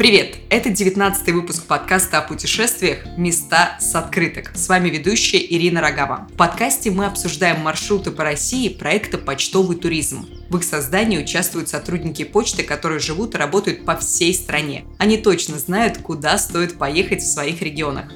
Привет! 0.00 0.38
Это 0.48 0.70
19 0.70 1.28
выпуск 1.34 1.66
подкаста 1.66 2.20
о 2.20 2.22
путешествиях 2.22 3.00
«Места 3.18 3.76
с 3.80 3.94
открыток». 3.94 4.50
С 4.54 4.66
вами 4.66 4.88
ведущая 4.88 5.44
Ирина 5.44 5.82
Рогава. 5.82 6.26
В 6.32 6.36
подкасте 6.38 6.90
мы 6.90 7.04
обсуждаем 7.04 7.60
маршруты 7.60 8.10
по 8.10 8.24
России 8.24 8.70
проекта 8.70 9.18
«Почтовый 9.18 9.76
туризм». 9.76 10.26
В 10.48 10.56
их 10.56 10.64
создании 10.64 11.18
участвуют 11.18 11.68
сотрудники 11.68 12.24
почты, 12.24 12.62
которые 12.62 12.98
живут 12.98 13.34
и 13.34 13.36
работают 13.36 13.84
по 13.84 13.94
всей 13.94 14.32
стране. 14.32 14.86
Они 14.96 15.18
точно 15.18 15.58
знают, 15.58 15.98
куда 15.98 16.38
стоит 16.38 16.78
поехать 16.78 17.20
в 17.20 17.30
своих 17.30 17.60
регионах. 17.60 18.10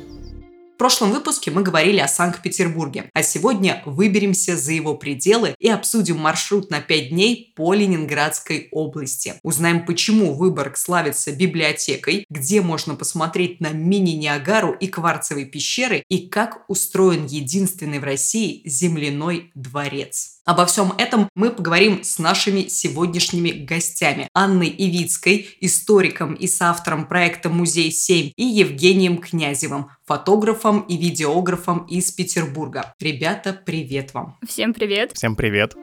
В 0.75 0.77
прошлом 0.77 1.13
выпуске 1.13 1.53
мы 1.53 1.63
говорили 1.63 2.01
о 2.01 2.09
Санкт-Петербурге, 2.09 3.09
а 3.15 3.23
сегодня 3.23 3.81
выберемся 3.87 4.57
за 4.57 4.73
его 4.73 4.97
пределы 4.97 5.55
и 5.61 5.69
обсудим 5.69 6.19
маршрут 6.19 6.69
на 6.69 6.81
5 6.81 7.11
дней 7.11 7.53
по 7.55 7.73
Ленинградской 7.75 8.67
области. 8.73 9.35
Узнаем, 9.45 9.87
почему 9.87 10.35
Выборг 10.35 10.77
славится 10.77 11.31
библиотекой, 11.31 12.27
где 12.29 12.61
можно 12.61 12.97
посмотреть 12.97 13.61
на 13.61 13.71
мини-Ниагару 13.71 14.73
и 14.73 14.89
кварцевые 14.89 15.47
пещеры 15.47 16.03
и 16.09 16.27
как 16.27 16.65
устроен 16.67 17.27
единственный 17.27 18.01
в 18.01 18.05
России 18.05 18.61
земляной 18.65 19.53
дворец. 19.55 20.34
Обо 20.45 20.67
всем 20.67 20.93
этом 20.99 21.31
мы 21.35 21.51
поговорим 21.51 22.05
с 22.05 22.19
нашими 22.19 22.69
сегодняшними 22.69 23.51
гостями. 23.51 24.29
Анной 24.35 24.75
Ивицкой, 24.77 25.49
историком 25.61 26.35
и 26.35 26.47
соавтором 26.47 27.07
проекта 27.07 27.49
«Музей-7» 27.49 28.33
и 28.37 28.45
Евгением 28.45 29.19
Князевым, 29.19 29.89
фотографом 30.05 30.81
и 30.81 30.99
видеографом 30.99 31.87
из 31.87 32.13
Петербурга. 32.13 32.95
Ребята, 33.01 33.59
привет 33.65 34.13
вам. 34.13 34.37
Всем 34.47 34.75
привет. 34.75 35.13
Всем 35.15 35.35
привет. 35.35 35.75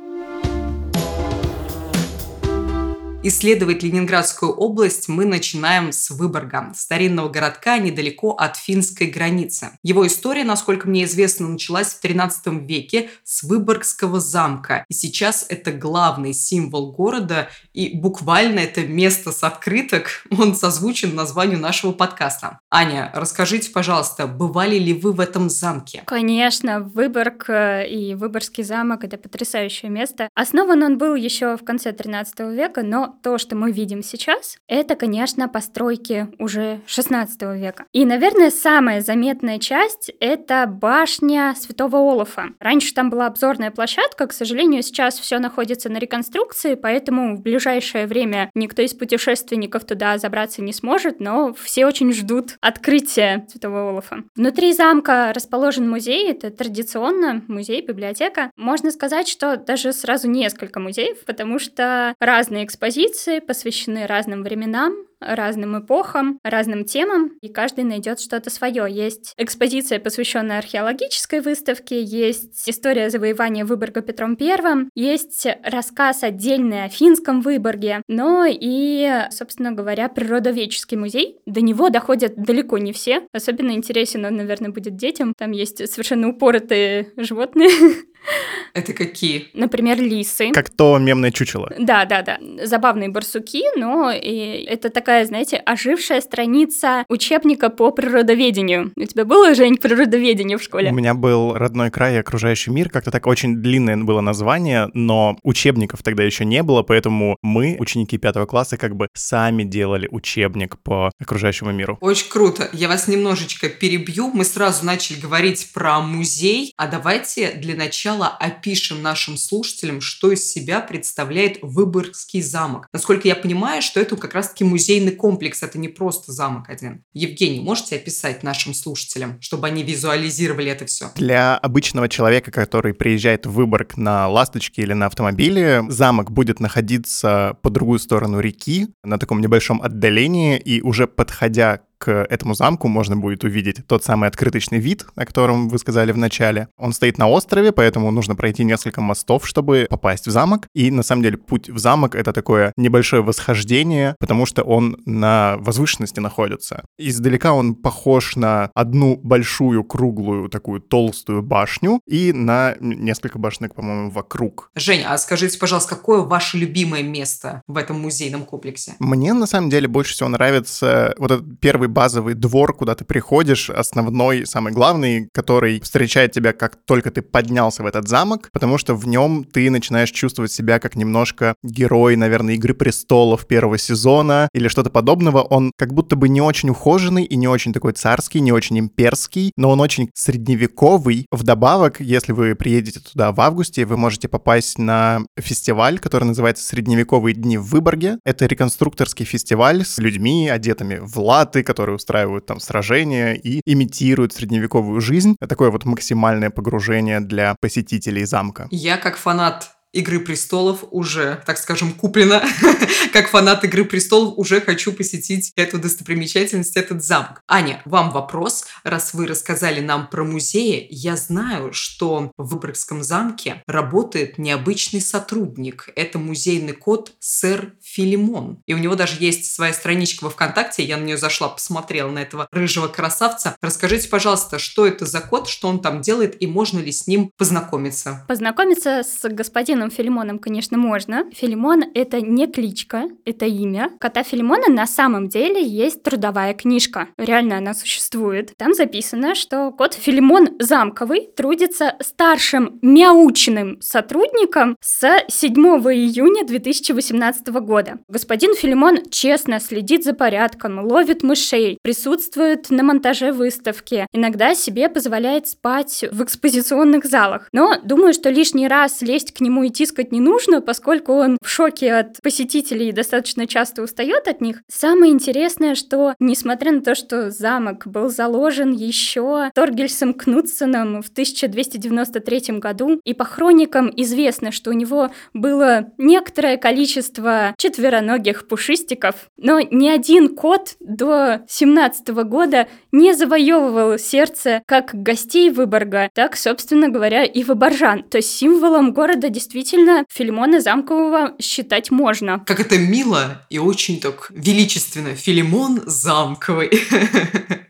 Исследовать 3.24 3.84
Ленинградскую 3.84 4.52
область 4.52 5.08
мы 5.08 5.26
начинаем 5.26 5.92
с 5.92 6.10
Выборга, 6.10 6.72
старинного 6.74 7.30
городка 7.30 7.78
недалеко 7.78 8.32
от 8.32 8.58
финской 8.58 9.06
границы. 9.06 9.78
Его 9.84 10.08
история, 10.08 10.44
насколько 10.44 10.90
мне 10.90 11.04
известно, 11.04 11.48
началась 11.48 11.94
в 11.94 12.00
13 12.00 12.68
веке 12.68 13.12
с 13.24 13.44
Выборгского 13.44 14.20
замка. 14.20 14.86
И 14.90 14.96
сейчас 14.96 15.46
это 15.50 15.72
главный 15.72 16.34
символ 16.34 16.94
города, 16.94 17.50
и 17.74 17.96
буквально 17.96 18.58
это 18.62 18.82
место 18.82 19.32
с 19.32 19.44
открыток, 19.44 20.24
он 20.32 20.56
созвучен 20.56 21.14
названию 21.14 21.60
нашего 21.60 21.92
подкаста. 21.92 22.60
Аня, 22.72 23.12
расскажите, 23.14 23.70
пожалуйста, 23.70 24.26
бывали 24.26 24.80
ли 24.80 24.96
вы 24.96 25.14
в 25.14 25.20
этом 25.20 25.52
замке? 25.52 26.02
Конечно, 26.08 26.80
Выборг 26.80 27.46
э, 27.50 27.88
и 27.88 28.16
Выборгский 28.16 28.64
замок— 28.64 29.04
это 29.04 29.20
потрясающее 29.20 29.92
место. 29.92 30.28
Основан 30.34 30.82
он 30.82 30.98
был 30.98 31.14
еще 31.14 31.56
в 31.56 31.64
конце 31.64 31.92
13 31.92 32.40
века, 32.56 32.82
но 32.82 33.11
то, 33.22 33.38
что 33.38 33.56
мы 33.56 33.72
видим 33.72 34.04
сейчас, 34.04 34.58
это, 34.68 34.96
конечно, 34.96 35.50
постройки 35.50 36.28
уже 36.40 36.82
16 36.86 37.42
века. 37.58 37.86
И, 37.92 38.06
наверное, 38.06 38.52
самая 38.52 39.02
заметная 39.02 39.60
часть— 39.60 40.12
это 40.20 40.66
башня 40.68 41.54
Святого 41.58 41.98
Олафа. 41.98 42.50
Раньше 42.60 42.94
там 42.94 43.10
была 43.10 43.28
обзорная 43.28 43.72
площадка, 43.72 44.28
к 44.28 44.34
сожалению, 44.34 44.84
сейчас 44.84 45.20
все 45.20 45.40
находится 45.40 45.90
на 45.90 45.98
реконструкции, 45.98 46.76
поэтому 46.76 47.36
в 47.36 47.42
ближайшее 47.42 48.08
время 48.08 48.50
никто 48.56 48.82
из 48.82 48.94
путешественников 48.94 49.86
туда 49.86 50.18
забраться 50.18 50.62
не 50.62 50.74
сможет, 50.74 51.20
но 51.20 51.54
все 51.54 51.86
очень 51.86 52.14
ждут 52.14 52.58
открытия 52.62 53.46
Святого 53.50 53.90
Олафа. 53.90 54.24
Внутри 54.36 54.74
замка 54.74 55.34
расположен 55.34 55.90
музей, 55.90 56.30
это 56.32 56.50
традиционно 56.52 57.44
музей, 57.48 57.86
библиотека. 57.86 58.52
Можно 58.56 58.92
сказать, 58.92 59.28
что 59.28 59.58
даже 59.58 59.94
сразу 59.94 60.30
несколько 60.30 60.80
музеев, 60.80 61.24
потому 61.26 61.60
что 61.60 62.14
разные 62.20 62.66
экспозиции 62.66 63.01
экспозиции 63.02 63.40
посвящены 63.40 64.06
разным 64.06 64.44
временам, 64.44 64.94
разным 65.20 65.80
эпохам, 65.80 66.40
разным 66.44 66.84
темам, 66.84 67.32
и 67.42 67.48
каждый 67.48 67.84
найдет 67.84 68.20
что-то 68.20 68.50
свое. 68.50 68.86
Есть 68.90 69.34
экспозиция, 69.38 70.00
посвященная 70.00 70.58
археологической 70.58 71.42
выставке, 71.42 72.02
есть 72.02 72.68
история 72.68 73.10
завоевания 73.10 73.66
Выборга 73.66 74.02
Петром 74.02 74.36
I, 74.40 74.90
есть 74.96 75.48
рассказ 75.64 76.24
отдельный 76.24 76.86
о 76.86 76.90
финском 76.90 77.42
Выборге, 77.42 78.02
но 78.08 78.46
и, 78.48 79.26
собственно 79.30 79.72
говоря, 79.72 80.10
природоведческий 80.10 80.98
музей. 80.98 81.40
До 81.46 81.62
него 81.62 81.90
доходят 81.90 82.36
далеко 82.36 82.78
не 82.78 82.94
все. 82.94 83.24
Особенно 83.34 83.72
интересен 83.72 84.26
он, 84.26 84.38
наверное, 84.38 84.72
будет 84.72 84.96
детям. 84.96 85.34
Там 85.38 85.52
есть 85.52 85.88
совершенно 85.92 86.30
упоротые 86.30 87.12
животные, 87.16 87.70
Это 88.74 88.94
какие? 88.94 89.50
Например, 89.54 90.00
лисы. 90.00 90.52
Как 90.52 90.70
то 90.70 90.98
мемное 90.98 91.32
чучело. 91.32 91.72
Да, 91.78 92.06
да, 92.06 92.22
да. 92.22 92.40
Забавные 92.64 93.10
барсуки, 93.10 93.64
но 93.78 94.12
и 94.12 94.64
это 94.68 94.90
такая, 94.90 95.26
знаете, 95.26 95.58
ожившая 95.58 96.22
страница 96.22 97.06
учебника 97.10 97.70
по 97.70 97.92
природоведению. 97.92 98.92
У 98.96 99.06
тебя 99.06 99.26
было, 99.26 99.54
Жень, 99.56 99.78
природоведение 99.78 100.58
в 100.58 100.64
школе? 100.64 100.92
У 100.92 100.94
меня 100.94 101.14
был 101.14 101.54
родной 101.54 101.92
край 101.92 102.16
и 102.16 102.20
окружающий 102.20 102.72
мир. 102.72 102.90
Как-то 102.90 103.12
так 103.12 103.28
очень 103.28 103.58
длинное 103.58 103.98
было 103.98 104.22
название, 104.22 104.90
но 104.94 105.38
учебников 105.44 106.02
тогда 106.04 106.24
еще 106.24 106.46
не 106.46 106.64
было, 106.64 106.82
поэтому 106.84 107.38
мы, 107.42 107.76
ученики 107.80 108.18
пятого 108.18 108.46
класса, 108.46 108.78
как 108.78 108.96
бы 108.96 109.08
сами 109.14 109.64
делали 109.64 110.08
учебник 110.10 110.78
по 110.80 111.12
окружающему 111.20 111.72
миру. 111.72 111.98
Очень 112.02 112.30
круто. 112.30 112.70
Я 112.74 112.88
вас 112.88 113.08
немножечко 113.08 113.70
перебью. 113.70 114.32
Мы 114.34 114.46
сразу 114.46 114.86
начали 114.86 115.20
говорить 115.20 115.72
про 115.74 116.00
музей, 116.00 116.74
а 116.78 116.88
давайте 116.88 117.52
для 117.52 117.76
начала 117.76 118.11
сначала 118.12 118.28
опишем 118.28 119.02
нашим 119.02 119.38
слушателям, 119.38 120.02
что 120.02 120.32
из 120.32 120.52
себя 120.52 120.82
представляет 120.82 121.60
Выборгский 121.62 122.42
замок. 122.42 122.88
Насколько 122.92 123.28
я 123.28 123.36
понимаю, 123.36 123.82
что 123.82 124.00
это 124.02 124.18
как 124.18 124.34
раз-таки 124.34 124.64
музейный 124.64 125.14
комплекс, 125.14 125.64
это 125.64 125.78
не 125.78 125.88
просто 125.88 126.32
замок 126.32 126.70
один. 126.70 127.04
Евгений, 127.14 127.62
можете 127.62 127.96
описать 127.96 128.44
нашим 128.44 128.74
слушателям, 128.74 129.40
чтобы 129.42 129.68
они 129.68 129.84
визуализировали 129.84 130.70
это 130.72 130.86
все? 130.86 131.12
Для 131.16 131.58
обычного 131.58 132.10
человека, 132.10 132.52
который 132.52 132.94
приезжает 132.94 133.46
в 133.46 133.52
Выборг 133.52 133.96
на 133.96 134.28
ласточке 134.28 134.82
или 134.82 134.94
на 134.94 135.06
автомобиле, 135.06 135.84
замок 135.88 136.32
будет 136.32 136.60
находиться 136.60 137.58
по 137.62 137.70
другую 137.70 138.00
сторону 138.00 138.40
реки, 138.40 138.88
на 139.04 139.20
таком 139.20 139.40
небольшом 139.40 139.82
отдалении, 139.82 140.58
и 140.58 140.82
уже 140.82 141.08
подходя 141.08 141.82
к 142.02 142.26
этому 142.32 142.56
замку 142.56 142.88
можно 142.88 143.16
будет 143.16 143.44
увидеть 143.44 143.86
тот 143.86 144.04
самый 144.04 144.28
открыточный 144.28 144.80
вид, 144.80 145.06
о 145.16 145.24
котором 145.24 145.70
вы 145.70 145.78
сказали 145.78 146.12
в 146.12 146.18
начале. 146.18 146.68
Он 146.78 146.94
стоит 146.94 147.20
на 147.20 147.30
острове, 147.30 147.72
поэтому 147.72 148.10
нужно 148.10 148.36
пройти 148.36 148.64
несколько 148.64 149.02
мостов, 149.02 149.48
чтобы 149.48 149.86
попасть 149.88 150.26
в 150.26 150.32
замок. 150.32 150.66
И 150.74 150.90
на 150.90 151.04
самом 151.04 151.22
деле 151.22 151.38
путь 151.38 151.70
в 151.70 151.78
замок— 151.78 152.16
это 152.22 152.34
такое 152.34 152.74
небольшое 152.76 153.22
восхождение, 153.22 154.16
потому 154.20 154.48
что 154.48 154.64
он 154.64 154.98
на 155.06 155.58
возвышенности 155.60 156.20
находится. 156.20 156.84
Издалека 156.98 157.54
он 157.54 157.76
похож 157.76 158.36
на 158.36 158.72
одну 158.74 159.16
большую 159.18 159.84
круглую 159.84 160.50
такую 160.50 160.82
толстую 160.82 161.44
башню 161.44 162.02
и 162.08 162.34
на 162.34 162.76
несколько 162.80 163.38
башенок, 163.38 163.76
по-моему, 163.76 164.10
вокруг. 164.10 164.72
Женя, 164.76 165.14
а 165.14 165.18
скажите, 165.20 165.60
пожалуйста, 165.60 165.96
какое 165.96 166.22
ваше 166.22 166.58
любимое 166.58 167.04
место 167.04 167.62
в 167.68 167.78
этом 167.78 168.00
музейном 168.00 168.46
комплексе? 168.46 168.94
Мне 168.98 169.34
на 169.34 169.46
самом 169.46 169.70
деле 169.70 169.88
больше 169.88 170.14
всего 170.14 170.30
нравится 170.30 171.14
вот 171.20 171.30
этот 171.30 171.60
первый 171.60 171.91
базовый 171.92 172.34
двор, 172.34 172.74
куда 172.76 172.96
ты 172.96 173.06
приходишь, 173.06 173.70
основной, 173.70 174.46
самый 174.46 174.74
главный, 174.74 175.30
который 175.34 175.80
встречает 175.82 176.32
тебя, 176.32 176.54
как 176.54 176.78
только 176.86 177.12
ты 177.12 177.22
поднялся 177.22 177.84
в 177.84 177.86
этот 177.86 178.08
замок, 178.08 178.50
потому 178.52 178.78
что 178.78 178.96
в 178.96 179.08
нем 179.08 179.44
ты 179.44 179.70
начинаешь 179.70 180.12
чувствовать 180.12 180.52
себя 180.52 180.80
как 180.80 180.96
немножко 180.96 181.56
герой, 181.64 182.16
наверное, 182.16 182.56
Игры 182.56 182.74
престолов 182.74 183.48
первого 183.48 183.78
сезона 183.78 184.50
или 184.54 184.68
что-то 184.68 184.90
подобного. 184.90 185.42
Он 185.42 185.72
как 185.78 185.94
будто 185.94 186.16
бы 186.16 186.30
не 186.30 186.42
очень 186.42 186.70
ухоженный 186.70 187.24
и 187.24 187.36
не 187.36 187.48
очень 187.48 187.74
такой 187.74 187.94
царский, 187.94 188.40
не 188.40 188.52
очень 188.52 188.80
имперский, 188.80 189.52
но 189.58 189.70
он 189.70 189.80
очень 189.80 190.10
средневековый. 190.14 191.26
Вдобавок, 191.32 192.00
если 192.02 192.34
вы 192.34 192.56
приедете 192.56 193.00
туда 193.00 193.32
в 193.32 193.42
августе, 193.42 193.86
вы 193.86 193.98
можете 193.98 194.28
попасть 194.28 194.78
на 194.78 195.26
фестиваль, 195.38 196.00
который 196.00 196.26
называется 196.26 196.64
«Средневековые 196.64 197.34
дни 197.34 197.58
в 197.58 197.66
Выборге». 197.66 198.20
Это 198.26 198.46
реконструкторский 198.46 199.26
фестиваль 199.26 199.84
с 199.84 199.98
людьми, 199.98 200.50
одетыми 200.50 201.00
в 201.02 201.18
латы, 201.20 201.64
которые 201.64 201.81
которые 201.82 201.96
устраивают 201.96 202.46
там 202.46 202.60
сражения 202.60 203.34
и 203.34 203.62
имитируют 203.66 204.34
средневековую 204.34 205.02
жизнь. 205.02 205.36
Такое 205.50 205.72
вот 205.72 205.84
максимальное 205.86 206.52
погружение 206.52 207.22
для 207.22 207.56
посетителей 207.60 208.24
замка. 208.26 208.68
Я 208.70 208.98
как 208.98 209.18
фанат 209.18 209.72
Игры 209.94 210.20
престолов 210.20 210.86
уже, 210.92 211.42
так 211.46 211.58
скажем, 211.58 211.94
куплена. 211.94 212.44
как 213.14 213.30
фанат 213.30 213.64
Игры 213.64 213.84
престолов 213.84 214.34
уже 214.38 214.62
хочу 214.62 214.94
посетить 214.94 215.52
эту 215.56 215.80
достопримечательность, 215.80 216.78
этот 216.78 217.04
замок. 217.04 217.42
Аня, 217.48 217.82
вам 217.86 218.12
вопрос. 218.12 218.66
Раз 218.84 219.14
вы 219.14 219.28
рассказали 219.28 219.82
нам 219.82 220.08
про 220.08 220.24
музеи, 220.24 220.88
я 220.90 221.16
знаю, 221.18 221.74
что 221.74 222.32
в 222.38 222.52
Выборгском 222.52 223.04
замке 223.04 223.64
работает 223.68 224.38
необычный 224.38 225.02
сотрудник. 225.02 225.90
Это 225.96 226.20
музейный 226.20 226.74
кот 226.74 227.14
сэр 227.20 227.74
Филимон. 227.82 228.62
И 228.66 228.74
у 228.74 228.78
него 228.78 228.96
даже 228.96 229.18
есть 229.20 229.54
своя 229.54 229.74
страничка 229.74 230.24
во 230.24 230.30
ВКонтакте. 230.30 230.84
Я 230.84 230.98
на 230.98 231.04
нее 231.04 231.18
зашла, 231.18 231.50
посмотрела 231.50 232.10
на 232.12 232.20
этого 232.20 232.48
рыжего 232.52 232.88
красавца. 232.88 233.56
Расскажите, 233.62 234.08
пожалуйста, 234.08 234.60
что 234.60 234.86
это 234.86 235.06
за 235.06 235.20
кот, 235.20 235.50
что 235.50 235.68
он 235.68 235.82
там 235.82 236.02
делает 236.02 236.42
и 236.42 236.48
можно 236.48 236.80
ли 236.80 236.92
с 236.92 237.08
ним 237.08 237.32
познакомиться? 237.38 238.26
Познакомиться 238.28 239.04
с 239.04 239.28
господином 239.30 239.81
Скорпионом 239.82 239.90
Филимоном, 239.90 240.40
конечно, 240.40 240.78
можно. 240.78 241.26
Филимон— 241.34 241.84
это 241.96 242.22
не 242.22 242.46
кличка, 242.46 243.06
это 243.26 243.46
имя. 243.46 243.90
Кота 244.00 244.22
Филимона 244.24 244.70
на 244.70 244.86
самом 244.86 245.28
деле 245.28 245.64
есть 245.64 246.04
трудовая 246.04 246.54
книжка. 246.54 247.08
Реально 247.18 247.58
она 247.58 247.74
существует. 247.74 248.54
Там 248.58 248.74
записано, 248.74 249.34
что 249.34 249.72
кот 249.72 249.96
Филимон 249.96 250.50
Замковый 250.60 251.30
трудится 251.36 251.96
старшим 252.00 252.78
мяучным 252.84 253.82
сотрудником 253.82 254.76
с 254.82 255.08
7 255.28 255.56
июня 255.56 256.46
2018 256.46 257.48
года. 257.48 258.00
Господин 258.08 258.54
Филимон 258.54 259.10
честно 259.10 259.60
следит 259.60 260.04
за 260.04 260.14
порядком, 260.14 260.86
ловит 260.86 261.24
мышей, 261.24 261.80
присутствует 261.82 262.70
на 262.70 262.84
монтаже 262.84 263.32
выставки, 263.32 264.06
иногда 264.14 264.54
себе 264.54 264.90
позволяет 264.90 265.48
спать 265.48 266.06
в 266.12 266.24
экспозиционных 266.24 267.06
залах. 267.06 267.48
Но 267.52 267.78
думаю, 267.84 268.14
что 268.14 268.30
лишний 268.30 268.68
раз 268.68 269.02
лезть 269.02 269.34
к 269.34 269.42
нему 269.42 269.64
и 269.64 269.71
тискать 269.72 270.12
не 270.12 270.20
нужно, 270.20 270.62
поскольку 270.62 271.14
он 271.14 271.38
в 271.42 271.50
шоке 271.50 271.94
от 271.94 272.22
посетителей 272.22 272.90
и 272.90 272.94
достаточно 272.94 273.48
часто 273.48 273.82
устает 273.82 274.28
от 274.28 274.42
них. 274.42 274.62
Самое 274.68 275.12
интересное, 275.12 275.76
что 275.76 276.14
несмотря 276.20 276.72
на 276.72 276.82
то, 276.82 276.96
что 276.96 277.32
замок 277.32 277.88
был 277.88 278.10
заложен 278.10 278.72
еще 278.74 279.50
Торгельсом 279.54 280.14
Кнутсоном 280.14 281.02
в 281.02 281.10
1293 281.10 282.60
году, 282.60 283.00
и 283.04 283.14
по 283.14 283.26
хроникам 283.26 283.92
известно, 283.96 284.52
что 284.52 284.72
у 284.72 284.74
него 284.74 285.10
было 285.34 285.92
некоторое 285.98 286.58
количество 286.58 287.54
четвероногих 287.58 288.48
пушистиков, 288.48 289.16
но 289.38 289.60
ни 289.60 289.88
один 289.88 290.36
кот 290.36 290.76
до 290.80 291.42
17 291.48 292.10
года 292.10 292.68
не 292.92 293.14
завоевывал 293.14 293.98
сердце 293.98 294.62
как 294.66 294.92
гостей 294.94 295.50
Выборга, 295.50 296.10
так, 296.14 296.36
собственно 296.36 296.90
говоря, 296.90 297.24
и 297.24 297.44
выборжан. 297.44 298.04
То 298.04 298.18
есть 298.18 298.32
символом 298.32 298.94
города 298.94 299.30
действительно 299.30 299.61
Филимона 300.10 300.62
Замкового 300.62 301.34
считать 301.40 301.92
можно. 301.92 302.40
Как 302.46 302.60
это 302.60 302.78
мило 302.78 303.46
и 303.50 303.60
очень 303.60 304.00
так 304.00 304.32
величественно. 304.32 305.16
Филимон 305.16 305.82
Замковый. 305.86 306.72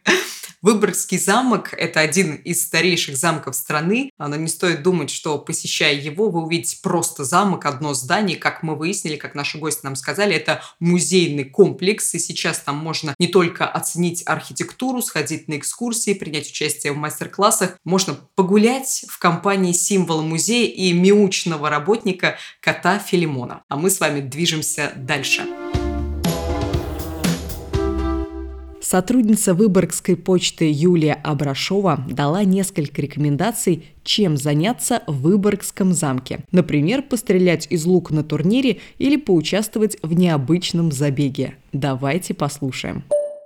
Выборгский 0.61 1.17
замок– 1.17 1.73
это 1.77 1.99
один 2.01 2.35
из 2.35 2.63
старейших 2.63 3.17
замков 3.17 3.55
страны, 3.55 4.11
но 4.19 4.35
не 4.35 4.47
стоит 4.47 4.83
думать, 4.83 5.09
что 5.09 5.39
посещая 5.39 5.95
его, 5.95 6.29
вы 6.29 6.43
увидите 6.43 6.77
просто 6.83 7.23
замок, 7.23 7.65
одно 7.65 7.93
здание, 7.93 8.37
как 8.37 8.61
мы 8.61 8.75
выяснили, 8.75 9.15
как 9.15 9.33
наши 9.33 9.57
гости 9.57 9.81
нам 9.83 9.95
сказали, 9.95 10.35
это 10.35 10.61
музейный 10.79 11.45
комплекс, 11.45 12.13
и 12.13 12.19
сейчас 12.19 12.59
там 12.59 12.77
можно 12.77 13.15
не 13.17 13.27
только 13.27 13.67
оценить 13.67 14.23
архитектуру, 14.25 15.01
сходить 15.01 15.47
на 15.47 15.57
экскурсии, 15.57 16.13
принять 16.13 16.49
участие 16.49 16.93
в 16.93 16.97
мастер-классах, 16.97 17.77
можно 17.83 18.17
погулять 18.35 19.05
в 19.07 19.17
компании 19.17 19.71
символа 19.71 20.21
музея 20.21 20.67
и 20.67 20.93
мяучного 20.93 21.69
работника 21.69 22.37
кота 22.59 22.99
Филимона. 22.99 23.63
А 23.69 23.77
мы 23.77 23.89
с 23.89 23.99
вами 23.99 24.21
движемся 24.21 24.93
дальше. 24.95 25.21
Дальше. 25.21 25.60
Сотрудница 28.91 29.53
Выборгской 29.53 30.17
почты 30.17 30.69
Юлия 30.69 31.13
Абрашова 31.23 32.03
дала 32.09 32.43
несколько 32.43 33.01
рекомендаций, 33.01 33.85
чем 34.03 34.35
заняться 34.35 35.01
в 35.07 35.21
Выборгском 35.21 35.93
замке. 35.93 36.41
Например, 36.51 37.01
пострелять 37.01 37.67
из 37.69 37.85
лука 37.85 38.13
на 38.13 38.21
турнире 38.21 38.79
или 38.97 39.15
поучаствовать 39.15 39.95
в 40.03 40.11
необычном 40.11 40.91
забеге. 40.91 41.55
Давайте 41.71 42.33
послушаем. 42.33 43.05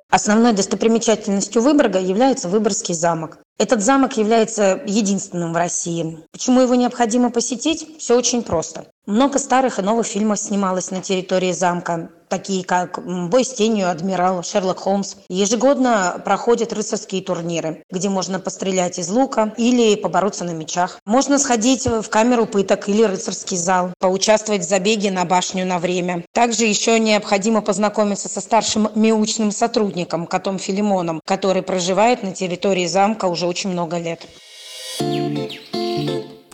Основной 0.09 0.53
достопримечательностью 0.53 1.61
Выборга 1.61 1.99
является 1.99 2.49
Выборгский 2.49 2.95
замок. 2.95 3.37
Этот 3.57 3.81
замок 3.81 4.17
является 4.17 4.81
единственным 4.85 5.53
в 5.53 5.55
России. 5.55 6.19
Почему 6.31 6.59
его 6.59 6.75
необходимо 6.75 7.31
посетить? 7.31 7.97
Все 7.99 8.17
очень 8.17 8.43
просто. 8.43 8.87
Много 9.05 9.39
старых 9.39 9.79
и 9.79 9.81
новых 9.81 10.07
фильмов 10.07 10.39
снималось 10.39 10.91
на 10.91 11.01
территории 11.01 11.53
замка 11.53 12.09
такие 12.27 12.63
как 12.63 12.99
«Бой 13.29 13.45
с 13.45 13.53
тенью», 13.53 13.89
«Адмирал», 13.89 14.43
«Шерлок 14.43 14.79
Холмс». 14.79 15.15
Ежегодно 15.29 16.21
проходят 16.23 16.73
рыцарские 16.73 17.21
турниры, 17.21 17.83
где 17.89 18.09
можно 18.09 18.39
пострелять 18.39 18.99
из 18.99 19.09
лука 19.09 19.53
или 19.57 19.95
побороться 19.95 20.43
на 20.43 20.51
мечах. 20.51 20.99
Можно 21.05 21.39
сходить 21.39 21.85
в 21.85 22.09
камеру 22.09 22.45
пыток 22.45 22.89
или 22.89 23.03
рыцарский 23.03 23.57
зал, 23.57 23.93
поучаствовать 23.99 24.63
в 24.63 24.69
забеге 24.69 25.11
на 25.11 25.25
башню 25.25 25.65
на 25.65 25.79
время. 25.79 26.25
Также 26.33 26.65
еще 26.65 26.99
необходимо 26.99 27.61
познакомиться 27.61 28.27
со 28.27 28.41
старшим 28.41 28.89
мяучным 28.95 29.51
сотрудником, 29.51 30.27
котом 30.27 30.59
Филимоном, 30.59 31.21
который 31.25 31.61
проживает 31.61 32.23
на 32.23 32.33
территории 32.33 32.87
замка 32.87 33.25
уже 33.25 33.44
очень 33.45 33.71
много 33.71 33.97
лет. 33.97 34.27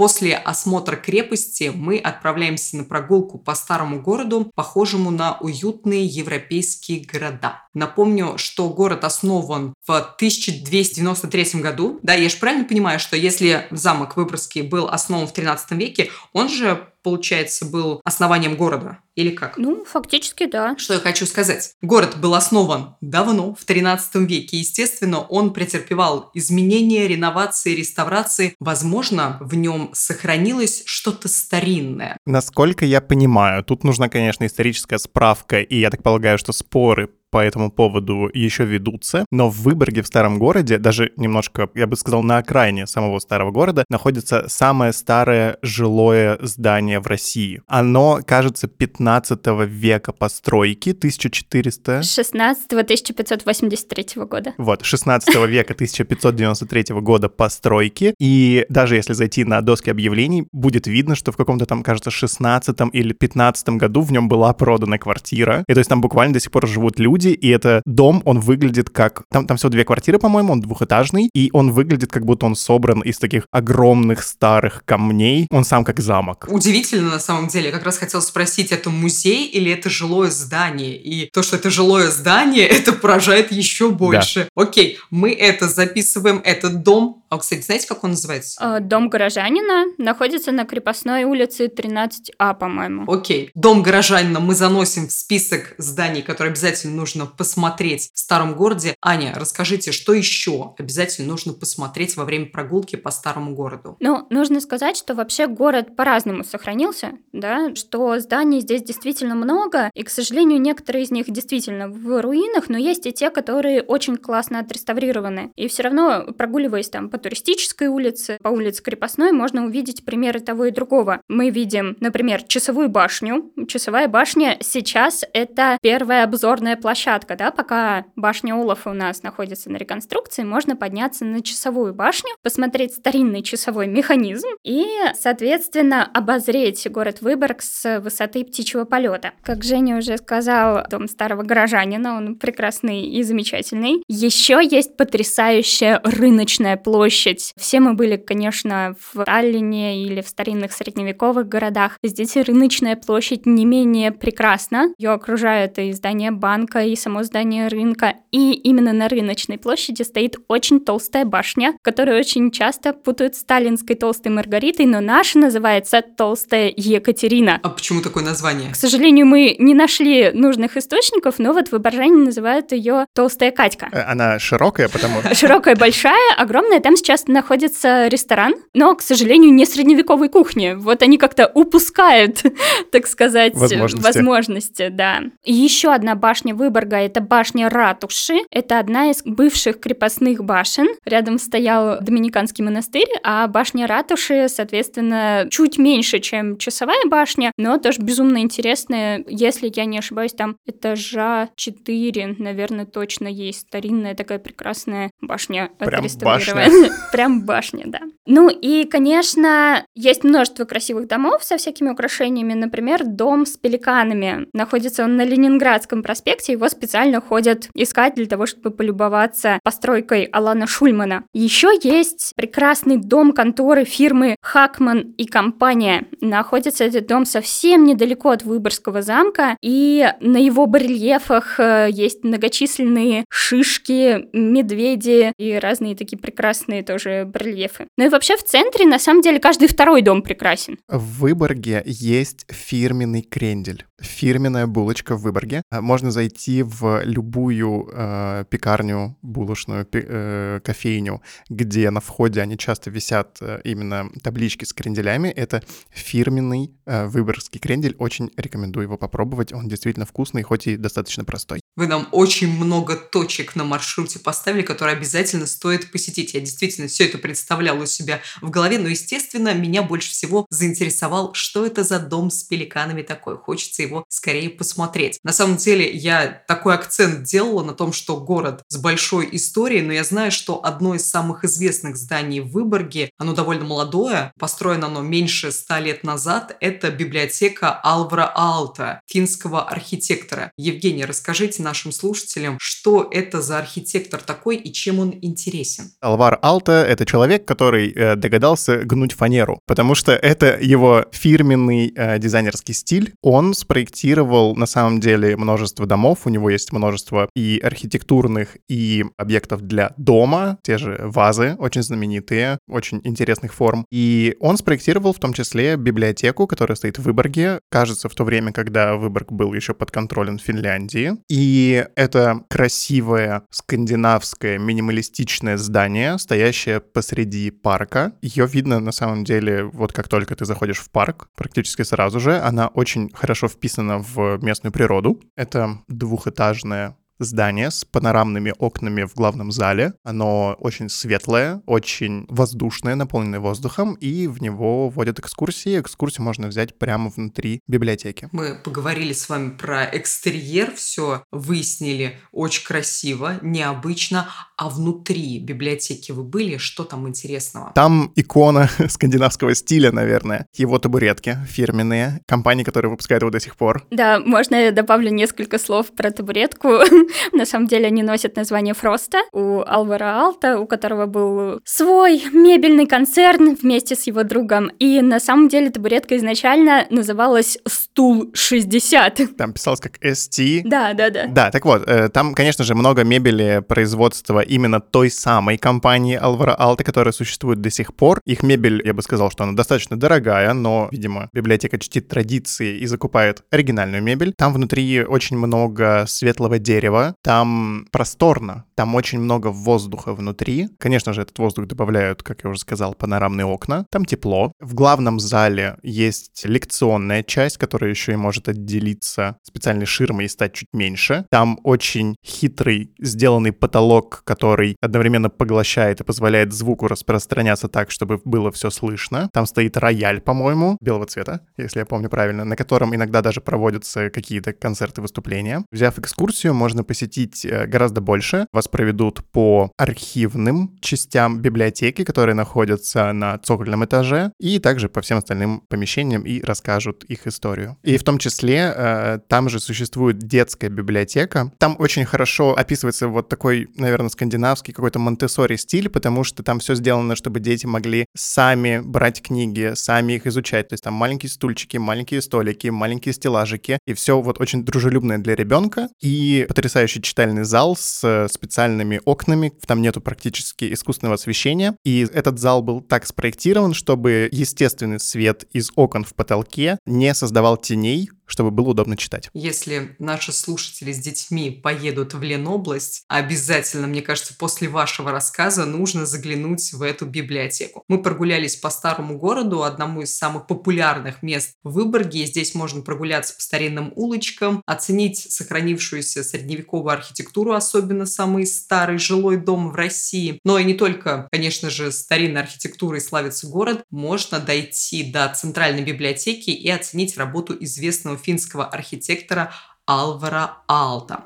После 0.02 0.36
осмотра 0.36 0.96
крепости 0.96 1.72
мы 1.76 2.00
отправляемся 2.00 2.76
на 2.78 2.86
прогулку 2.86 3.38
по 3.38 3.54
старому 3.54 4.02
городу, 4.02 4.52
похожему 4.56 5.12
на 5.12 5.38
уютные 5.42 6.06
европейские 6.06 7.06
города. 7.06 7.68
Напомню, 7.76 8.34
что 8.38 8.70
город 8.70 9.04
основан 9.04 9.76
в 9.86 9.96
1293 9.96 11.62
году. 11.62 12.00
Да, 12.02 12.16
я 12.16 12.30
же 12.30 12.38
правильно 12.38 12.66
понимаю, 12.66 13.00
что 13.00 13.16
если 13.16 13.68
замок 13.70 14.18
Выборгский 14.18 14.64
был 14.64 14.88
основан 14.88 15.28
в 15.28 15.34
13 15.34 15.72
веке, 15.74 16.10
он 16.34 16.50
же 16.50 16.91
получается, 17.04 17.66
был 17.66 18.02
основанием 18.04 18.56
города? 18.56 19.00
Или 19.16 19.32
как? 19.32 19.58
Ну, 19.58 19.84
фактически, 19.84 20.46
да. 20.46 20.78
Что 20.78 20.94
я 20.94 21.00
хочу 21.00 21.26
сказать? 21.26 21.74
Город 21.82 22.18
был 22.18 22.34
основан 22.34 22.96
давно, 23.02 23.54
в 23.54 23.66
13 23.66 24.16
веке. 24.28 24.58
Естественно, 24.58 25.20
он 25.20 25.52
претерпевал 25.52 26.32
изменения, 26.34 27.08
реновации, 27.08 27.76
реставрации. 27.76 28.56
Возможно, 28.60 29.38
в 29.42 29.56
нем 29.56 29.92
сохранилось 29.94 30.84
что-то 30.86 31.28
старинное. 31.28 32.18
Насколько 32.26 32.86
я 32.86 33.02
понимаю, 33.02 33.64
тут 33.64 33.84
нужна, 33.84 34.08
конечно, 34.08 34.46
историческая 34.46 34.98
справка, 34.98 35.62
и 35.62 35.80
я 35.80 35.90
так 35.90 36.04
полагаю, 36.04 36.38
что 36.38 36.54
споры 36.54 37.10
по 37.32 37.44
этому 37.44 37.72
поводу 37.72 38.30
еще 38.34 38.66
ведутся, 38.66 39.26
но 39.32 39.50
в 39.50 39.62
Выборге, 39.62 40.02
в 40.02 40.08
старом 40.08 40.38
городе, 40.38 40.78
даже 40.78 41.14
немножко, 41.16 41.70
я 41.76 41.88
бы 41.88 41.96
сказал, 41.96 42.24
на 42.24 42.38
окраине 42.38 42.86
самого 42.86 43.20
старого 43.20 43.52
города, 43.52 43.86
находится 43.90 44.46
самое 44.48 44.92
старое 44.94 45.58
жилое 45.62 46.38
здание 46.42 47.00
в 47.00 47.08
России. 47.08 47.62
Оно, 47.68 48.20
кажется, 48.26 48.68
15 48.68 49.40
века 49.68 50.12
постройки, 50.12 50.90
1400... 50.90 52.02
16-1583 52.02 54.26
года. 54.26 54.54
Вот, 54.58 54.84
16 54.84 55.34
века 55.48 55.74
1593 55.74 57.00
года 57.00 57.30
постройки, 57.30 58.14
и 58.20 58.66
даже 58.70 58.98
если 58.98 59.14
зайти 59.14 59.46
на 59.46 59.62
доски 59.62 59.90
объявлений, 59.90 60.48
будет 60.52 60.88
видно, 60.88 61.16
что 61.16 61.32
в 61.32 61.38
каком-то 61.38 61.66
там, 61.66 61.84
кажется, 61.84 62.12
16 62.12 62.78
или 62.92 63.14
15 63.14 63.70
году 63.70 64.02
в 64.02 64.12
нем 64.12 64.28
была 64.28 64.52
продана 64.54 64.98
квартира, 64.98 65.64
и 65.68 65.74
то 65.74 65.80
есть 65.80 65.90
там 65.90 66.02
буквально 66.02 66.34
до 66.34 66.42
сих 66.42 66.52
пор 66.52 66.68
живут 66.68 67.00
люди, 67.00 67.21
люди, 67.22 67.30
и 67.30 67.50
это 67.50 67.82
дом, 67.86 68.22
он 68.26 68.40
выглядит 68.40 68.90
как... 68.90 69.24
Там, 69.30 69.48
там 69.48 69.58
всего 69.58 69.70
две 69.70 69.86
квартиры, 69.86 70.20
по-моему, 70.20 70.54
он 70.54 70.62
двухэтажный, 70.62 71.30
и 71.34 71.50
он 71.54 71.72
выглядит 71.72 72.12
как 72.12 72.26
будто 72.26 72.46
он 72.46 72.56
собран 72.56 73.02
из 73.02 73.18
таких 73.18 73.46
огромных 73.52 74.24
старых 74.24 74.84
камней. 74.86 75.48
Он 75.52 75.64
сам 75.64 75.84
как 75.84 76.00
замок. 76.00 76.48
Удивительно, 76.50 77.12
на 77.12 77.20
самом 77.20 77.48
деле. 77.48 77.68
Я 77.68 77.72
как 77.72 77.86
раз 77.86 77.98
хотел 77.98 78.22
спросить, 78.22 78.72
это 78.72 78.90
музей 78.90 79.48
или 79.48 79.72
это 79.72 79.90
жилое 79.90 80.30
здание? 80.30 80.98
И 80.98 81.30
то, 81.32 81.44
что 81.44 81.58
это 81.58 81.70
жилое 81.70 82.10
здание, 82.10 82.66
это 82.68 82.94
поражает 82.94 83.52
еще 83.52 83.92
больше. 83.92 84.48
Да. 84.56 84.64
Окей, 84.64 84.98
мы 85.10 85.32
это 85.32 85.68
записываем, 85.68 86.42
этот 86.44 86.84
дом 86.84 87.21
а, 87.32 87.38
кстати, 87.38 87.62
знаете, 87.62 87.88
как 87.88 88.04
он 88.04 88.10
называется? 88.10 88.60
А, 88.60 88.82
дом 88.82 89.08
горожанина 89.08 89.86
находится 89.98 90.52
на 90.52 90.66
крепостной 90.66 91.24
улице 91.24 91.68
13А, 91.68 92.54
по-моему. 92.60 93.10
Окей. 93.10 93.52
Дом 93.56 93.84
горожанина 93.84 94.42
мы 94.42 94.54
заносим 94.54 95.08
в 95.08 95.14
список 95.14 95.74
зданий, 95.78 96.24
которые 96.24 96.52
обязательно 96.52 96.94
нужно 96.94 97.26
посмотреть 97.26 98.12
в 98.14 98.20
старом 98.20 98.54
городе. 98.54 98.96
Аня, 99.02 99.34
расскажите, 99.34 99.94
что 99.94 100.14
еще 100.14 100.76
обязательно 100.78 101.30
нужно 101.30 101.54
посмотреть 101.54 102.18
во 102.18 102.26
время 102.26 102.48
прогулки 102.48 102.98
по 102.98 103.12
старому 103.12 103.56
городу? 103.56 103.96
Ну, 104.02 104.28
нужно 104.30 104.60
сказать, 104.60 104.98
что 104.98 105.16
вообще 105.16 105.48
город 105.48 105.96
по-разному 105.96 106.44
сохранился, 106.44 107.14
да, 107.32 107.74
что 107.76 108.20
зданий 108.20 108.60
здесь 108.60 108.84
действительно 108.84 109.36
много, 109.36 109.90
и, 109.94 110.04
к 110.04 110.10
сожалению, 110.10 110.60
некоторые 110.60 111.06
из 111.06 111.12
них 111.12 111.32
действительно 111.32 111.88
в 111.88 112.22
руинах, 112.22 112.68
но 112.68 112.78
есть 112.78 113.06
и 113.06 113.14
те, 113.14 113.30
которые 113.30 113.84
очень 113.84 114.18
классно 114.18 114.60
отреставрированы. 114.60 115.54
И 115.56 115.70
все 115.70 115.84
равно, 115.84 116.26
прогуливаясь 116.38 116.90
там 116.90 117.10
по 117.10 117.21
туристической 117.22 117.88
улице, 117.88 118.38
по 118.42 118.50
улице 118.50 118.84
Крепостной 118.84 119.32
можно 119.32 119.66
увидеть 119.66 120.04
примеры 120.04 120.40
того 120.40 120.66
и 120.66 120.72
другого. 120.72 121.22
Мы 121.28 121.50
видим, 121.50 121.96
например, 122.00 122.44
часовую 122.44 122.90
башню. 122.90 123.52
Часовая 123.68 124.08
башня 124.08 124.58
сейчас 124.62 125.24
это 125.34 125.78
первая 125.82 126.24
обзорная 126.24 126.76
площадка, 126.76 127.36
да, 127.36 127.52
пока 127.52 128.06
башня 128.16 128.56
Олафа 128.56 128.90
у 128.90 128.94
нас 128.94 129.24
находится 129.24 129.70
на 129.70 129.78
реконструкции, 129.78 130.44
можно 130.44 130.76
подняться 130.76 131.26
на 131.26 131.42
часовую 131.42 131.94
башню, 131.94 132.32
посмотреть 132.42 132.94
старинный 132.96 133.44
часовой 133.44 133.88
механизм 133.88 134.48
и, 134.64 134.86
соответственно, 135.14 136.10
обозреть 136.14 136.90
город 136.90 137.22
Выборг 137.22 137.62
с 137.62 138.00
высоты 138.00 138.44
птичьего 138.44 138.86
полета. 138.86 139.32
Как 139.44 139.64
Женя 139.64 139.98
уже 139.98 140.18
сказал, 140.18 140.86
дом 140.90 141.08
старого 141.08 141.44
горожанина, 141.44 142.18
он 142.18 142.36
прекрасный 142.36 143.04
и 143.04 143.24
замечательный. 143.24 144.04
Еще 144.08 144.60
есть 144.64 144.98
потрясающая 144.98 146.02
рыночная 146.04 146.78
площадь 146.78 147.11
площадь. 147.12 147.54
Все 147.58 147.80
мы 147.82 147.94
были, 147.94 148.16
конечно, 148.16 148.96
в 149.14 149.26
Таллине 149.26 150.04
или 150.04 150.22
в 150.22 150.28
старинных 150.30 150.72
средневековых 150.72 151.48
городах. 151.48 151.98
Здесь 152.04 152.38
рыночная 152.38 152.96
площадь 152.96 153.46
не 153.46 153.66
менее 153.66 154.12
прекрасна. 154.12 154.94
Ее 154.98 155.12
окружают 155.12 155.78
и 155.78 155.92
здание 155.92 156.32
банка, 156.32 156.80
и 156.80 156.96
само 156.96 157.24
здание 157.24 157.68
рынка. 157.68 158.14
И 158.32 158.54
именно 158.54 158.94
на 158.94 159.10
рыночной 159.10 159.58
площади 159.58 160.04
стоит 160.04 160.38
очень 160.48 160.80
толстая 160.80 161.26
башня, 161.26 161.74
которую 161.82 162.18
очень 162.18 162.50
часто 162.50 162.94
путают 162.94 163.36
с 163.36 163.42
сталинской 163.42 163.98
толстой 163.98 164.32
Маргаритой, 164.32 164.86
но 164.86 165.02
наша 165.02 165.38
называется 165.38 166.02
толстая 166.02 166.72
Екатерина. 166.76 167.60
А 167.62 167.70
почему 167.70 168.02
такое 168.02 168.24
название? 168.24 168.72
К 168.72 168.76
сожалению, 168.76 169.26
мы 169.26 169.58
не 169.60 169.74
нашли 169.74 170.32
нужных 170.32 170.78
источников, 170.78 171.40
но 171.40 171.52
вот 171.52 171.68
в 171.70 171.76
Оборжане 171.76 172.24
называют 172.24 172.72
ее 172.72 173.06
толстая 173.14 173.52
Катька. 173.52 173.90
Э, 173.92 174.04
Она 174.04 174.40
широкая, 174.40 174.88
потому 174.88 175.22
Широкая, 175.34 175.76
большая, 175.76 176.36
огромная. 176.38 176.80
Там 176.80 176.96
сейчас 177.02 177.28
находится 177.28 178.08
ресторан, 178.08 178.54
но, 178.74 178.96
к 178.96 179.02
сожалению, 179.02 179.54
не 179.54 179.66
средневековой 179.66 180.30
кухни. 180.30 180.76
Вот 180.78 181.02
они 181.02 181.18
как-то 181.18 181.52
упускают, 181.54 182.44
так 182.92 183.08
сказать, 183.08 183.56
Возможности. 183.56 184.18
возможности, 184.18 184.88
да. 184.90 185.22
И 185.44 185.54
еще 185.54 185.94
одна 185.94 186.16
башня 186.16 186.56
Выборга— 186.56 186.98
это 186.98 187.22
башня 187.22 187.70
ратуши. 187.70 188.40
Это 188.52 188.80
одна 188.80 189.10
из 189.10 189.24
бывших 189.24 189.80
крепостных 189.80 190.44
башен. 190.44 190.88
Рядом 191.06 191.40
стоял 191.40 192.00
Доминиканский 192.02 192.64
монастырь, 192.64 193.10
а 193.24 193.48
башня 193.48 193.88
ратуши, 193.88 194.48
соответственно, 194.48 195.48
чуть 195.50 195.78
меньше, 195.78 196.20
чем 196.20 196.58
часовая 196.58 197.06
башня, 197.06 197.52
но 197.58 197.78
тоже 197.78 198.02
безумно 198.02 198.40
интересная. 198.40 199.24
Если 199.28 199.72
я 199.74 199.86
не 199.86 199.98
ошибаюсь, 199.98 200.34
там 200.34 200.58
этажа 200.68 201.50
4, 201.56 202.36
наверное, 202.38 202.86
точно 202.86 203.28
есть 203.28 203.62
старинная 203.62 204.14
такая 204.14 204.40
прекрасная 204.40 205.12
башня 205.22 205.72
Прям 205.80 206.06
отреставрированная. 206.06 206.91
Прям 207.12 207.46
башня, 207.46 207.84
да. 207.88 208.00
Ну 208.26 208.50
и, 208.50 208.86
конечно, 208.86 209.86
есть 209.96 210.24
множество 210.24 210.66
красивых 210.66 211.08
домов 211.08 211.44
со 211.44 211.58
всякими 211.58 211.90
украшениями. 211.90 212.54
Например, 212.54 213.04
дом 213.04 213.46
с 213.46 213.58
пеликанами. 213.58 214.48
Находится 214.54 215.04
он 215.04 215.16
на 215.16 215.26
Ленинградском 215.26 216.04
проспекте. 216.04 216.54
Его 216.54 216.70
специально 216.70 217.20
ходят 217.20 217.70
искать 217.74 218.16
для 218.16 218.26
того, 218.26 218.46
чтобы 218.46 218.72
полюбоваться 218.72 219.60
постройкой 219.64 220.24
Алана 220.26 220.68
Шульмана. 220.68 221.24
Еще 221.34 221.78
есть 221.82 222.34
прекрасный 222.36 222.98
дом 222.98 223.34
конторы 223.34 223.86
фирмы 223.86 224.36
Хакман 224.42 225.14
и 225.18 225.26
компания. 225.26 226.08
Находится 226.22 226.84
этот 226.84 227.08
дом 227.08 227.26
совсем 227.26 227.84
недалеко 227.84 228.30
от 228.30 228.44
Выборгского 228.44 229.02
замка, 229.02 229.58
и 229.62 230.08
на 230.22 230.38
его 230.38 230.66
барельефах 230.68 231.60
э, 231.60 231.90
есть 231.92 232.24
многочисленные 232.24 233.26
шишки, 233.30 234.30
медведи 234.34 235.34
и 235.38 235.54
разные 235.56 235.96
такие 235.96 236.18
прекрасные 236.18 236.71
тоже 236.80 237.26
барельефы. 237.26 237.88
Ну 237.98 238.06
и 238.06 238.10
вообще 238.10 238.38
в 238.38 238.44
центре, 238.44 238.86
на 238.86 239.00
самом 239.00 239.22
деле, 239.22 239.40
каждый 239.40 239.68
второй 239.68 240.02
дом 240.02 240.22
прекрасен. 240.22 240.78
В 240.88 241.20
Выборге 241.20 241.84
есть 241.86 242.46
фирменный 242.50 243.22
крендель. 243.22 243.86
Фирменная 244.00 244.66
булочка 244.66 245.16
в 245.16 245.22
Выборге. 245.22 245.62
А 245.70 245.82
Можно 245.82 246.12
зайти 246.12 246.64
в 246.64 247.02
любую 247.04 247.90
э, 247.94 248.46
пекарню, 248.50 249.18
булочную, 249.22 249.86
пе- 249.86 250.06
э, 250.08 250.60
кофейню, 250.64 251.22
где 251.50 251.90
на 251.92 252.00
входе 252.00 252.42
они 252.42 252.58
часто 252.58 252.90
висят 252.90 253.38
э, 253.42 253.60
именно 253.64 254.10
таблички 254.24 254.66
с 254.66 254.74
кренделями. 254.74 255.28
Это 255.28 255.62
фирменный 255.92 256.72
э, 256.86 257.06
выборгский 257.08 257.60
крендель. 257.60 257.96
Очень 258.00 258.32
рекомендую 258.38 258.86
его 258.86 258.98
попробовать. 258.98 259.54
Он 259.54 259.68
действительно 259.68 260.06
вкусный, 260.06 260.44
хоть 260.44 260.68
и 260.68 260.78
достаточно 260.78 261.24
простой. 261.24 261.60
Вы 261.76 261.88
нам 261.88 262.08
очень 262.12 262.52
много 262.52 262.96
точек 262.96 263.56
на 263.56 263.64
маршруте 263.64 264.20
поставили, 264.20 264.62
которые 264.62 264.96
обязательно 264.98 265.46
стоит 265.46 265.92
посетить. 265.92 266.34
Я 266.34 266.40
действительно 266.40 266.61
все 266.68 267.06
это 267.06 267.18
представляла 267.18 267.84
у 267.84 267.86
себя 267.86 268.22
в 268.42 268.50
голове, 268.50 268.78
но, 268.80 268.88
естественно, 268.88 269.54
меня 269.54 269.84
больше 269.84 270.12
всего 270.12 270.46
заинтересовал, 270.50 271.34
что 271.34 271.66
это 271.66 271.84
за 271.84 272.00
дом 272.00 272.30
с 272.30 272.44
пеликанами 272.44 273.02
такой. 273.02 273.38
Хочется 273.38 273.82
его 273.82 274.06
скорее 274.10 274.50
посмотреть. 274.50 275.20
На 275.24 275.34
самом 275.34 275.58
деле, 275.58 275.90
я 275.92 276.44
такой 276.48 276.76
акцент 276.76 277.24
делала 277.24 277.64
на 277.64 277.74
том, 277.74 277.94
что 277.94 278.18
город 278.18 278.64
с 278.68 278.78
большой 278.78 279.30
историей, 279.32 279.82
но 279.82 279.94
я 279.94 280.04
знаю, 280.04 280.32
что 280.32 280.64
одно 280.64 280.96
из 280.96 281.08
самых 281.08 281.44
известных 281.44 281.98
зданий 281.98 282.40
в 282.40 282.52
Выборге, 282.52 283.10
оно 283.18 283.34
довольно 283.34 283.66
молодое, 283.66 284.34
построено 284.40 284.88
оно 284.88 285.02
меньше 285.02 285.52
ста 285.52 285.80
лет 285.80 286.04
назад, 286.04 286.56
это 286.60 286.92
библиотека 286.92 287.74
Алвара 287.74 288.32
Алта, 288.36 289.02
финского 289.08 289.64
архитектора. 289.64 290.52
Евгений, 290.58 291.06
расскажите 291.06 291.64
нашим 291.64 291.92
слушателям, 291.92 292.58
что 292.60 293.08
это 293.12 293.42
за 293.42 293.58
архитектор 293.60 294.22
такой 294.22 294.58
и 294.58 294.72
чем 294.72 295.00
он 295.00 295.14
интересен. 295.22 295.92
Алвар 296.00 296.38
Алта— 296.42 296.51
это 296.60 297.06
человек, 297.06 297.46
который 297.46 297.92
э, 297.92 298.16
догадался 298.16 298.78
гнуть 298.84 299.14
фанеру, 299.14 299.60
потому 299.68 299.96
что 299.96 300.12
это 300.12 300.58
его 300.60 301.06
фирменный 301.12 301.94
э, 301.96 302.20
дизайнерский 302.20 302.74
стиль. 302.74 303.14
Он 303.22 303.54
спроектировал, 303.54 304.56
на 304.56 304.66
самом 304.66 305.00
деле, 305.00 305.38
множество 305.38 305.86
домов, 305.86 306.20
у 306.26 306.30
него 306.30 306.50
есть 306.50 306.72
множество 306.72 307.30
и 307.36 307.60
архитектурных, 307.64 308.58
и 308.68 309.06
объектов 309.18 309.62
для 309.62 309.94
дома, 309.98 310.58
те 310.64 310.78
же 310.78 311.00
вазы, 311.04 311.56
очень 311.60 311.84
знаменитые, 311.84 312.58
очень 312.68 313.02
интересных 313.04 313.54
форм. 313.54 313.86
И 313.92 314.36
он 314.40 314.58
спроектировал 314.58 315.14
в 315.14 315.20
том 315.20 315.34
числе 315.34 315.76
библиотеку, 315.76 316.48
которая 316.48 316.76
стоит 316.76 316.98
в 316.98 317.04
Выборге, 317.04 317.60
кажется, 317.70 318.10
в 318.10 318.16
то 318.16 318.24
время, 318.24 318.52
когда 318.52 318.96
Выборг 318.96 319.32
был 319.32 319.54
еще 319.54 319.74
под 319.74 319.92
контролем 319.92 320.40
Финляндии. 320.40 321.14
И 321.30 321.86
это 321.96 322.42
красивое 322.50 323.44
скандинавское 323.52 324.58
минималистичное 324.58 325.58
здание, 325.58 326.18
стоящее 326.18 326.41
посреди 326.80 327.52
парка. 327.52 328.14
Ее 328.22 328.48
видно 328.48 328.80
на 328.80 328.92
самом 328.92 329.24
деле, 329.24 329.64
вот 329.64 329.94
как 329.94 330.08
только 330.08 330.36
ты 330.36 330.46
заходишь 330.46 330.80
в 330.80 330.90
парк, 330.90 331.30
практически 331.36 331.84
сразу 331.84 332.20
же. 332.20 332.38
Она 332.40 332.68
очень 332.68 333.10
хорошо 333.14 333.48
вписана 333.48 334.00
в 334.00 334.40
местную 334.44 334.72
природу. 334.72 335.22
Это 335.36 335.80
двухэтажное 335.88 336.96
здание 337.24 337.72
с 337.72 337.86
панорамными 337.86 338.54
окнами 338.58 339.04
в 339.04 339.16
главном 339.16 339.52
зале. 339.52 339.94
Оно 340.04 340.56
очень 340.60 340.90
светлое, 340.90 341.62
очень 341.66 342.26
воздушное, 342.30 342.96
наполненное 342.96 343.40
воздухом, 343.40 343.96
и 343.96 344.28
в 344.28 344.42
него 344.42 344.90
вводят 344.90 345.20
экскурсии. 345.20 345.80
Экскурсию 345.80 346.24
можно 346.24 346.48
взять 346.48 346.78
прямо 346.78 347.10
внутри 347.10 347.62
библиотеки. 347.68 348.30
Мы 348.32 348.56
поговорили 348.56 349.14
с 349.14 349.30
вами 349.30 349.52
про 349.52 349.86
экстерьер, 349.86 350.72
все 350.76 351.24
выяснили 351.32 352.18
очень 352.32 352.66
красиво, 352.66 353.40
необычно. 353.42 354.28
А 354.58 354.70
внутри 354.70 355.40
библиотеки 355.40 356.12
вы 356.12 356.24
были? 356.24 356.58
Что 356.58 356.84
там 356.84 357.08
интересного? 357.08 357.72
Там 357.74 358.12
икона 358.16 358.70
скандинавского 358.90 359.56
стиля, 359.56 359.92
наверное. 359.92 360.46
Его 360.56 360.78
табуретки 360.80 361.38
фирменные. 361.48 362.22
Компании, 362.28 362.64
которые 362.64 362.92
выпускают 362.92 363.22
его 363.22 363.32
до 363.32 363.40
сих 363.40 363.56
пор. 363.56 363.86
Да, 363.92 364.20
можно 364.20 364.56
я 364.56 364.72
добавлю 364.72 365.10
несколько 365.12 365.58
слов 365.58 365.92
про 365.96 366.12
табуретку. 366.12 366.70
На 367.34 367.46
самом 367.46 367.68
деле 367.68 367.88
они 367.88 368.04
носят 368.04 368.36
название 368.36 368.74
Фроста. 368.74 369.20
У 369.32 369.62
Алвара 369.66 370.22
Алта, 370.22 370.60
у 370.60 370.68
которого 370.68 371.06
был 371.06 371.62
свой 371.66 372.24
мебельный 372.32 372.86
концерн 372.86 373.56
вместе 373.56 373.96
с 373.96 374.08
его 374.08 374.24
другом. 374.24 374.70
И 374.80 375.02
на 375.02 375.20
самом 375.20 375.48
деле 375.48 375.70
табуретка 375.70 376.18
изначально 376.18 376.88
называлась 376.90 377.58
Стул 377.68 378.32
60. 378.34 379.22
Там 379.38 379.54
писалось 379.54 379.80
как 379.80 379.98
ST. 380.04 380.62
Да, 380.66 380.94
да, 380.94 381.10
да. 381.10 381.28
Да, 381.28 381.52
так 381.52 381.66
вот, 381.66 381.88
э, 381.88 382.10
там, 382.10 382.34
конечно 382.34 382.64
же, 382.64 382.76
много 382.76 383.04
мебели 383.04 383.64
производства 383.68 384.40
именно 384.40 384.80
той 384.80 385.10
самой 385.10 385.58
компании 385.58 386.20
Alvaro 386.22 386.58
Alta, 386.58 386.84
которая 386.84 387.12
существует 387.12 387.62
до 387.62 387.70
сих 387.70 387.94
пор. 387.94 388.22
Их 388.26 388.44
мебель, 388.44 388.82
я 388.86 388.94
бы 388.94 389.02
сказал, 389.02 389.32
что 389.32 389.44
она 389.44 389.54
достаточно 389.54 390.00
дорогая, 390.00 390.54
но, 390.54 390.90
видимо, 390.92 391.30
библиотека 391.34 391.80
чтит 391.80 392.08
традиции 392.08 392.78
и 392.78 392.86
закупает 392.86 393.44
оригинальную 393.52 394.02
мебель. 394.02 394.34
Там 394.38 394.54
внутри 394.54 395.04
очень 395.04 395.38
много 395.38 396.06
светлого 396.08 396.60
дерева, 396.60 397.01
там 397.24 397.88
просторно, 397.92 398.66
там 398.76 398.96
очень 398.96 399.20
много 399.20 399.48
воздуха 399.48 400.14
внутри. 400.14 400.70
Конечно 400.80 401.14
же, 401.14 401.22
этот 401.22 401.38
воздух 401.40 401.68
добавляют, 401.68 402.24
как 402.24 402.44
я 402.44 402.50
уже 402.50 402.60
сказал, 402.60 402.94
панорамные 402.94 403.46
окна. 403.46 403.86
Там 403.92 404.06
тепло. 404.06 404.52
В 404.60 404.74
главном 404.74 405.20
зале 405.20 405.78
есть 405.84 406.46
лекционная 406.46 407.24
часть, 407.24 407.58
которая 407.58 407.92
еще 407.92 408.14
и 408.14 408.16
может 408.16 408.50
отделиться 408.50 409.38
специальной 409.44 409.86
ширмой 409.86 410.26
и 410.26 410.28
стать 410.28 410.54
чуть 410.54 410.70
меньше. 410.74 411.26
Там 411.30 411.60
очень 411.64 412.16
хитрый 412.26 412.94
сделанный 413.00 413.52
потолок, 413.52 414.24
который 414.26 414.76
одновременно 414.82 415.30
поглощает 415.30 416.02
и 416.02 416.04
позволяет 416.04 416.54
звуку 416.54 416.88
распространяться 416.88 417.68
так, 417.68 417.92
чтобы 417.92 418.20
было 418.26 418.52
все 418.52 418.70
слышно. 418.70 419.30
Там 419.34 419.46
стоит 419.46 419.78
рояль, 419.78 420.22
по-моему, 420.22 420.78
белого 420.82 421.06
цвета, 421.06 421.42
если 421.58 421.80
я 421.80 421.86
помню 421.86 422.10
правильно, 422.10 422.46
на 422.46 422.56
котором 422.56 422.96
иногда 422.96 423.22
даже 423.22 423.42
проводятся 423.42 424.10
какие-то 424.10 424.54
концерты, 424.54 425.02
выступления. 425.02 425.64
Взяв 425.72 426.00
экскурсию, 426.00 426.54
можно 426.54 426.84
посетить 426.92 427.46
э, 427.46 427.68
гораздо 427.68 428.02
больше. 428.02 428.48
Вас 428.52 428.68
проведут 428.68 429.24
по 429.32 429.72
архивным 429.78 430.78
частям 430.82 431.40
библиотеки, 431.40 432.04
которые 432.04 432.36
находятся 432.36 433.14
на 433.14 433.38
цокольном 433.38 433.86
этаже, 433.86 434.34
и 434.42 434.60
также 434.60 434.90
по 434.90 435.00
всем 435.00 435.20
остальным 435.20 435.62
помещениям 435.70 436.24
и 436.24 436.42
расскажут 436.42 437.06
их 437.06 437.28
историю. 437.28 437.78
И 437.82 437.96
в 437.96 438.04
том 438.04 438.18
числе 438.18 438.74
э, 438.76 439.20
там 439.30 439.48
же 439.48 439.62
существует 439.62 440.18
детская 440.18 440.68
библиотека. 440.68 441.54
Там 441.60 441.78
очень 441.80 442.04
хорошо 442.04 442.58
описывается 442.58 443.08
вот 443.08 443.30
такой, 443.30 443.70
наверное, 443.78 444.10
скандинавский 444.10 444.74
какой-то 444.74 445.00
монте 445.00 445.30
стиль, 445.30 445.88
потому 445.88 446.26
что 446.26 446.44
там 446.44 446.60
все 446.60 446.76
сделано, 446.76 447.16
чтобы 447.16 447.40
дети 447.40 447.68
могли 447.68 448.06
сами 448.18 448.82
брать 448.84 449.22
книги, 449.22 449.72
сами 449.76 450.14
их 450.14 450.28
изучать. 450.28 450.68
То 450.68 450.74
есть 450.74 450.84
там 450.84 450.94
маленькие 450.94 451.30
стульчики, 451.30 451.78
маленькие 451.78 452.22
столики, 452.22 452.68
маленькие 452.68 453.14
стеллажики, 453.14 453.80
и 453.88 453.94
все 453.94 454.20
вот 454.20 454.42
очень 454.42 454.66
дружелюбное 454.66 455.20
для 455.20 455.36
ребенка. 455.36 455.88
И 456.02 456.46
потрясающий 456.72 457.02
читальный 457.02 457.44
зал 457.44 457.76
с 457.76 458.28
специальными 458.32 459.02
окнами, 459.04 459.52
там 459.66 459.82
нету 459.82 460.00
практически 460.00 460.72
искусственного 460.72 461.16
освещения. 461.16 461.76
И 461.84 462.08
этот 462.14 462.40
зал 462.40 462.62
был 462.62 462.80
так 462.80 463.06
спроектирован, 463.06 463.74
чтобы 463.74 464.30
естественный 464.32 465.02
свет 465.02 465.44
из 465.52 465.72
окон 465.76 466.06
в 466.06 466.14
потолке 466.14 466.78
не 466.86 467.14
создавал 467.14 467.58
теней, 467.58 468.10
чтобы 468.26 468.52
было 468.52 468.70
удобно 468.70 468.96
читать. 468.96 469.30
Если 469.34 469.96
наши 470.00 470.32
слушатели 470.32 470.92
с 470.92 471.00
детьми 471.00 471.52
поедут 471.52 472.14
в 472.14 472.22
Ленобласть, 472.22 473.04
обязательно, 473.08 473.88
мне 473.88 474.02
кажется, 474.02 474.34
после 474.38 474.70
вашего 474.70 475.12
рассказа 475.12 475.66
нужно 475.66 476.06
заглянуть 476.06 476.74
в 476.74 476.82
эту 476.82 477.06
библиотеку. 477.06 477.84
Мы 477.88 478.02
прогулялись 478.02 478.56
по 478.56 478.70
старому 478.70 479.18
городу, 479.18 479.64
одному 479.64 480.02
из 480.02 480.16
самых 480.16 480.48
популярных 480.48 481.22
мест 481.24 481.56
в 481.64 481.74
Выборге. 481.74 482.26
Здесь 482.26 482.56
можно 482.56 482.82
прогуляться 482.82 483.36
по 483.36 483.42
старинным 483.42 483.92
улочкам, 483.96 484.62
оценить 484.66 485.32
сохранившуюся 485.32 486.24
средневековую 486.24 486.92
архитектуру, 486.92 487.54
особенно 487.54 488.06
самый 488.06 488.46
старый 488.46 488.98
жилой 488.98 489.38
дом 489.38 489.72
в 489.72 489.76
России. 489.76 490.40
Но 490.46 490.58
и 490.58 490.64
не 490.64 490.74
только, 490.74 491.28
конечно 491.32 491.70
же, 491.70 491.92
старинной 491.92 492.42
архитектурой 492.42 493.02
славится 493.02 493.48
город. 493.48 493.84
Можно 493.90 494.40
дойти 494.40 495.12
до 495.12 495.28
центральной 495.36 495.84
библиотеки 495.84 496.50
и 496.50 496.70
оценить 496.70 497.18
работу 497.18 497.56
известного 497.60 498.21
финского 498.22 498.66
архитектора 498.66 499.52
Алвара 499.86 500.60
Алта. 500.68 501.24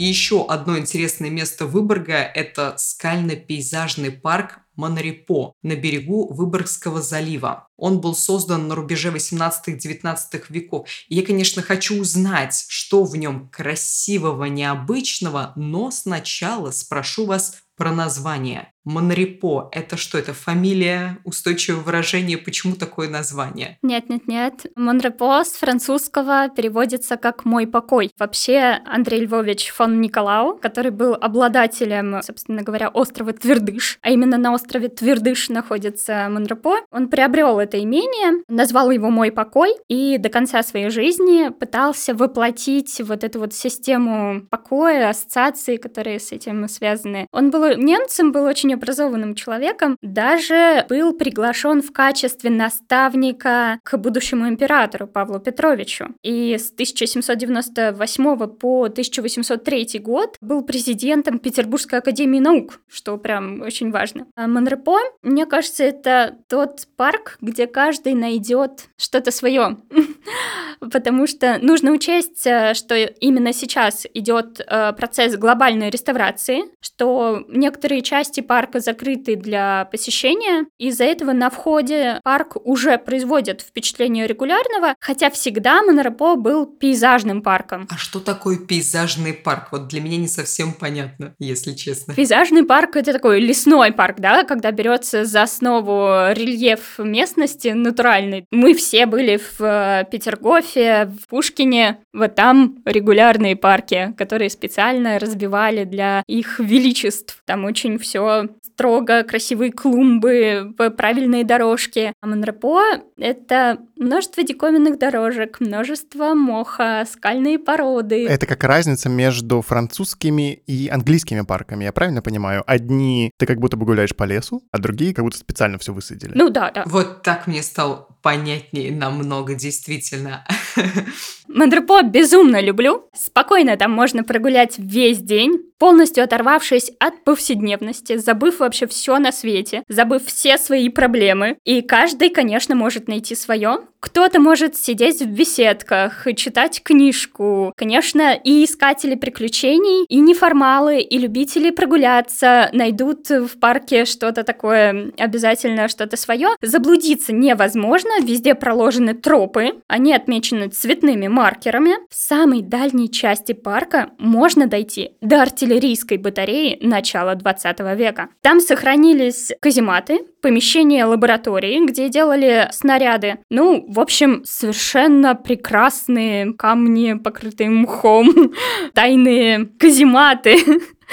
Еще 0.00 0.46
одно 0.46 0.78
интересное 0.78 1.28
место 1.28 1.66
Выборга– 1.66 2.14
это 2.34 2.74
скально-пейзажный 2.78 4.10
парк 4.10 4.60
Монорепо 4.74 5.52
на 5.62 5.76
берегу 5.76 6.32
Выборгского 6.32 7.02
залива. 7.02 7.68
Он 7.76 8.00
был 8.00 8.14
создан 8.14 8.66
на 8.66 8.74
рубеже 8.74 9.10
18-19 9.10 10.44
веков. 10.48 10.88
И 11.10 11.16
я, 11.16 11.22
конечно, 11.22 11.60
хочу 11.60 12.00
узнать, 12.00 12.64
что 12.68 13.04
в 13.04 13.14
нем 13.14 13.50
красивого, 13.50 14.46
необычного, 14.46 15.52
но 15.54 15.90
сначала 15.90 16.70
спрошу 16.70 17.26
вас 17.26 17.58
про 17.76 17.92
название. 17.92 18.72
Монрепо– 18.84 19.68
это 19.72 19.96
что? 19.96 20.18
Это 20.18 20.32
фамилия, 20.32 21.18
устойчивое 21.24 21.82
выражение? 21.82 22.38
Почему 22.38 22.74
такое 22.74 23.08
название? 23.08 23.78
Нет-нет-нет. 23.82 24.66
Монрепо 24.74 25.44
с 25.44 25.52
французского 25.52 26.48
переводится 26.48 27.16
как 27.16 27.44
«мой 27.44 27.66
покой». 27.66 28.10
Вообще 28.18 28.80
Андрей 28.86 29.20
Львович 29.20 29.70
фон 29.70 30.00
Николау, 30.00 30.56
который 30.56 30.90
был 30.90 31.14
обладателем, 31.14 32.22
собственно 32.22 32.62
говоря, 32.62 32.88
острова 32.88 33.32
Твердыш, 33.32 33.98
а 34.02 34.10
именно 34.10 34.38
на 34.38 34.52
острове 34.52 34.88
Твердыш 34.88 35.50
находится 35.50 36.28
Монрепо, 36.30 36.76
он 36.90 37.08
приобрел 37.08 37.58
это 37.58 37.82
имение, 37.82 38.42
назвал 38.48 38.90
его 38.90 39.10
«мой 39.10 39.30
покой» 39.30 39.74
и 39.88 40.16
до 40.18 40.30
конца 40.30 40.62
своей 40.62 40.88
жизни 40.90 41.50
пытался 41.50 42.14
воплотить 42.14 43.00
вот 43.00 43.24
эту 43.24 43.40
вот 43.40 43.52
систему 43.52 44.46
покоя, 44.50 45.10
ассоциации, 45.10 45.76
которые 45.76 46.18
с 46.18 46.32
этим 46.32 46.66
связаны. 46.68 47.26
Он 47.32 47.50
был 47.50 47.76
немцем, 47.76 48.32
был 48.32 48.44
очень 48.44 48.69
очень 48.70 48.74
образованным 48.74 49.34
человеком, 49.34 49.96
даже 50.02 50.84
был 50.88 51.12
приглашен 51.12 51.82
в 51.82 51.92
качестве 51.92 52.50
наставника 52.50 53.78
к 53.82 53.96
будущему 53.96 54.48
императору 54.48 55.06
Павлу 55.06 55.40
Петровичу. 55.40 56.08
И 56.22 56.56
с 56.56 56.72
1798 56.72 58.46
по 58.48 58.84
1803 58.84 59.98
год 60.00 60.36
был 60.40 60.62
президентом 60.62 61.38
Петербургской 61.38 61.98
академии 61.98 62.40
наук, 62.40 62.80
что 62.88 63.16
прям 63.18 63.62
очень 63.62 63.90
важно. 63.90 64.26
А 64.36 64.46
Монрепо, 64.46 64.98
мне 65.22 65.46
кажется, 65.46 65.84
это 65.84 66.36
тот 66.48 66.86
парк, 66.96 67.38
где 67.40 67.66
каждый 67.66 68.14
найдет 68.14 68.88
что-то 68.96 69.30
свое. 69.30 69.76
Потому 70.80 71.26
что 71.26 71.58
нужно 71.60 71.90
учесть, 71.92 72.46
э, 72.46 72.74
что 72.74 72.94
именно 72.94 73.52
сейчас 73.52 74.06
идет 74.14 74.60
э, 74.60 74.92
процесс 74.92 75.36
глобальной 75.36 75.90
реставрации, 75.90 76.62
что 76.80 77.44
некоторые 77.48 78.02
части 78.02 78.40
парка 78.40 78.59
парка 78.60 78.80
закрыты 78.80 79.36
для 79.36 79.86
посещения. 79.86 80.66
Из-за 80.76 81.04
этого 81.04 81.32
на 81.32 81.48
входе 81.48 82.20
парк 82.22 82.58
уже 82.62 82.98
производит 82.98 83.62
впечатление 83.62 84.26
регулярного, 84.26 84.96
хотя 85.00 85.30
всегда 85.30 85.82
Монорепо 85.82 86.36
был 86.36 86.66
пейзажным 86.66 87.40
парком. 87.40 87.88
А 87.90 87.96
что 87.96 88.20
такое 88.20 88.58
пейзажный 88.58 89.32
парк? 89.32 89.68
Вот 89.72 89.88
для 89.88 90.02
меня 90.02 90.18
не 90.18 90.28
совсем 90.28 90.74
понятно, 90.74 91.34
если 91.38 91.72
честно. 91.72 92.12
Пейзажный 92.12 92.64
парк 92.64 92.96
это 92.96 93.14
такой 93.14 93.40
лесной 93.40 93.92
парк, 93.92 94.16
да, 94.18 94.44
когда 94.44 94.72
берется 94.72 95.24
за 95.24 95.44
основу 95.44 96.34
рельеф 96.34 96.98
местности 96.98 97.68
натуральный. 97.68 98.44
Мы 98.50 98.74
все 98.74 99.06
были 99.06 99.38
в 99.38 99.62
э, 99.62 100.04
Петергофе, 100.12 101.06
в 101.06 101.28
Пушкине, 101.28 102.00
вот 102.12 102.34
там 102.34 102.76
регулярные 102.84 103.56
парки, 103.56 104.12
которые 104.18 104.50
специально 104.50 105.18
разбивали 105.18 105.84
для 105.84 106.22
их 106.26 106.58
величеств. 106.58 107.42
Там 107.46 107.64
очень 107.64 107.98
все 107.98 108.49
строго, 108.62 109.22
красивые 109.22 109.72
клумбы, 109.72 110.74
правильные 110.96 111.44
дорожки. 111.44 112.12
А 112.20 112.26
Монрепо— 112.26 112.82
это 113.18 113.78
множество 114.00 114.42
диковинных 114.42 114.98
дорожек, 114.98 115.60
множество 115.60 116.34
моха, 116.34 117.06
скальные 117.10 117.58
породы. 117.58 118.26
Это 118.26 118.46
как 118.46 118.64
разница 118.64 119.08
между 119.08 119.62
французскими 119.62 120.62
и 120.66 120.88
английскими 120.88 121.42
парками, 121.42 121.84
я 121.84 121.92
правильно 121.92 122.22
понимаю? 122.22 122.64
Одни 122.66 123.30
ты 123.38 123.46
как 123.46 123.58
будто 123.58 123.76
бы 123.76 123.86
гуляешь 123.86 124.16
по 124.16 124.24
лесу, 124.24 124.62
а 124.72 124.78
другие 124.78 125.14
как 125.14 125.24
будто 125.24 125.38
специально 125.38 125.78
все 125.78 125.92
высадили. 125.92 126.32
Ну 126.34 126.48
да, 126.48 126.70
да. 126.70 126.84
Вот 126.86 127.22
так 127.22 127.46
мне 127.46 127.62
стал 127.62 128.08
понятнее 128.22 128.92
намного, 128.92 129.54
действительно. 129.54 130.44
Монрепо 131.48 132.02
безумно 132.02 132.60
люблю. 132.60 133.08
Спокойно 133.14 133.76
там 133.76 133.92
можно 133.92 134.24
прогулять 134.24 134.74
весь 134.78 135.18
день, 135.18 135.58
полностью 135.78 136.22
оторвавшись 136.22 136.92
от 137.00 137.24
повседневности, 137.24 138.16
забыв 138.16 138.60
вообще 138.60 138.86
все 138.86 139.18
на 139.18 139.32
свете, 139.32 139.82
забыв 139.88 140.24
все 140.26 140.58
свои 140.58 140.88
проблемы. 140.88 141.58
И 141.64 141.82
каждый, 141.82 142.30
конечно, 142.30 142.74
может 142.74 143.08
найти 143.08 143.34
свое. 143.34 143.80
Кто-то 144.00 144.40
может 144.40 144.76
сидеть 144.76 145.20
в 145.20 145.26
беседках, 145.26 146.26
читать 146.34 146.82
книжку. 146.82 147.72
Конечно, 147.76 148.34
и 148.34 148.64
искатели 148.64 149.14
приключений, 149.14 150.06
и 150.08 150.18
неформалы, 150.20 151.00
и 151.00 151.18
любители 151.18 151.70
прогуляться 151.70 152.70
найдут 152.72 153.28
в 153.28 153.58
парке 153.60 154.06
что-то 154.06 154.42
такое, 154.42 155.12
обязательно 155.18 155.88
что-то 155.88 156.16
свое. 156.16 156.48
Заблудиться 156.62 157.34
невозможно, 157.34 158.10
везде 158.22 158.54
проложены 158.54 159.14
тропы, 159.14 159.82
они 159.86 160.14
отмечены 160.14 160.68
цветными 160.68 161.28
маркерами. 161.28 161.92
В 162.08 162.14
самой 162.14 162.62
дальней 162.62 163.10
части 163.10 163.52
парка 163.52 164.10
можно 164.18 164.66
дойти 164.66 165.12
до 165.20 165.42
артиллерийской 165.42 166.16
батареи 166.16 166.78
начала 166.80 167.34
20 167.34 167.80
века. 167.96 168.28
Там 168.40 168.60
сохранились 168.60 169.52
казематы, 169.60 170.20
помещение 170.40 171.04
лаборатории, 171.04 171.84
где 171.86 172.08
делали 172.08 172.68
снаряды. 172.72 173.38
Ну, 173.50 173.84
в 173.88 174.00
общем, 174.00 174.42
совершенно 174.44 175.34
прекрасные 175.34 176.52
камни, 176.54 177.14
покрытые 177.14 177.70
мхом, 177.70 178.52
тайные 178.94 179.66
казематы. 179.78 180.56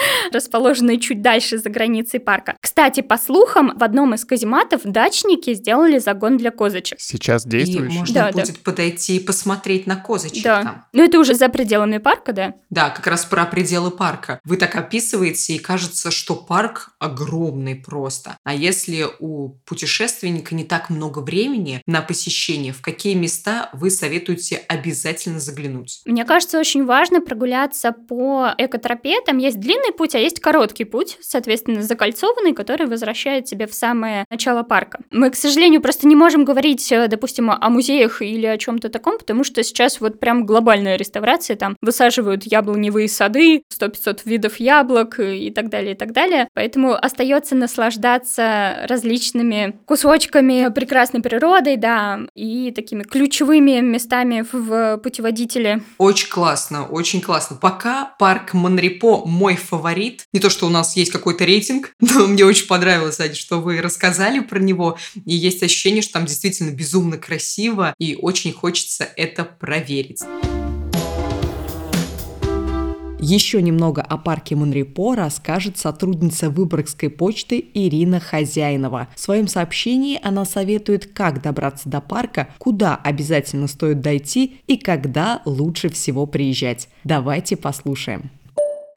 расположенные 0.32 1.00
чуть 1.00 1.22
дальше 1.22 1.58
за 1.58 1.70
границей 1.70 2.20
парка. 2.20 2.58
Кстати, 2.62 3.02
по 3.02 3.18
слухам, 3.18 3.74
в 3.78 3.84
одном 3.84 4.14
из 4.14 4.26
казематов 4.26 4.82
дачники 4.84 5.54
сделали 5.54 6.00
загон 6.00 6.38
для 6.38 6.52
козочек. 6.52 7.00
Сейчас 7.00 7.46
действующий? 7.46 7.96
И 7.96 8.00
можно 8.00 8.14
да, 8.14 8.32
будет 8.32 8.54
да. 8.54 8.60
подойти 8.64 9.18
и 9.18 9.20
посмотреть 9.20 9.88
на 9.88 9.96
козочек 9.96 10.44
да. 10.44 10.64
там. 10.64 10.86
Ну, 10.94 11.04
это 11.04 11.20
уже 11.20 11.34
за 11.34 11.50
пределами 11.50 11.98
парка, 11.98 12.34
да? 12.34 12.54
Да, 12.70 12.90
как 12.90 13.08
раз 13.08 13.26
про 13.26 13.46
пределы 13.46 13.92
парка. 13.92 14.40
Вы 14.44 14.58
так 14.58 14.76
описываете, 14.76 15.54
и 15.54 15.60
кажется, 15.60 16.12
что 16.12 16.36
парк 16.36 16.92
огромный 17.00 17.76
просто. 17.76 18.38
А 18.44 18.54
если 18.54 19.06
у 19.20 19.50
путешественника 19.66 20.56
не 20.56 20.64
так 20.64 20.90
много 20.90 21.20
времени 21.20 21.82
на 21.86 22.02
посещение, 22.02 22.74
в 22.74 22.82
какие 22.82 23.14
места 23.14 23.70
вы 23.74 23.90
советуете 23.90 24.58
обязательно 24.68 25.40
заглянуть? 25.40 26.02
Мне 26.06 26.26
кажется, 26.26 26.60
очень 26.60 26.86
важно 26.86 27.22
прогуляться 27.22 27.92
по 27.92 28.54
экотропе. 28.58 29.22
Там 29.26 29.38
есть 29.38 29.60
длинный 29.60 29.87
путь, 29.92 30.16
а 30.16 30.20
есть 30.20 30.40
короткий 30.40 30.84
путь, 30.84 31.18
соответственно, 31.22 31.82
закольцованный, 31.82 32.54
который 32.54 32.88
возвращает 32.88 33.46
тебя 33.46 33.68
в 33.68 33.74
самое 33.74 34.26
начало 34.30 34.64
парка. 34.64 35.00
Мы, 35.12 35.30
к 35.30 35.36
сожалению, 35.36 35.82
просто 35.82 36.08
не 36.08 36.16
можем 36.16 36.46
говорить, 36.46 36.92
э, 36.92 37.08
допустим, 37.08 37.52
о 37.52 37.70
музеях 37.70 38.22
или 38.22 38.46
о 38.46 38.58
чем-то 38.58 38.90
таком, 38.90 39.18
потому 39.18 39.44
что 39.44 39.64
сейчас 39.64 40.00
вот 40.02 40.20
прям 40.20 40.46
глобальная 40.46 40.96
реставрация, 40.96 41.56
там 41.56 41.76
высаживают 41.82 42.44
яблоневые 42.46 43.08
сады, 43.08 43.64
100-500 43.74 44.22
видов 44.26 44.60
яблок 44.60 45.20
и 45.20 45.52
так 45.52 45.70
далее, 45.70 45.94
и 45.94 45.98
так 45.98 46.12
далее. 46.12 46.48
Поэтому 46.54 46.94
остается 46.94 47.56
наслаждаться 47.56 48.86
различными 48.88 49.80
кусочками 49.86 50.72
прекрасной 50.74 51.22
природой, 51.22 51.78
да, 51.78 52.20
и 52.36 52.72
такими 52.72 53.04
ключевыми 53.04 53.80
местами 53.82 54.46
в 54.52 54.98
путеводителе. 54.98 55.82
Очень 55.98 56.30
классно, 56.30 56.86
очень 56.86 57.22
классно. 57.22 57.58
Пока 57.58 58.14
парк 58.20 58.54
Монрепо 58.54 59.26
мой 59.26 59.56
фаворит. 59.56 59.77
Не 60.34 60.40
то, 60.40 60.50
что 60.50 60.68
у 60.68 60.70
нас 60.70 60.96
есть 60.96 61.12
какой-то 61.12 61.46
рейтинг, 61.46 61.94
но 62.00 62.28
мне 62.28 62.46
очень 62.46 62.68
понравилось, 62.68 63.20
Аня, 63.20 63.36
что 63.36 63.62
вы 63.62 63.82
рассказали 63.82 64.40
про 64.40 64.60
него. 64.60 64.98
И 65.26 65.36
есть 65.36 65.64
ощущение, 65.64 66.02
что 66.02 66.14
там 66.14 66.26
действительно 66.26 66.72
безумно 66.72 67.18
красиво, 67.18 67.94
и 67.98 68.16
очень 68.16 68.54
хочется 68.54 69.08
это 69.16 69.44
проверить. 69.44 70.24
Еще 73.20 73.62
немного 73.62 74.02
о 74.04 74.18
парке 74.18 74.56
Монрепо 74.56 75.16
расскажет 75.16 75.78
сотрудница 75.78 76.50
Выборгской 76.50 77.10
почты 77.10 77.66
Ирина 77.74 78.22
Хозяинова. 78.22 79.10
В 79.16 79.20
своем 79.20 79.50
сообщении 79.50 80.20
она 80.24 80.46
советует, 80.46 81.12
как 81.14 81.42
добраться 81.42 81.90
до 81.90 82.00
парка, 82.00 82.48
куда 82.58 82.96
обязательно 82.96 83.68
стоит 83.68 84.02
дойти 84.02 84.62
и 84.68 84.78
когда 84.78 85.42
лучше 85.46 85.90
всего 85.90 86.26
приезжать. 86.26 86.88
Давайте 87.04 87.58
послушаем. 87.58 88.30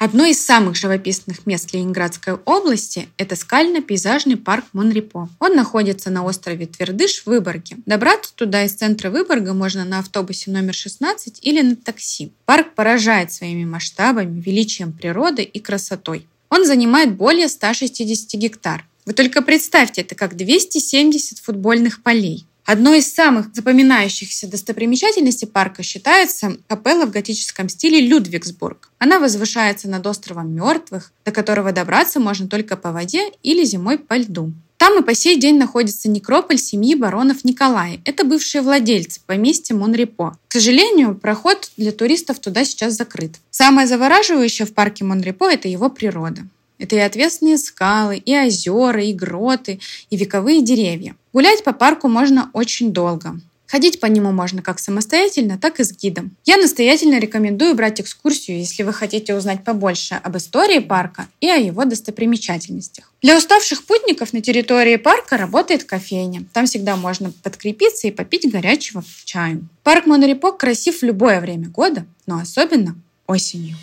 Одно 0.02 0.24
из 0.24 0.42
самых 0.42 0.76
живописных 0.76 1.44
мест 1.44 1.74
Ленинградской 1.74 2.32
области– 2.46 3.10
это 3.18 3.36
скально-пейзажный 3.36 4.38
парк 4.38 4.64
Монрепо. 4.72 5.28
Он 5.38 5.54
находится 5.54 6.08
на 6.08 6.24
острове 6.24 6.64
Твердыш 6.64 7.20
в 7.20 7.26
Выборге. 7.26 7.76
Добраться 7.84 8.34
туда 8.34 8.64
из 8.64 8.72
центра 8.72 9.10
Выборга 9.10 9.52
можно 9.52 9.84
на 9.84 9.98
автобусе 9.98 10.52
номер 10.52 10.72
16 10.72 11.40
или 11.42 11.60
на 11.60 11.76
такси. 11.76 12.32
Парк 12.46 12.74
поражает 12.74 13.30
своими 13.30 13.66
масштабами, 13.66 14.40
величием 14.40 14.94
природы 14.94 15.42
и 15.42 15.60
красотой. 15.60 16.26
Он 16.48 16.64
занимает 16.64 17.14
более 17.14 17.50
160 17.50 18.40
гектар. 18.40 18.86
Вы 19.04 19.12
только 19.12 19.42
представьте, 19.42 20.00
это 20.00 20.14
как 20.14 20.34
270 20.34 21.40
футбольных 21.40 22.02
полей. 22.02 22.46
Одной 22.64 22.98
из 22.98 23.12
самых 23.12 23.54
запоминающихся 23.54 24.46
достопримечательностей 24.46 25.48
парка 25.48 25.82
считается 25.82 26.56
капелла 26.68 27.06
в 27.06 27.10
готическом 27.10 27.68
стиле 27.68 28.00
Людвигсбург. 28.00 28.90
Она 28.98 29.18
возвышается 29.18 29.88
над 29.88 30.06
островом 30.06 30.54
Мертвых, 30.54 31.12
до 31.24 31.32
которого 31.32 31.72
добраться 31.72 32.20
можно 32.20 32.48
только 32.48 32.76
по 32.76 32.92
воде 32.92 33.32
или 33.42 33.64
зимой 33.64 33.98
по 33.98 34.16
льду. 34.16 34.52
Там 34.80 34.98
и 34.98 35.04
по 35.04 35.14
сей 35.14 35.38
день 35.38 35.58
находится 35.58 36.08
некрополь 36.08 36.56
семьи 36.56 36.94
баронов 36.94 37.44
Николая. 37.44 38.00
Это 38.06 38.24
бывшие 38.24 38.62
владельцы 38.62 39.20
поместья 39.26 39.74
Монрепо. 39.74 40.38
К 40.48 40.52
сожалению, 40.54 41.14
проход 41.14 41.70
для 41.76 41.92
туристов 41.92 42.38
туда 42.38 42.64
сейчас 42.64 42.94
закрыт. 42.94 43.34
Самое 43.50 43.86
завораживающее 43.86 44.66
в 44.66 44.72
парке 44.72 45.04
Монрепо– 45.04 45.50
это 45.52 45.68
его 45.68 45.90
природа. 45.90 46.46
Это 46.80 46.96
и 46.96 46.98
отвесные 46.98 47.58
скалы, 47.58 48.16
и 48.16 48.36
озера, 48.36 49.04
и 49.04 49.12
гроты, 49.12 49.80
и 50.08 50.16
вековые 50.16 50.62
деревья. 50.62 51.14
Гулять 51.32 51.62
по 51.62 51.72
парку 51.74 52.08
можно 52.08 52.50
очень 52.54 52.92
долго. 52.92 53.38
Ходить 53.66 54.00
по 54.00 54.06
нему 54.06 54.32
можно 54.32 54.62
как 54.62 54.80
самостоятельно, 54.80 55.56
так 55.56 55.78
и 55.78 55.84
с 55.84 55.92
гидом. 55.92 56.34
Я 56.44 56.56
настоятельно 56.56 57.20
рекомендую 57.20 57.76
брать 57.76 58.00
экскурсию, 58.00 58.58
если 58.58 58.82
вы 58.82 58.92
хотите 58.92 59.36
узнать 59.36 59.62
побольше 59.62 60.14
об 60.14 60.36
истории 60.38 60.80
парка 60.80 61.28
и 61.40 61.48
о 61.48 61.54
его 61.54 61.84
достопримечательностях. 61.84 63.12
Для 63.22 63.36
уставших 63.36 63.84
путников 63.84 64.32
на 64.32 64.40
территории 64.40 64.96
парка 64.96 65.36
работает 65.36 65.84
кофейня. 65.84 66.42
Там 66.52 66.66
всегда 66.66 66.96
можно 66.96 67.30
подкрепиться 67.44 68.08
и 68.08 68.10
попить 68.10 68.50
горячего 68.50 69.04
чаю. 69.24 69.68
Парк 69.84 70.06
Монорепок 70.06 70.56
красив 70.56 71.00
в 71.00 71.04
любое 71.04 71.40
время 71.40 71.68
года, 71.68 72.06
но 72.26 72.40
особенно 72.40 72.96
осенью 73.28 73.76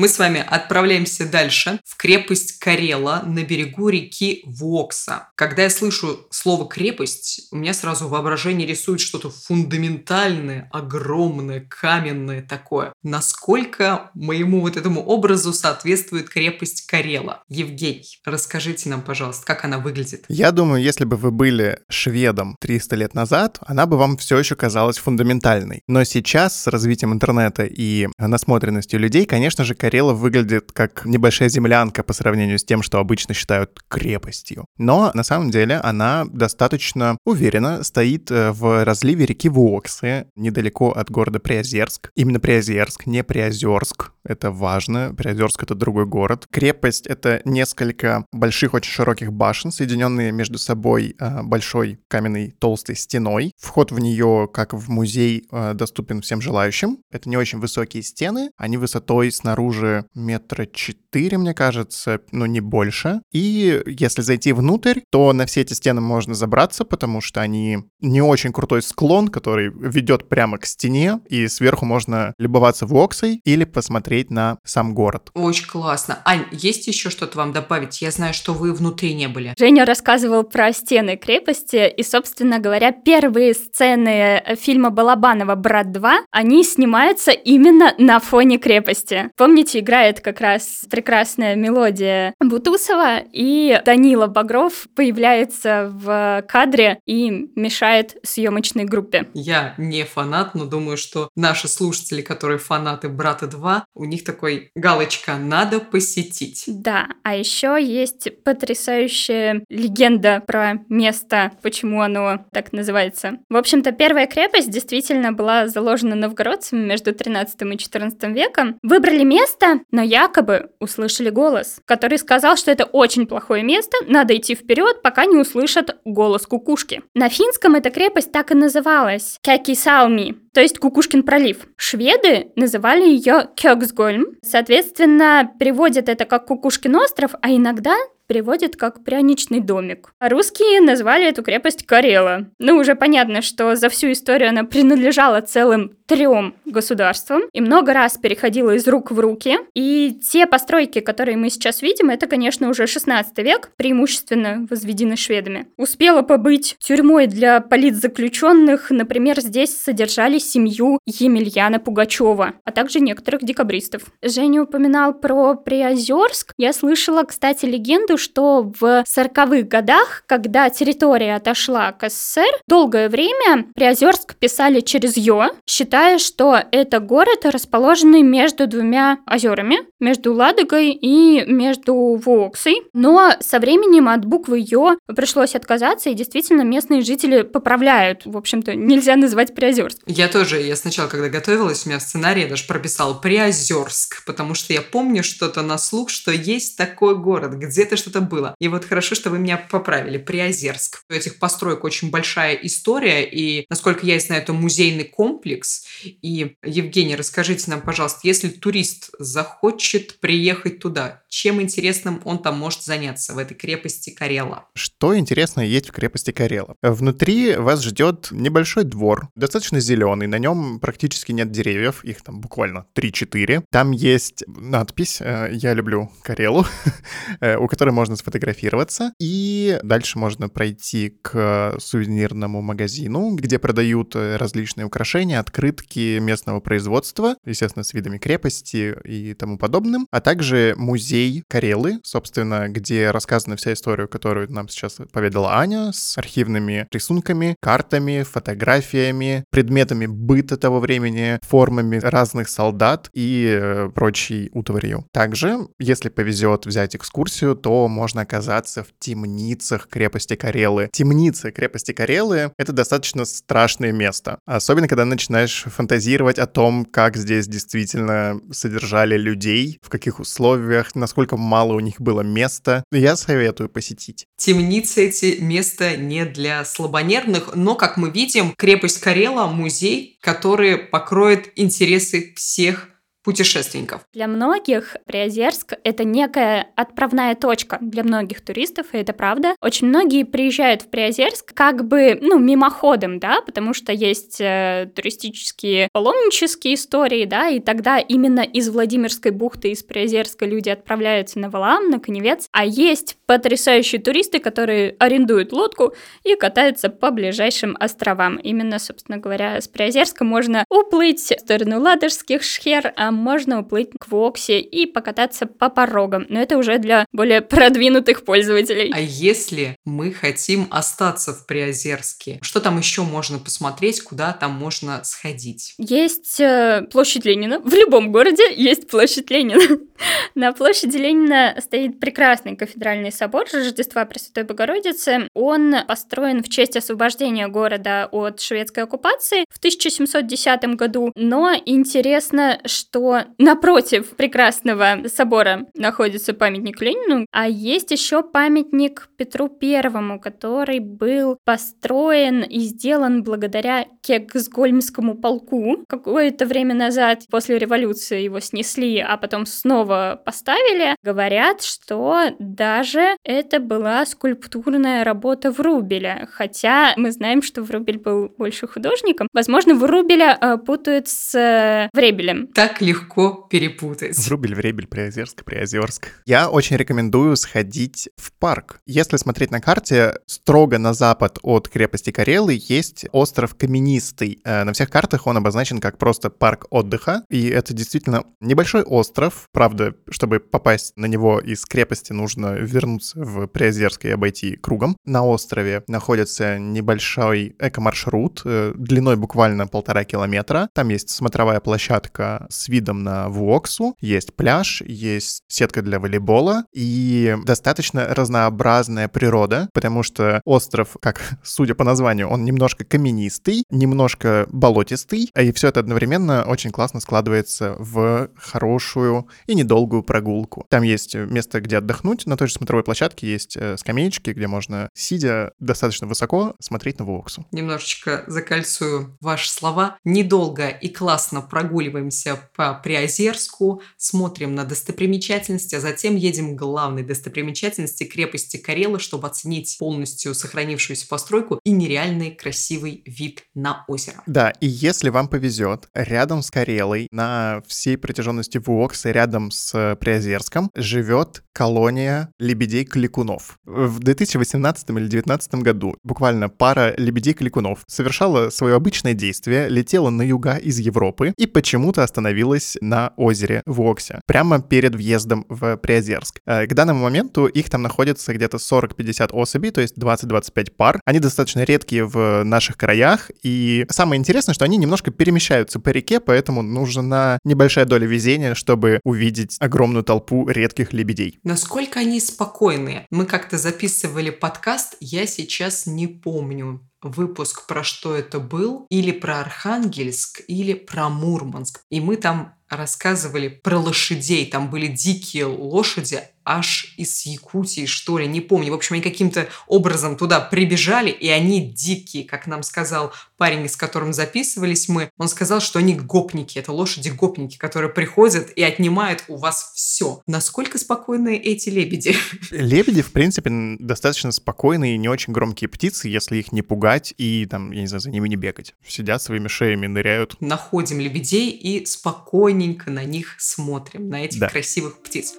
мы 0.00 0.08
с 0.08 0.18
вами 0.18 0.42
отправляемся 0.48 1.26
дальше 1.26 1.78
в 1.84 1.98
крепость 1.98 2.58
Карела 2.58 3.22
на 3.26 3.44
берегу 3.44 3.90
реки 3.90 4.42
Вокса. 4.46 5.28
Когда 5.34 5.64
я 5.64 5.68
слышу 5.68 6.26
слово 6.30 6.66
«крепость», 6.66 7.48
у 7.50 7.56
меня 7.56 7.74
сразу 7.74 8.08
воображение 8.08 8.66
рисует 8.66 9.00
что-то 9.00 9.28
фундаментальное, 9.28 10.70
огромное, 10.72 11.66
каменное 11.68 12.40
такое. 12.40 12.94
Насколько 13.02 14.10
моему 14.14 14.62
вот 14.62 14.78
этому 14.78 15.04
образу 15.04 15.52
соответствует 15.52 16.30
крепость 16.30 16.86
Карела? 16.86 17.42
Евгений, 17.50 18.20
расскажите 18.24 18.88
нам, 18.88 19.02
пожалуйста, 19.02 19.44
как 19.44 19.66
она 19.66 19.80
выглядит. 19.80 20.24
Я 20.28 20.50
думаю, 20.50 20.82
если 20.82 21.04
бы 21.04 21.18
вы 21.18 21.30
были 21.30 21.80
шведом 21.90 22.56
300 22.58 22.96
лет 22.96 23.12
назад, 23.12 23.58
она 23.66 23.84
бы 23.84 23.98
вам 23.98 24.16
все 24.16 24.38
еще 24.38 24.56
казалась 24.56 24.96
фундаментальной. 24.96 25.82
Но 25.86 26.04
сейчас 26.04 26.58
с 26.58 26.66
развитием 26.68 27.12
интернета 27.12 27.64
и 27.64 28.08
насмотренностью 28.16 28.98
людей, 28.98 29.26
конечно 29.26 29.62
же, 29.62 29.74
Карела 29.74 29.89
выглядит 29.98 30.72
как 30.72 31.04
небольшая 31.04 31.48
землянка 31.48 32.02
по 32.02 32.12
сравнению 32.12 32.58
с 32.58 32.64
тем, 32.64 32.82
что 32.82 32.98
обычно 32.98 33.34
считают 33.34 33.80
крепостью. 33.88 34.66
Но 34.78 35.10
на 35.14 35.24
самом 35.24 35.50
деле 35.50 35.76
она 35.76 36.24
достаточно 36.24 37.16
уверенно 37.24 37.82
стоит 37.82 38.30
э, 38.30 38.52
в 38.52 38.84
разливе 38.84 39.26
реки 39.26 39.48
Воксы, 39.48 40.26
недалеко 40.36 40.90
от 40.90 41.10
города 41.10 41.40
Приозерск. 41.40 42.10
Именно 42.14 42.40
Приозерск, 42.40 43.06
не 43.06 43.24
Приозерск. 43.24 44.12
Это 44.24 44.50
важно. 44.50 45.14
Приозерск— 45.16 45.62
это 45.64 45.74
другой 45.74 46.06
город. 46.06 46.46
Крепость— 46.50 47.06
это 47.08 47.40
несколько 47.44 48.24
больших, 48.32 48.74
очень 48.74 48.92
широких 48.92 49.32
башен, 49.32 49.72
соединенные 49.72 50.30
между 50.30 50.58
собой 50.58 51.16
э, 51.18 51.42
большой 51.42 52.00
каменной 52.08 52.54
толстой 52.58 52.96
стеной. 52.96 53.52
Вход 53.58 53.92
в 53.92 53.98
нее, 53.98 54.48
как 54.52 54.74
в 54.74 54.90
музей, 54.90 55.46
э, 55.50 55.74
доступен 55.74 56.20
всем 56.20 56.40
желающим. 56.40 56.98
Это 57.10 57.28
не 57.28 57.36
очень 57.36 57.58
высокие 57.58 58.02
стены, 58.02 58.50
они 58.56 58.76
высотой 58.76 59.32
снаружи 59.32 59.79
уже 59.80 60.04
метра 60.14 60.66
четыре, 60.66 61.38
мне 61.38 61.54
кажется, 61.54 62.20
но 62.32 62.46
не 62.46 62.60
больше. 62.60 63.20
И 63.32 63.82
если 63.86 64.22
зайти 64.22 64.52
внутрь, 64.52 65.00
то 65.10 65.32
на 65.32 65.46
все 65.46 65.62
эти 65.62 65.72
стены 65.72 66.00
можно 66.00 66.34
забраться, 66.34 66.84
потому 66.84 67.20
что 67.20 67.40
они 67.40 67.78
не 68.00 68.22
очень 68.22 68.52
крутой 68.52 68.82
склон, 68.82 69.28
который 69.28 69.70
ведет 69.70 70.28
прямо 70.28 70.58
к 70.58 70.66
стене, 70.66 71.20
и 71.28 71.48
сверху 71.48 71.84
можно 71.84 72.34
любоваться 72.38 72.86
Воксой 72.86 73.40
или 73.44 73.64
посмотреть 73.64 74.30
на 74.30 74.58
сам 74.64 74.94
город. 74.94 75.30
Очень 75.34 75.66
классно. 75.66 76.18
Ань, 76.24 76.44
есть 76.50 76.86
еще 76.86 77.10
что-то 77.10 77.38
вам 77.38 77.52
добавить? 77.52 78.02
Я 78.02 78.10
знаю, 78.10 78.34
что 78.34 78.52
вы 78.52 78.72
внутри 78.72 79.14
не 79.14 79.28
были. 79.28 79.54
Женя 79.58 79.84
рассказывал 79.84 80.44
про 80.44 80.72
стены 80.72 81.16
крепости, 81.16 81.88
и, 81.88 82.02
собственно 82.02 82.58
говоря, 82.58 82.92
первые 82.92 83.54
сцены 83.54 84.42
фильма 84.60 84.90
Балабанова 84.90 85.54
«Брат 85.54 85.88
2», 85.88 86.24
они 86.30 86.64
снимаются 86.64 87.30
именно 87.30 87.94
на 87.98 88.20
фоне 88.20 88.58
крепости. 88.58 89.30
Помните, 89.36 89.59
помните, 89.60 89.80
играет 89.80 90.20
как 90.20 90.40
раз 90.40 90.86
прекрасная 90.90 91.54
мелодия 91.54 92.34
Бутусова, 92.40 93.18
и 93.30 93.78
Данила 93.84 94.26
Багров 94.26 94.86
появляется 94.96 95.90
в 95.92 96.42
кадре 96.48 96.98
и 97.06 97.50
мешает 97.56 98.16
съемочной 98.22 98.84
группе. 98.84 99.28
Я 99.34 99.74
не 99.76 100.04
фанат, 100.04 100.54
но 100.54 100.64
думаю, 100.64 100.96
что 100.96 101.28
наши 101.36 101.68
слушатели, 101.68 102.22
которые 102.22 102.58
фанаты 102.58 103.10
«Брата 103.10 103.46
2», 103.46 103.82
у 103.94 104.04
них 104.06 104.24
такой 104.24 104.70
галочка 104.74 105.36
«надо 105.36 105.80
посетить». 105.80 106.64
Да, 106.66 107.08
а 107.22 107.36
еще 107.36 107.76
есть 107.78 108.42
потрясающая 108.42 109.62
легенда 109.68 110.42
про 110.46 110.78
место, 110.88 111.52
почему 111.62 112.00
оно 112.00 112.46
так 112.50 112.72
называется. 112.72 113.38
В 113.50 113.56
общем-то, 113.56 113.92
первая 113.92 114.26
крепость 114.26 114.70
действительно 114.70 115.32
была 115.32 115.68
заложена 115.68 116.14
новгородцами 116.14 116.86
между 116.86 117.12
13 117.12 117.60
и 117.60 117.78
14 117.78 118.22
веком. 118.34 118.78
Выбрали 118.82 119.22
место, 119.22 119.49
место, 119.50 119.80
но 119.90 120.02
якобы 120.02 120.70
услышали 120.78 121.30
голос, 121.30 121.80
который 121.84 122.18
сказал, 122.18 122.56
что 122.56 122.70
это 122.70 122.84
очень 122.84 123.26
плохое 123.26 123.62
место, 123.62 123.96
надо 124.06 124.36
идти 124.36 124.54
вперед, 124.54 125.02
пока 125.02 125.26
не 125.26 125.36
услышат 125.36 125.96
голос 126.04 126.46
кукушки. 126.46 127.02
На 127.14 127.28
финском 127.28 127.74
эта 127.74 127.90
крепость 127.90 128.32
так 128.32 128.50
и 128.50 128.54
называлась– 128.54 129.38
Кякисалми, 129.42 130.36
то 130.52 130.60
есть 130.60 130.78
Кукушкин 130.78 131.22
пролив. 131.22 131.66
Шведы 131.76 132.52
называли 132.56 133.04
ее 133.04 133.48
Кёксгольм, 133.56 134.36
соответственно, 134.42 135.50
переводят 135.58 136.08
это 136.08 136.24
как 136.24 136.46
Кукушкин 136.46 136.96
остров, 136.96 137.32
а 137.42 137.50
иногда 137.50 137.96
переводит 138.30 138.76
как 138.76 139.02
«пряничный 139.02 139.58
домик». 139.58 140.12
А 140.20 140.28
русские 140.28 140.80
назвали 140.80 141.26
эту 141.26 141.42
крепость 141.42 141.84
Карела. 141.84 142.46
Ну, 142.60 142.76
уже 142.76 142.94
понятно, 142.94 143.42
что 143.42 143.74
за 143.74 143.88
всю 143.88 144.12
историю 144.12 144.50
она 144.50 144.62
принадлежала 144.62 145.40
целым 145.40 145.96
трем 146.06 146.54
государствам 146.64 147.42
и 147.52 147.60
много 147.60 147.92
раз 147.92 148.18
переходила 148.18 148.74
из 148.74 148.86
рук 148.88 149.12
в 149.12 149.18
руки. 149.20 149.58
И 149.74 150.18
те 150.28 150.46
постройки, 150.46 150.98
которые 151.00 151.36
мы 151.36 151.50
сейчас 151.50 151.82
видим, 151.82 152.10
это, 152.10 152.26
конечно, 152.26 152.68
уже 152.68 152.86
16 152.88 153.38
век, 153.38 153.70
преимущественно 153.76 154.66
возведены 154.68 155.16
шведами. 155.16 155.68
Успела 155.76 156.22
побыть 156.22 156.76
тюрьмой 156.80 157.26
для 157.26 157.60
политзаключенных, 157.60 158.90
например, 158.90 159.40
здесь 159.40 159.76
содержали 159.76 160.38
семью 160.38 160.98
Емельяна 161.04 161.78
Пугачева, 161.78 162.54
а 162.64 162.72
также 162.72 163.00
некоторых 163.00 163.42
декабристов. 163.42 164.02
Женя 164.22 164.62
упоминал 164.62 165.14
про 165.14 165.54
Приозерск. 165.54 166.54
Я 166.58 166.72
слышала, 166.72 167.22
кстати, 167.22 167.66
легенду, 167.66 168.18
что 168.20 168.70
в 168.78 169.04
40-х 169.04 169.62
годах, 169.62 170.24
когда 170.26 170.70
территория 170.70 171.36
отошла 171.36 171.92
к 171.92 172.08
СССР, 172.08 172.60
долгое 172.68 173.08
время 173.08 173.66
Приозерск 173.74 174.36
писали 174.36 174.80
через 174.80 175.16
«ё», 175.16 175.50
считая 175.66 176.18
что 176.18 176.62
это 176.70 177.00
город, 177.00 177.44
расположенный 177.44 178.22
между 178.22 178.66
двумя 178.66 179.18
озерами, 179.26 179.78
между 179.98 180.34
Ладогой 180.34 180.90
и 180.90 181.44
между 181.46 181.94
Воксой. 181.94 182.82
Но 182.92 183.32
со 183.40 183.58
временем 183.58 184.08
от 184.08 184.24
буквы 184.24 184.64
Ё 184.64 184.96
пришлось 185.06 185.54
отказаться, 185.54 186.10
и 186.10 186.14
действительно 186.14 186.62
местные 186.62 187.02
жители 187.02 187.42
поправляют. 187.42 188.22
В 188.24 188.36
общем-то, 188.36 188.74
нельзя 188.74 189.16
называть 189.16 189.54
Приозерск. 189.54 189.98
Я 190.06 190.28
тоже, 190.28 190.60
я 190.60 190.76
сначала, 190.76 191.08
когда 191.08 191.28
готовилась, 191.28 191.86
у 191.86 191.88
меня 191.88 191.98
в 191.98 192.02
сценарии 192.02 192.46
даже 192.46 192.64
прописал 192.66 193.20
Приозерск, 193.20 194.24
потому 194.26 194.54
что 194.54 194.72
я 194.72 194.82
помню 194.82 195.22
что-то 195.22 195.62
на 195.62 195.78
слух, 195.78 196.10
что 196.10 196.30
есть 196.30 196.76
такой 196.76 197.16
город, 197.16 197.52
где-то 197.54 197.96
что-то 198.10 198.20
было. 198.20 198.54
И 198.60 198.68
вот 198.68 198.84
хорошо, 198.84 199.14
что 199.14 199.30
вы 199.30 199.38
меня 199.38 199.56
поправили. 199.56 200.18
Приозерск. 200.18 201.02
У 201.08 201.12
этих 201.12 201.38
построек 201.38 201.84
очень 201.84 202.10
большая 202.10 202.54
история, 202.54 203.24
и, 203.24 203.66
насколько 203.70 204.04
я 204.04 204.18
знаю, 204.18 204.42
это 204.42 204.52
музейный 204.52 205.04
комплекс, 205.04 205.86
и, 206.02 206.56
Евгений, 206.64 207.16
расскажите 207.16 207.70
нам, 207.70 207.80
пожалуйста, 207.80 208.20
если 208.24 208.48
турист 208.48 209.10
захочет 209.18 210.18
приехать 210.20 210.80
туда, 210.80 211.22
чем 211.30 211.62
интересным 211.62 212.20
он 212.24 212.42
там 212.42 212.58
может 212.58 212.82
заняться 212.82 213.32
в 213.32 213.38
этой 213.38 213.54
крепости 213.54 214.10
Карела? 214.10 214.66
Что 214.74 215.16
интересного 215.16 215.64
есть 215.64 215.88
в 215.88 215.92
крепости 215.92 216.32
Карела? 216.32 216.74
Внутри 216.82 217.56
вас 217.56 217.82
ждет 217.82 218.28
небольшой 218.32 218.84
двор, 218.84 219.28
достаточно 219.36 219.80
зеленый, 219.80 220.26
на 220.26 220.38
нем 220.38 220.80
практически 220.80 221.32
нет 221.32 221.50
деревьев, 221.52 222.04
их 222.04 222.22
там 222.22 222.40
буквально 222.40 222.86
3-4. 222.94 223.62
Там 223.70 223.92
есть 223.92 224.44
надпись 224.48 225.20
э, 225.20 225.50
«Я 225.52 225.72
люблю 225.74 226.10
Карелу», 226.22 226.66
э, 227.40 227.56
у 227.56 227.68
которой 227.68 227.90
можно 227.90 228.16
сфотографироваться, 228.16 229.12
и 229.20 229.78
дальше 229.84 230.18
можно 230.18 230.48
пройти 230.48 231.16
к 231.22 231.76
сувенирному 231.78 232.60
магазину, 232.60 233.36
где 233.36 233.60
продают 233.60 234.16
э, 234.16 234.36
различные 234.36 234.84
украшения, 234.84 235.38
открытки 235.38 236.18
местного 236.18 236.58
производства, 236.58 237.36
естественно, 237.44 237.84
с 237.84 237.94
видами 237.94 238.18
крепости 238.18 238.96
и 239.04 239.34
тому 239.34 239.58
подобным, 239.58 240.08
а 240.10 240.20
также 240.20 240.74
музей 240.76 241.19
Карелы, 241.48 242.00
собственно, 242.02 242.68
где 242.68 243.10
рассказана 243.10 243.56
вся 243.56 243.72
история, 243.72 244.06
которую 244.06 244.50
нам 244.50 244.68
сейчас 244.68 244.98
поведала 245.12 245.58
Аня, 245.58 245.92
с 245.92 246.18
архивными 246.18 246.86
рисунками, 246.92 247.56
картами, 247.60 248.22
фотографиями, 248.22 249.44
предметами 249.50 250.06
быта 250.06 250.56
того 250.56 250.80
времени, 250.80 251.38
формами 251.46 251.96
разных 251.96 252.48
солдат 252.48 253.10
и 253.12 253.46
э, 253.50 253.90
прочей 253.94 254.50
утварью. 254.52 255.06
Также, 255.12 255.58
если 255.78 256.08
повезет 256.08 256.66
взять 256.66 256.96
экскурсию, 256.96 257.54
то 257.54 257.88
можно 257.88 258.22
оказаться 258.22 258.82
в 258.82 258.88
темницах 258.98 259.88
крепости 259.88 260.34
Карелы. 260.34 260.88
Темницы 260.92 261.50
крепости 261.50 261.92
Карелы— 261.92 262.52
это 262.58 262.72
достаточно 262.72 263.24
страшное 263.24 263.92
место, 263.92 264.38
особенно 264.46 264.88
когда 264.88 265.04
начинаешь 265.04 265.64
фантазировать 265.66 266.38
о 266.38 266.46
том, 266.46 266.84
как 266.84 267.16
здесь 267.16 267.46
действительно 267.46 268.40
содержали 268.52 269.16
людей, 269.16 269.78
в 269.82 269.88
каких 269.88 270.20
условиях, 270.20 270.94
насколько 271.10 271.36
мало 271.36 271.72
у 271.72 271.80
них 271.80 272.00
было 272.00 272.20
места. 272.20 272.84
Я 272.92 273.16
советую 273.16 273.68
посетить. 273.68 274.26
Темницы 274.36 275.08
эти 275.08 275.40
место 275.40 275.96
не 275.96 276.24
для 276.24 276.64
слабонервных, 276.64 277.56
но, 277.56 277.74
как 277.74 277.96
мы 277.96 278.10
видим, 278.10 278.54
крепость 278.56 279.00
Карела– 279.00 279.46
музей, 279.48 280.18
который 280.20 280.78
покроет 280.78 281.50
интересы 281.56 282.32
всех 282.36 282.89
путешественников. 283.22 284.02
Для 284.12 284.26
многих 284.26 284.96
Приозерск— 285.06 285.74
это 285.84 286.04
некая 286.04 286.68
отправная 286.76 287.34
точка 287.34 287.78
для 287.80 288.02
многих 288.02 288.40
туристов, 288.40 288.86
и 288.92 288.98
это 288.98 289.12
правда. 289.12 289.54
Очень 289.60 289.88
многие 289.88 290.24
приезжают 290.24 290.82
в 290.82 290.88
Приозерск 290.88 291.52
как 291.54 291.86
бы, 291.86 292.18
ну, 292.20 292.38
мимоходом, 292.38 293.18
да, 293.18 293.40
потому 293.42 293.74
что 293.74 293.92
есть 293.92 294.40
э, 294.40 294.90
туристические 294.94 295.88
паломнические 295.92 296.74
истории, 296.74 297.24
да, 297.24 297.48
и 297.48 297.60
тогда 297.60 297.98
именно 297.98 298.40
из 298.40 298.68
Владимирской 298.70 299.32
бухты, 299.32 299.70
из 299.70 299.82
Приозерска 299.82 300.46
люди 300.46 300.70
отправляются 300.70 301.38
на 301.38 301.50
Валаам, 301.50 301.90
на 301.90 302.00
Коневец, 302.00 302.48
а 302.52 302.64
есть 302.64 303.16
потрясающие 303.26 304.00
туристы, 304.00 304.38
которые 304.38 304.96
арендуют 304.98 305.52
лодку 305.52 305.94
и 306.24 306.34
катаются 306.36 306.88
по 306.88 307.10
ближайшим 307.10 307.76
островам. 307.78 308.36
Именно, 308.36 308.78
собственно 308.78 309.18
говоря, 309.18 309.60
с 309.60 309.68
Приозерска 309.68 310.24
можно 310.24 310.64
уплыть 310.70 311.20
в 311.20 311.38
сторону 311.38 311.80
Ладожских 311.80 312.42
шхер, 312.42 312.92
а 312.96 313.09
можно 313.10 313.60
уплыть 313.60 313.90
к 313.98 314.08
Воксе 314.08 314.60
и 314.60 314.86
покататься 314.86 315.46
по 315.46 315.68
порогам. 315.68 316.26
Но 316.28 316.40
это 316.40 316.56
уже 316.58 316.78
для 316.78 317.06
более 317.12 317.40
продвинутых 317.40 318.24
пользователей. 318.24 318.92
А 318.94 319.00
если 319.00 319.76
мы 319.84 320.12
хотим 320.12 320.66
остаться 320.70 321.32
в 321.32 321.46
Приозерске, 321.46 322.38
что 322.42 322.60
там 322.60 322.78
еще 322.78 323.02
можно 323.02 323.38
посмотреть, 323.38 324.02
куда 324.02 324.32
там 324.32 324.52
можно 324.52 325.02
сходить? 325.04 325.74
Есть 325.78 326.40
э, 326.40 326.86
площадь 326.90 327.24
Ленина. 327.24 327.60
В 327.60 327.72
любом 327.74 328.12
городе 328.12 328.44
есть 328.54 328.88
площадь 328.88 329.30
Ленина. 329.30 329.60
На 330.34 330.52
площади 330.52 330.96
Ленина 330.96 331.56
стоит 331.60 332.00
прекрасный 332.00 332.56
кафедральный 332.56 333.12
собор 333.12 333.46
Рождества 333.52 334.04
Пресвятой 334.04 334.44
Богородицы. 334.44 335.28
Он 335.34 335.74
построен 335.86 336.42
в 336.42 336.48
честь 336.48 336.76
освобождения 336.76 337.48
города 337.48 338.08
от 338.10 338.40
шведской 338.40 338.84
оккупации 338.84 339.44
в 339.50 339.58
1710 339.58 340.76
году. 340.76 341.12
Но 341.14 341.52
интересно, 341.64 342.60
что 342.64 342.99
что 343.00 343.24
напротив 343.38 344.10
прекрасного 344.16 345.08
собора 345.08 345.66
находится 345.74 346.34
памятник 346.34 346.80
Ленину, 346.82 347.26
а 347.32 347.48
есть 347.48 347.90
еще 347.90 348.22
памятник 348.22 349.08
Петру 349.16 349.48
Первому, 349.48 350.20
который 350.20 350.80
был 350.80 351.38
построен 351.44 352.42
и 352.42 352.60
сделан 352.60 353.22
благодаря 353.22 353.86
Кексгольмскому 354.02 355.14
полку. 355.14 355.84
Какое-то 355.88 356.46
время 356.46 356.74
назад, 356.74 357.22
после 357.30 357.58
революции, 357.58 358.22
его 358.22 358.40
снесли, 358.40 358.98
а 358.98 359.16
потом 359.16 359.46
снова 359.46 360.20
поставили. 360.24 360.94
Говорят, 361.02 361.62
что 361.62 362.30
даже 362.38 363.16
это 363.24 363.60
была 363.60 364.04
скульптурная 364.04 365.04
работа 365.04 365.50
Врубеля, 365.50 366.28
хотя 366.32 366.92
мы 366.96 367.12
знаем, 367.12 367.42
что 367.42 367.62
Врубель 367.62 367.98
был 367.98 368.28
больше 368.36 368.66
художником. 368.66 369.28
Возможно, 369.32 369.74
Врубеля 369.74 370.36
э, 370.38 370.58
путают 370.58 371.08
с 371.08 371.34
э, 371.34 371.88
Вребелем. 371.94 372.48
Так 372.48 372.82
легко 372.90 373.46
перепутать. 373.48 374.18
Врубель, 374.26 374.56
Вребель, 374.56 374.88
Приозерск, 374.88 375.44
Приозерск. 375.44 376.08
Я 376.26 376.50
очень 376.50 376.76
рекомендую 376.76 377.36
сходить 377.36 378.08
в 378.16 378.32
парк. 378.32 378.80
Если 378.84 379.16
смотреть 379.16 379.52
на 379.52 379.60
карте, 379.60 380.14
строго 380.26 380.78
на 380.78 380.92
запад 380.92 381.38
от 381.42 381.68
крепости 381.68 382.10
Карелы 382.10 382.60
есть 382.60 383.06
остров 383.12 383.54
Каменистый. 383.54 384.40
Э, 384.44 384.64
на 384.64 384.72
всех 384.72 384.90
картах 384.90 385.28
он 385.28 385.36
обозначен 385.36 385.78
как 385.78 385.98
просто 385.98 386.30
парк 386.30 386.66
отдыха, 386.70 387.22
и 387.30 387.48
это 387.48 387.72
действительно 387.72 388.24
небольшой 388.40 388.82
остров. 388.82 389.48
Правда, 389.52 389.94
чтобы 390.10 390.40
попасть 390.40 390.96
на 390.96 391.06
него 391.06 391.38
из 391.38 391.64
крепости, 391.64 392.12
нужно 392.12 392.54
вернуться 392.54 393.20
в 393.22 393.46
Приозерск 393.46 394.04
и 394.06 394.10
обойти 394.10 394.56
кругом. 394.56 394.96
На 395.04 395.24
острове 395.24 395.84
находится 395.86 396.58
небольшой 396.58 397.54
эко-маршрут 397.60 398.42
э, 398.44 398.72
длиной 398.76 399.14
буквально 399.14 399.68
полтора 399.68 400.02
километра. 400.02 400.68
Там 400.74 400.88
есть 400.88 401.10
смотровая 401.10 401.60
площадка 401.60 402.46
с 402.50 402.68
видом 402.68 402.79
видом 402.80 403.02
на 403.02 403.28
Вуоксу, 403.28 403.94
есть 404.00 404.34
пляж, 404.34 404.82
есть 404.86 405.42
сетка 405.48 405.82
для 405.82 406.00
волейбола 406.00 406.64
и 406.72 407.36
достаточно 407.44 408.06
разнообразная 408.14 409.08
природа, 409.08 409.68
потому 409.74 410.02
что 410.02 410.40
остров, 410.44 410.96
как 411.00 411.20
судя 411.44 411.74
по 411.74 411.84
названию, 411.84 412.28
он 412.28 412.44
немножко 412.44 412.84
каменистый, 412.84 413.64
немножко 413.70 414.46
болотистый, 414.50 415.30
и 415.38 415.52
все 415.52 415.68
это 415.68 415.80
одновременно 415.80 416.44
очень 416.44 416.70
классно 416.70 417.00
складывается 417.00 417.76
в 417.78 418.30
хорошую 418.36 419.28
и 419.46 419.54
недолгую 419.54 420.02
прогулку. 420.02 420.64
Там 420.70 420.82
есть 420.82 421.14
место, 421.14 421.60
где 421.60 421.78
отдохнуть, 421.78 422.26
на 422.26 422.36
той 422.36 422.48
же 422.48 422.54
смотровой 422.54 422.84
площадке 422.84 423.30
есть 423.30 423.56
э, 423.56 423.76
скамеечки, 423.76 424.30
где 424.30 424.46
можно, 424.46 424.88
сидя 424.94 425.52
достаточно 425.58 426.06
высоко, 426.06 426.54
смотреть 426.60 426.98
на 426.98 427.04
Вуоксу. 427.04 427.46
Немножечко 427.52 428.24
закольцую 428.26 429.16
ваши 429.20 429.50
слова. 429.50 429.98
Недолго 430.04 430.68
и 430.68 430.88
классно 430.88 431.42
прогуливаемся 431.42 432.38
по 432.56 432.69
по 432.74 432.82
Приозерску, 432.82 433.82
смотрим 433.96 434.54
на 434.54 434.64
достопримечательности, 434.64 435.74
а 435.74 435.80
затем 435.80 436.16
едем 436.16 436.56
к 436.56 436.58
главной 436.58 437.02
достопримечательности 437.02 438.04
крепости 438.04 438.56
Карелы, 438.56 438.98
чтобы 438.98 439.26
оценить 439.26 439.76
полностью 439.78 440.34
сохранившуюся 440.34 441.08
постройку 441.08 441.60
и 441.64 441.70
нереальный 441.70 442.30
красивый 442.30 443.02
вид 443.06 443.44
на 443.54 443.84
озеро. 443.88 444.22
Да, 444.26 444.50
и 444.60 444.66
если 444.66 445.08
вам 445.08 445.28
повезет, 445.28 445.88
рядом 445.94 446.42
с 446.42 446.50
Карелой, 446.50 447.08
на 447.10 447.62
всей 447.66 447.96
протяженности 447.96 448.58
Вуокса, 448.58 449.10
рядом 449.10 449.50
с 449.50 449.96
Приозерском, 450.00 450.70
живет 450.74 451.42
колония 451.52 452.32
лебедей-кликунов. 452.38 453.58
В 453.64 453.98
2018 453.98 454.90
или 454.90 455.08
2019 455.08 455.54
году 455.56 455.96
буквально 456.02 456.48
пара 456.48 456.94
лебедей-кликунов 456.96 457.80
совершала 457.86 458.50
свое 458.50 458.74
обычное 458.74 459.14
действие, 459.14 459.68
летела 459.68 460.10
на 460.10 460.22
юга 460.22 460.56
из 460.56 460.78
Европы 460.78 461.32
и 461.36 461.46
почему-то 461.46 462.02
остановилась 462.02 462.59
на 462.80 463.12
озере 463.16 463.62
Вуоксе, 463.66 464.20
прямо 464.26 464.60
перед 464.60 464.94
въездом 464.94 465.46
в 465.48 465.76
Приозерск. 465.76 466.40
Э, 466.46 466.66
к 466.66 466.74
данному 466.74 467.02
моменту 467.02 467.46
их 467.46 467.70
там 467.70 467.82
находится 467.82 468.32
где-то 468.34 468.58
40-50 468.58 469.32
особей, 469.32 469.70
то 469.70 469.80
есть 469.80 469.96
20-25 469.96 470.72
пар. 470.76 471.00
Они 471.04 471.18
достаточно 471.18 471.64
редкие 471.64 472.04
в 472.04 472.44
наших 472.44 472.76
краях, 472.76 473.30
и 473.42 473.86
самое 473.90 474.18
интересное, 474.18 474.54
что 474.54 474.64
они 474.64 474.76
немножко 474.76 475.10
перемещаются 475.10 475.80
по 475.80 475.90
реке, 475.90 476.20
поэтому 476.20 476.62
нужна 476.62 477.38
небольшая 477.44 477.84
доля 477.84 478.06
везения, 478.06 478.54
чтобы 478.54 479.00
увидеть 479.04 479.56
огромную 479.60 480.04
толпу 480.04 480.48
редких 480.48 480.92
лебедей. 480.92 481.38
Насколько 481.44 482.00
они 482.00 482.20
спокойные? 482.20 483.06
Мы 483.10 483.26
как-то 483.26 483.58
записывали 483.58 484.30
подкаст, 484.30 484.96
я 485.00 485.26
сейчас 485.26 485.86
не 485.86 486.06
помню 486.06 486.80
выпуск 487.02 487.66
про 487.66 487.82
что 487.82 488.14
это 488.14 488.38
был, 488.38 488.86
или 488.90 489.12
про 489.12 489.40
Архангельск, 489.40 490.42
или 490.46 490.74
про 490.74 491.08
Мурманск. 491.08 491.80
И 491.90 492.00
мы 492.00 492.16
там 492.16 492.54
рассказывали 492.68 493.48
про 493.48 493.78
лошадей. 493.78 494.46
Там 494.46 494.70
были 494.70 494.86
дикие 494.86 495.46
лошади, 495.46 496.22
аж 496.44 496.94
из 496.96 497.26
Якутии, 497.26 497.86
что 497.86 498.18
ли, 498.18 498.26
не 498.26 498.40
помню. 498.40 498.72
В 498.72 498.74
общем, 498.74 498.94
они 498.94 499.02
каким-то 499.02 499.48
образом 499.66 500.16
туда 500.16 500.40
прибежали, 500.40 501.10
и 501.10 501.28
они 501.28 501.60
дикие, 501.72 502.24
как 502.24 502.46
нам 502.46 502.62
сказал 502.62 503.12
парень, 503.36 503.68
с 503.68 503.76
которым 503.76 504.12
записывались 504.12 504.88
мы. 504.88 505.10
Он 505.18 505.28
сказал, 505.28 505.60
что 505.60 505.78
они 505.78 505.94
гопники, 505.94 506.58
это 506.58 506.72
лошади-гопники, 506.72 507.56
которые 507.56 507.90
приходят 507.90 508.50
и 508.56 508.62
отнимают 508.62 509.24
у 509.28 509.36
вас 509.36 509.72
все. 509.74 510.22
Насколько 510.26 510.78
спокойны 510.78 511.36
эти 511.36 511.68
лебеди? 511.68 512.16
Лебеди, 512.50 513.02
в 513.02 513.12
принципе, 513.12 513.50
достаточно 513.78 514.32
спокойные 514.32 514.94
и 514.94 514.98
не 514.98 515.08
очень 515.08 515.32
громкие 515.32 515.68
птицы, 515.68 516.08
если 516.08 516.36
их 516.38 516.52
не 516.52 516.62
пугать 516.62 517.14
и, 517.16 517.46
там, 517.50 517.70
я 517.72 517.80
не 517.82 517.86
знаю, 517.86 518.00
за 518.00 518.10
ними 518.10 518.28
не 518.28 518.36
бегать. 518.36 518.74
Сидят 518.86 519.22
своими 519.22 519.48
шеями, 519.48 519.86
ныряют. 519.86 520.36
Находим 520.40 521.00
лебедей 521.00 521.50
и 521.50 521.84
спокойненько 521.86 522.90
на 522.90 523.04
них 523.04 523.36
смотрим, 523.38 524.08
на 524.08 524.24
этих 524.24 524.40
Да. 524.40 524.48
красивых 524.48 524.98
птиц. 525.02 525.34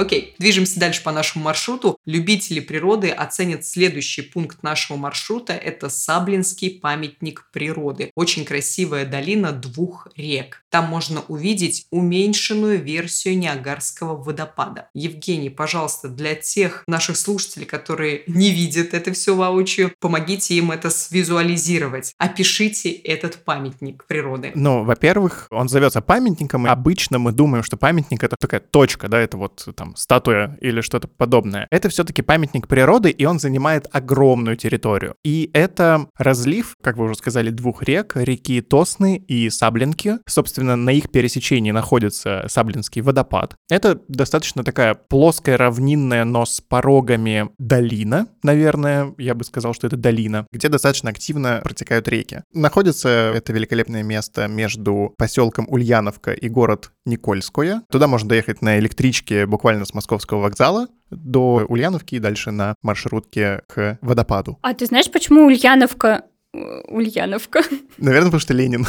Окей, 0.00 0.34
движемся 0.38 0.80
дальше 0.80 1.02
по 1.02 1.12
нашему 1.12 1.44
маршруту. 1.44 1.98
Любители 2.06 2.60
природы 2.60 3.10
оценят 3.10 3.66
следующий 3.66 4.22
пункт 4.22 4.62
нашего 4.62 4.96
маршрута. 4.96 5.52
Это 5.52 5.90
Саблинский 5.90 6.70
памятник 6.70 7.50
природы. 7.52 8.10
Очень 8.14 8.46
красивая 8.46 9.04
долина 9.04 9.52
двух 9.52 10.08
рек. 10.16 10.62
Там 10.70 10.86
можно 10.86 11.20
увидеть 11.28 11.86
уменьшенную 11.90 12.82
версию 12.82 13.36
Ниагарского 13.36 14.16
водопада. 14.16 14.88
Евгений, 14.94 15.50
пожалуйста, 15.50 16.08
для 16.08 16.34
тех 16.34 16.82
наших 16.86 17.18
слушателей, 17.18 17.66
которые 17.66 18.22
не 18.26 18.52
видят 18.52 18.94
это 18.94 19.12
все 19.12 19.34
воочию, 19.34 19.92
помогите 20.00 20.54
им 20.54 20.70
это 20.70 20.88
свизуализировать. 20.88 22.14
Опишите 22.16 22.90
этот 22.90 23.44
памятник 23.44 24.06
природы. 24.06 24.52
Ну, 24.54 24.82
во-первых, 24.82 25.46
он 25.50 25.68
зовется 25.68 26.00
памятником, 26.00 26.64
обычно 26.64 27.18
мы 27.18 27.32
думаем, 27.32 27.62
что 27.62 27.76
памятник— 27.76 28.22
это 28.24 28.36
такая 28.40 28.60
точка, 28.60 29.08
да, 29.08 29.20
это 29.20 29.36
вот 29.36 29.68
там 29.76 29.89
статуя 29.96 30.58
или 30.60 30.80
что-то 30.80 31.08
подобное. 31.08 31.66
Это 31.70 31.88
все-таки 31.88 32.22
памятник 32.22 32.68
природы, 32.68 33.10
и 33.10 33.24
он 33.24 33.38
занимает 33.38 33.86
огромную 33.90 34.56
территорию. 34.56 35.14
И 35.24 35.50
это 35.52 36.06
разлив, 36.16 36.74
как 36.82 36.96
вы 36.96 37.06
уже 37.06 37.14
сказали, 37.14 37.50
двух 37.50 37.82
рек, 37.82 38.16
реки 38.16 38.60
Тосны 38.60 39.16
и 39.16 39.48
Саблинки. 39.50 40.18
Собственно, 40.26 40.76
на 40.76 40.90
их 40.90 41.10
пересечении 41.10 41.70
находится 41.70 42.44
Саблинский 42.48 43.02
водопад. 43.02 43.56
Это 43.68 44.00
достаточно 44.08 44.64
такая 44.64 44.94
плоская, 44.94 45.56
равнинная, 45.56 46.24
но 46.24 46.44
с 46.44 46.60
порогами 46.60 47.50
долина, 47.58 48.26
наверное, 48.42 49.14
я 49.18 49.34
бы 49.34 49.44
сказал, 49.44 49.74
что 49.74 49.86
это 49.86 49.96
долина, 49.96 50.46
где 50.52 50.68
достаточно 50.68 51.10
активно 51.10 51.60
протекают 51.62 52.08
реки. 52.08 52.42
Находится 52.52 53.32
это 53.34 53.52
великолепное 53.52 54.02
место 54.02 54.48
между 54.48 55.14
поселком 55.16 55.66
Ульяновка 55.68 56.32
и 56.32 56.48
город 56.48 56.92
Никольское. 57.06 57.82
Туда 57.90 58.06
можно 58.06 58.28
доехать 58.28 58.62
на 58.62 58.78
электричке 58.78 59.46
буквально 59.46 59.69
с 59.84 59.94
московского 59.94 60.40
вокзала 60.40 60.88
до 61.10 61.64
Ульяновки 61.68 62.16
и 62.16 62.18
дальше 62.18 62.50
на 62.50 62.74
маршрутке 62.82 63.62
к 63.66 63.98
водопаду. 64.00 64.58
А 64.62 64.74
ты 64.74 64.86
знаешь, 64.86 65.10
почему 65.10 65.46
Ульяновка... 65.46 66.24
э, 66.54 66.58
Ульяновка? 66.88 67.62
Наверное, 67.98 68.26
потому 68.26 68.40
что 68.40 68.54
Ленин. 68.54 68.86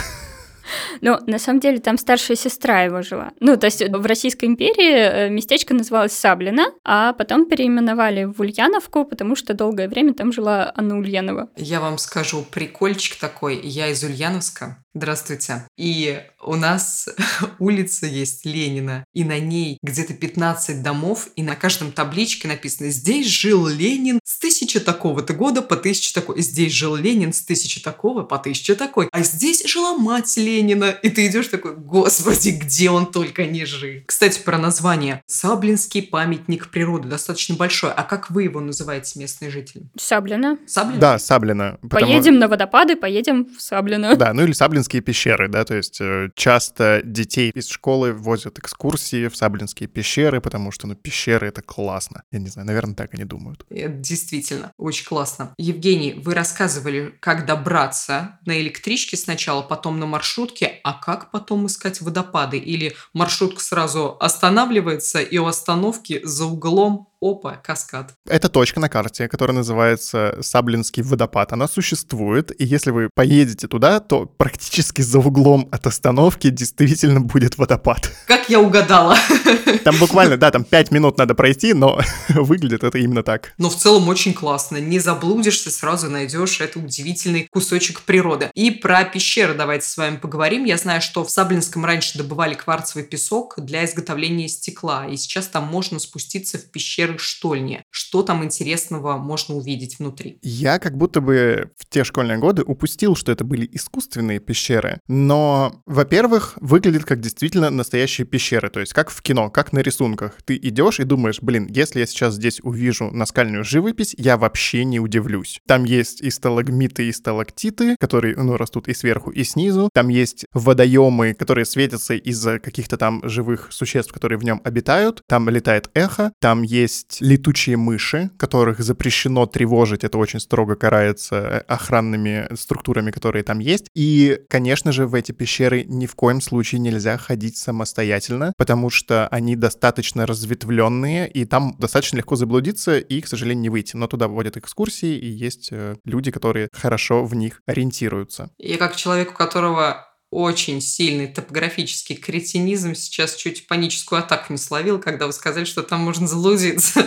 Ну, 1.01 1.17
на 1.27 1.39
самом 1.39 1.59
деле, 1.59 1.79
там 1.79 1.97
старшая 1.97 2.37
сестра 2.37 2.83
его 2.83 3.01
жила. 3.01 3.31
Ну, 3.39 3.57
то 3.57 3.65
есть 3.65 3.81
в 3.81 4.05
Российской 4.05 4.45
империи 4.45 4.93
э, 4.93 5.29
местечко 5.29 5.73
называлось 5.73 6.13
Саблино, 6.13 6.67
а 6.85 7.13
потом 7.13 7.47
переименовали 7.47 8.25
в 8.25 8.39
Ульяновку, 8.39 9.05
потому 9.05 9.35
что 9.35 9.53
долгое 9.53 9.89
время 9.89 10.13
там 10.13 10.31
жила 10.31 10.71
Анна 10.75 10.97
Ульянова. 10.97 11.49
Я 11.57 11.81
вам 11.81 11.97
скажу 11.97 12.45
прикольчик 12.49 13.17
такой. 13.17 13.59
Я 13.61 13.89
из 13.89 14.03
Ульяновска. 14.03 14.77
Здравствуйте. 14.93 15.63
И 15.77 16.21
у 16.43 16.55
нас 16.55 17.07
улица 17.59 18.05
есть 18.07 18.45
Ленина, 18.45 19.05
и 19.13 19.23
на 19.23 19.39
ней 19.39 19.77
где-то 19.81 20.13
15 20.13 20.83
домов, 20.83 21.29
и 21.37 21.43
на 21.43 21.55
каждом 21.55 21.93
табличке 21.93 22.47
написано 22.49 22.89
«Здесь 22.89 23.27
жил 23.27 23.67
Ленин 23.67 24.19
с 24.25 24.37
тысячи 24.39 24.79
такого-то 24.81 25.33
года 25.33 25.61
по 25.61 25.77
тысяче 25.77 26.13
такой». 26.13 26.41
«Здесь 26.41 26.73
жил 26.73 26.95
Ленин 26.97 27.31
с 27.31 27.41
тысячи 27.41 27.79
такого 27.81 28.23
по 28.23 28.37
тысяче 28.37 28.75
такой». 28.75 29.07
А 29.13 29.23
здесь 29.23 29.63
жила 29.65 29.97
мать 29.97 30.35
Ленина. 30.35 30.89
И 30.89 31.09
ты 31.09 31.27
идешь 31.27 31.47
такой 31.47 31.75
«Господи, 31.75 32.49
где 32.49 32.89
он 32.89 33.09
только 33.11 33.45
не 33.45 33.63
жил». 33.65 34.01
Кстати, 34.05 34.39
про 34.41 34.57
название. 34.57 35.21
Саблинский 35.25 36.01
памятник 36.03 36.69
природы. 36.69 37.07
Достаточно 37.07 37.55
большой. 37.55 37.91
А 37.93 38.03
как 38.03 38.29
вы 38.29 38.43
его 38.43 38.59
называете, 38.59 39.19
местные 39.19 39.51
жители? 39.51 39.83
Саблино. 39.97 40.57
Саблин? 40.67 40.99
Да, 40.99 41.17
Саблина. 41.17 41.77
потому- 41.81 42.11
Поедем 42.11 42.39
на 42.39 42.47
водопады, 42.49 42.95
поедем 42.97 43.47
в 43.57 43.61
Саблино. 43.61 44.15
Да, 44.17 44.33
ну 44.33 44.43
или 44.43 44.51
Саблинские 44.81 45.01
пещеры, 45.03 45.47
да, 45.47 45.63
то 45.63 45.75
есть 45.75 46.01
э, 46.01 46.29
часто 46.35 47.01
детей 47.03 47.51
из 47.51 47.69
школы 47.69 48.13
возят 48.13 48.57
экскурсии 48.57 49.27
в 49.27 49.35
Саблинские 49.35 49.87
пещеры, 49.87 50.41
потому 50.41 50.71
что, 50.71 50.87
ну, 50.87 50.95
пещеры— 50.95 51.47
это 51.49 51.61
классно. 51.61 52.23
Я 52.31 52.39
не 52.39 52.47
знаю, 52.47 52.65
наверное, 52.67 52.95
так 52.95 53.13
они 53.13 53.23
думают. 53.23 53.63
Действительно 53.69 54.71
очень 54.77 55.05
классно. 55.05 55.53
Евгений, 55.59 56.13
вы 56.13 56.33
рассказывали, 56.33 57.13
как 57.19 57.45
добраться 57.45 58.39
на 58.47 58.59
электричке 58.59 59.17
сначала, 59.17 59.61
потом 59.61 59.99
на 59.99 60.07
маршрутке, 60.07 60.79
а 60.83 60.93
как 60.93 61.29
потом 61.29 61.67
искать 61.67 62.01
водопады? 62.01 62.57
Или 62.57 62.95
маршрутка 63.13 63.61
сразу 63.61 64.17
останавливается, 64.19 65.21
и 65.21 65.37
у 65.37 65.45
остановки 65.45 66.21
за 66.23 66.45
углом 66.45 67.10
опа, 67.21 67.57
каскад. 67.63 68.13
Это 68.27 68.49
точка 68.49 68.79
на 68.79 68.89
карте, 68.89 69.27
которая 69.27 69.55
называется 69.55 70.37
Саблинский 70.41 71.03
водопад. 71.03 71.53
Она 71.53 71.67
существует, 71.67 72.51
и 72.59 72.65
если 72.65 72.91
вы 72.91 73.09
поедете 73.13 73.67
туда, 73.67 73.99
то 73.99 74.25
практически 74.25 75.01
за 75.01 75.19
углом 75.19 75.69
от 75.71 75.87
остановки 75.87 76.49
действительно 76.49 77.21
будет 77.21 77.57
водопад. 77.57 78.11
Как 78.27 78.40
я 78.49 78.59
угадала. 78.59 79.15
Там 79.83 79.97
буквально, 79.97 80.37
да, 80.37 80.51
там 80.51 80.63
5 80.63 80.91
минут 80.91 81.17
надо 81.17 81.33
пройти, 81.33 81.73
но 81.73 81.99
выглядит 82.29 82.83
это 82.83 82.97
именно 82.97 83.23
так. 83.23 83.53
Но 83.57 83.69
в 83.69 83.75
целом 83.75 84.07
очень 84.09 84.33
классно. 84.33 84.77
Не 84.77 84.99
заблудишься, 84.99 85.71
сразу 85.71 86.09
найдешь 86.09 86.61
это 86.61 86.79
удивительный 86.79 87.47
кусочек 87.51 88.01
природы. 88.01 88.51
И 88.53 88.71
про 88.71 89.03
пещеры 89.03 89.53
давайте 89.53 89.87
с 89.87 89.97
вами 89.97 90.17
поговорим. 90.17 90.65
Я 90.65 90.77
знаю, 90.77 91.01
что 91.01 91.23
в 91.23 91.31
Саблинском 91.31 91.85
раньше 91.85 92.17
добывали 92.17 92.53
кварцевый 92.53 93.05
песок 93.05 93.55
для 93.57 93.85
изготовления 93.85 94.47
стекла. 94.47 95.07
И 95.07 95.17
сейчас 95.17 95.47
там 95.47 95.65
можно 95.65 95.99
спуститься 95.99 96.57
в 96.57 96.65
пещеры 96.71 97.17
штольни. 97.17 97.83
Что 97.89 98.23
там 98.23 98.43
интересного 98.43 99.17
можно 99.17 99.55
увидеть 99.55 99.99
внутри? 99.99 100.37
Я 100.41 100.79
как 100.79 100.97
будто 100.97 101.21
бы 101.21 101.71
в 101.77 101.89
те 101.89 102.03
школьные 102.03 102.37
годы 102.37 102.63
упустил, 102.63 103.15
что 103.15 103.31
это 103.31 103.43
были 103.43 103.67
искусственные 103.71 104.39
пещеры. 104.39 104.99
Но, 105.07 105.81
во-первых, 105.85 106.57
выглядит 106.61 107.05
как 107.05 107.19
действительно 107.21 107.69
настоящие 107.69 108.25
пещеры, 108.31 108.69
то 108.69 108.79
есть 108.79 108.93
как 108.93 109.11
в 109.11 109.21
кино, 109.21 109.49
как 109.49 109.73
на 109.73 109.79
рисунках. 109.79 110.37
Ты 110.45 110.55
идешь 110.55 110.99
и 110.99 111.03
думаешь, 111.03 111.41
блин, 111.41 111.67
если 111.69 111.99
я 111.99 112.05
сейчас 112.05 112.35
здесь 112.35 112.59
увижу 112.63 113.11
наскальную 113.11 113.63
живопись, 113.63 114.15
я 114.17 114.37
вообще 114.37 114.83
не 114.85 114.99
удивлюсь. 114.99 115.59
Там 115.67 115.83
есть 115.83 116.21
и 116.21 116.31
сталагмиты, 116.31 117.07
и 117.07 117.11
сталактиты, 117.11 117.95
которые, 117.99 118.35
ну, 118.35 118.57
растут 118.57 118.87
и 118.87 118.93
сверху, 118.93 119.29
и 119.31 119.43
снизу. 119.43 119.89
Там 119.93 120.07
есть 120.07 120.45
водоемы, 120.53 121.33
которые 121.33 121.65
светятся 121.65 122.15
из-за 122.15 122.59
каких-то 122.59 122.97
там 122.97 123.21
живых 123.27 123.67
существ, 123.71 124.13
которые 124.13 124.39
в 124.39 124.43
нем 124.43 124.61
обитают. 124.63 125.21
Там 125.27 125.49
летает 125.49 125.89
эхо. 125.93 126.31
Там 126.39 126.63
есть 126.63 127.17
летучие 127.19 127.77
мыши, 127.77 128.31
которых 128.37 128.79
запрещено 128.79 129.45
тревожить. 129.45 130.03
Это 130.03 130.17
очень 130.17 130.39
строго 130.39 130.75
карается 130.75 131.35
э, 131.35 131.57
охранными 131.67 132.47
структурами, 132.55 133.11
которые 133.11 133.43
там 133.43 133.59
есть. 133.59 133.87
И, 133.95 134.39
конечно 134.49 134.91
же, 134.91 135.05
в 135.05 135.15
эти 135.15 135.31
пещеры 135.31 135.83
ни 135.83 136.05
в 136.05 136.15
коем 136.15 136.41
случае 136.41 136.79
нельзя 136.79 137.17
ходить 137.17 137.57
самостоятельно, 137.57 138.20
потому 138.57 138.89
что 138.89 139.27
они 139.29 139.55
достаточно 139.55 140.25
разветвленные, 140.25 141.29
и 141.29 141.45
там 141.45 141.75
достаточно 141.79 142.17
легко 142.17 142.35
заблудиться 142.35 142.97
и, 142.97 143.21
к 143.21 143.27
сожалению, 143.27 143.61
не 143.63 143.69
выйти. 143.69 143.95
Но 143.95 144.07
туда 144.07 144.27
вводят 144.27 144.57
экскурсии, 144.57 145.17
и 145.17 145.27
есть 145.27 145.69
э, 145.71 145.95
люди, 146.05 146.31
которые 146.31 146.69
хорошо 146.73 147.23
в 147.25 147.35
них 147.35 147.61
ориентируются. 147.65 148.49
Я 148.57 148.77
как 148.77 148.95
человек, 148.95 149.31
у 149.31 149.33
которого 149.33 150.10
очень 150.31 150.79
сильный 150.79 151.27
топографический 151.27 152.15
кретинизм 152.15 152.95
сейчас 152.95 153.35
чуть 153.35 153.67
паническую 153.67 154.19
атаку 154.19 154.53
не 154.53 154.57
словил, 154.57 154.97
когда 154.97 155.27
вы 155.27 155.33
сказали, 155.33 155.65
что 155.65 155.83
там 155.83 155.99
можно 155.99 156.25
заблудиться. 156.25 157.05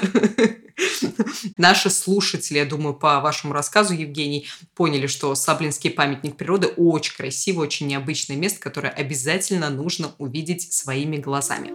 Наши 1.56 1.88
слушатели, 1.88 2.58
я 2.58 2.66
думаю, 2.66 2.94
по 2.94 3.20
вашему 3.20 3.54
рассказу, 3.54 3.94
Евгений, 3.94 4.46
поняли, 4.74 5.06
что 5.06 5.34
Саблинский 5.34 5.90
памятник 5.90 6.36
природы 6.36 6.66
очень 6.76 7.14
красивый, 7.14 7.66
очень 7.66 7.86
необычное 7.86 8.36
место, 8.36 8.60
которое 8.60 8.90
обязательно 8.90 9.70
нужно 9.70 10.14
увидеть 10.18 10.72
своими 10.72 11.16
глазами. 11.16 11.68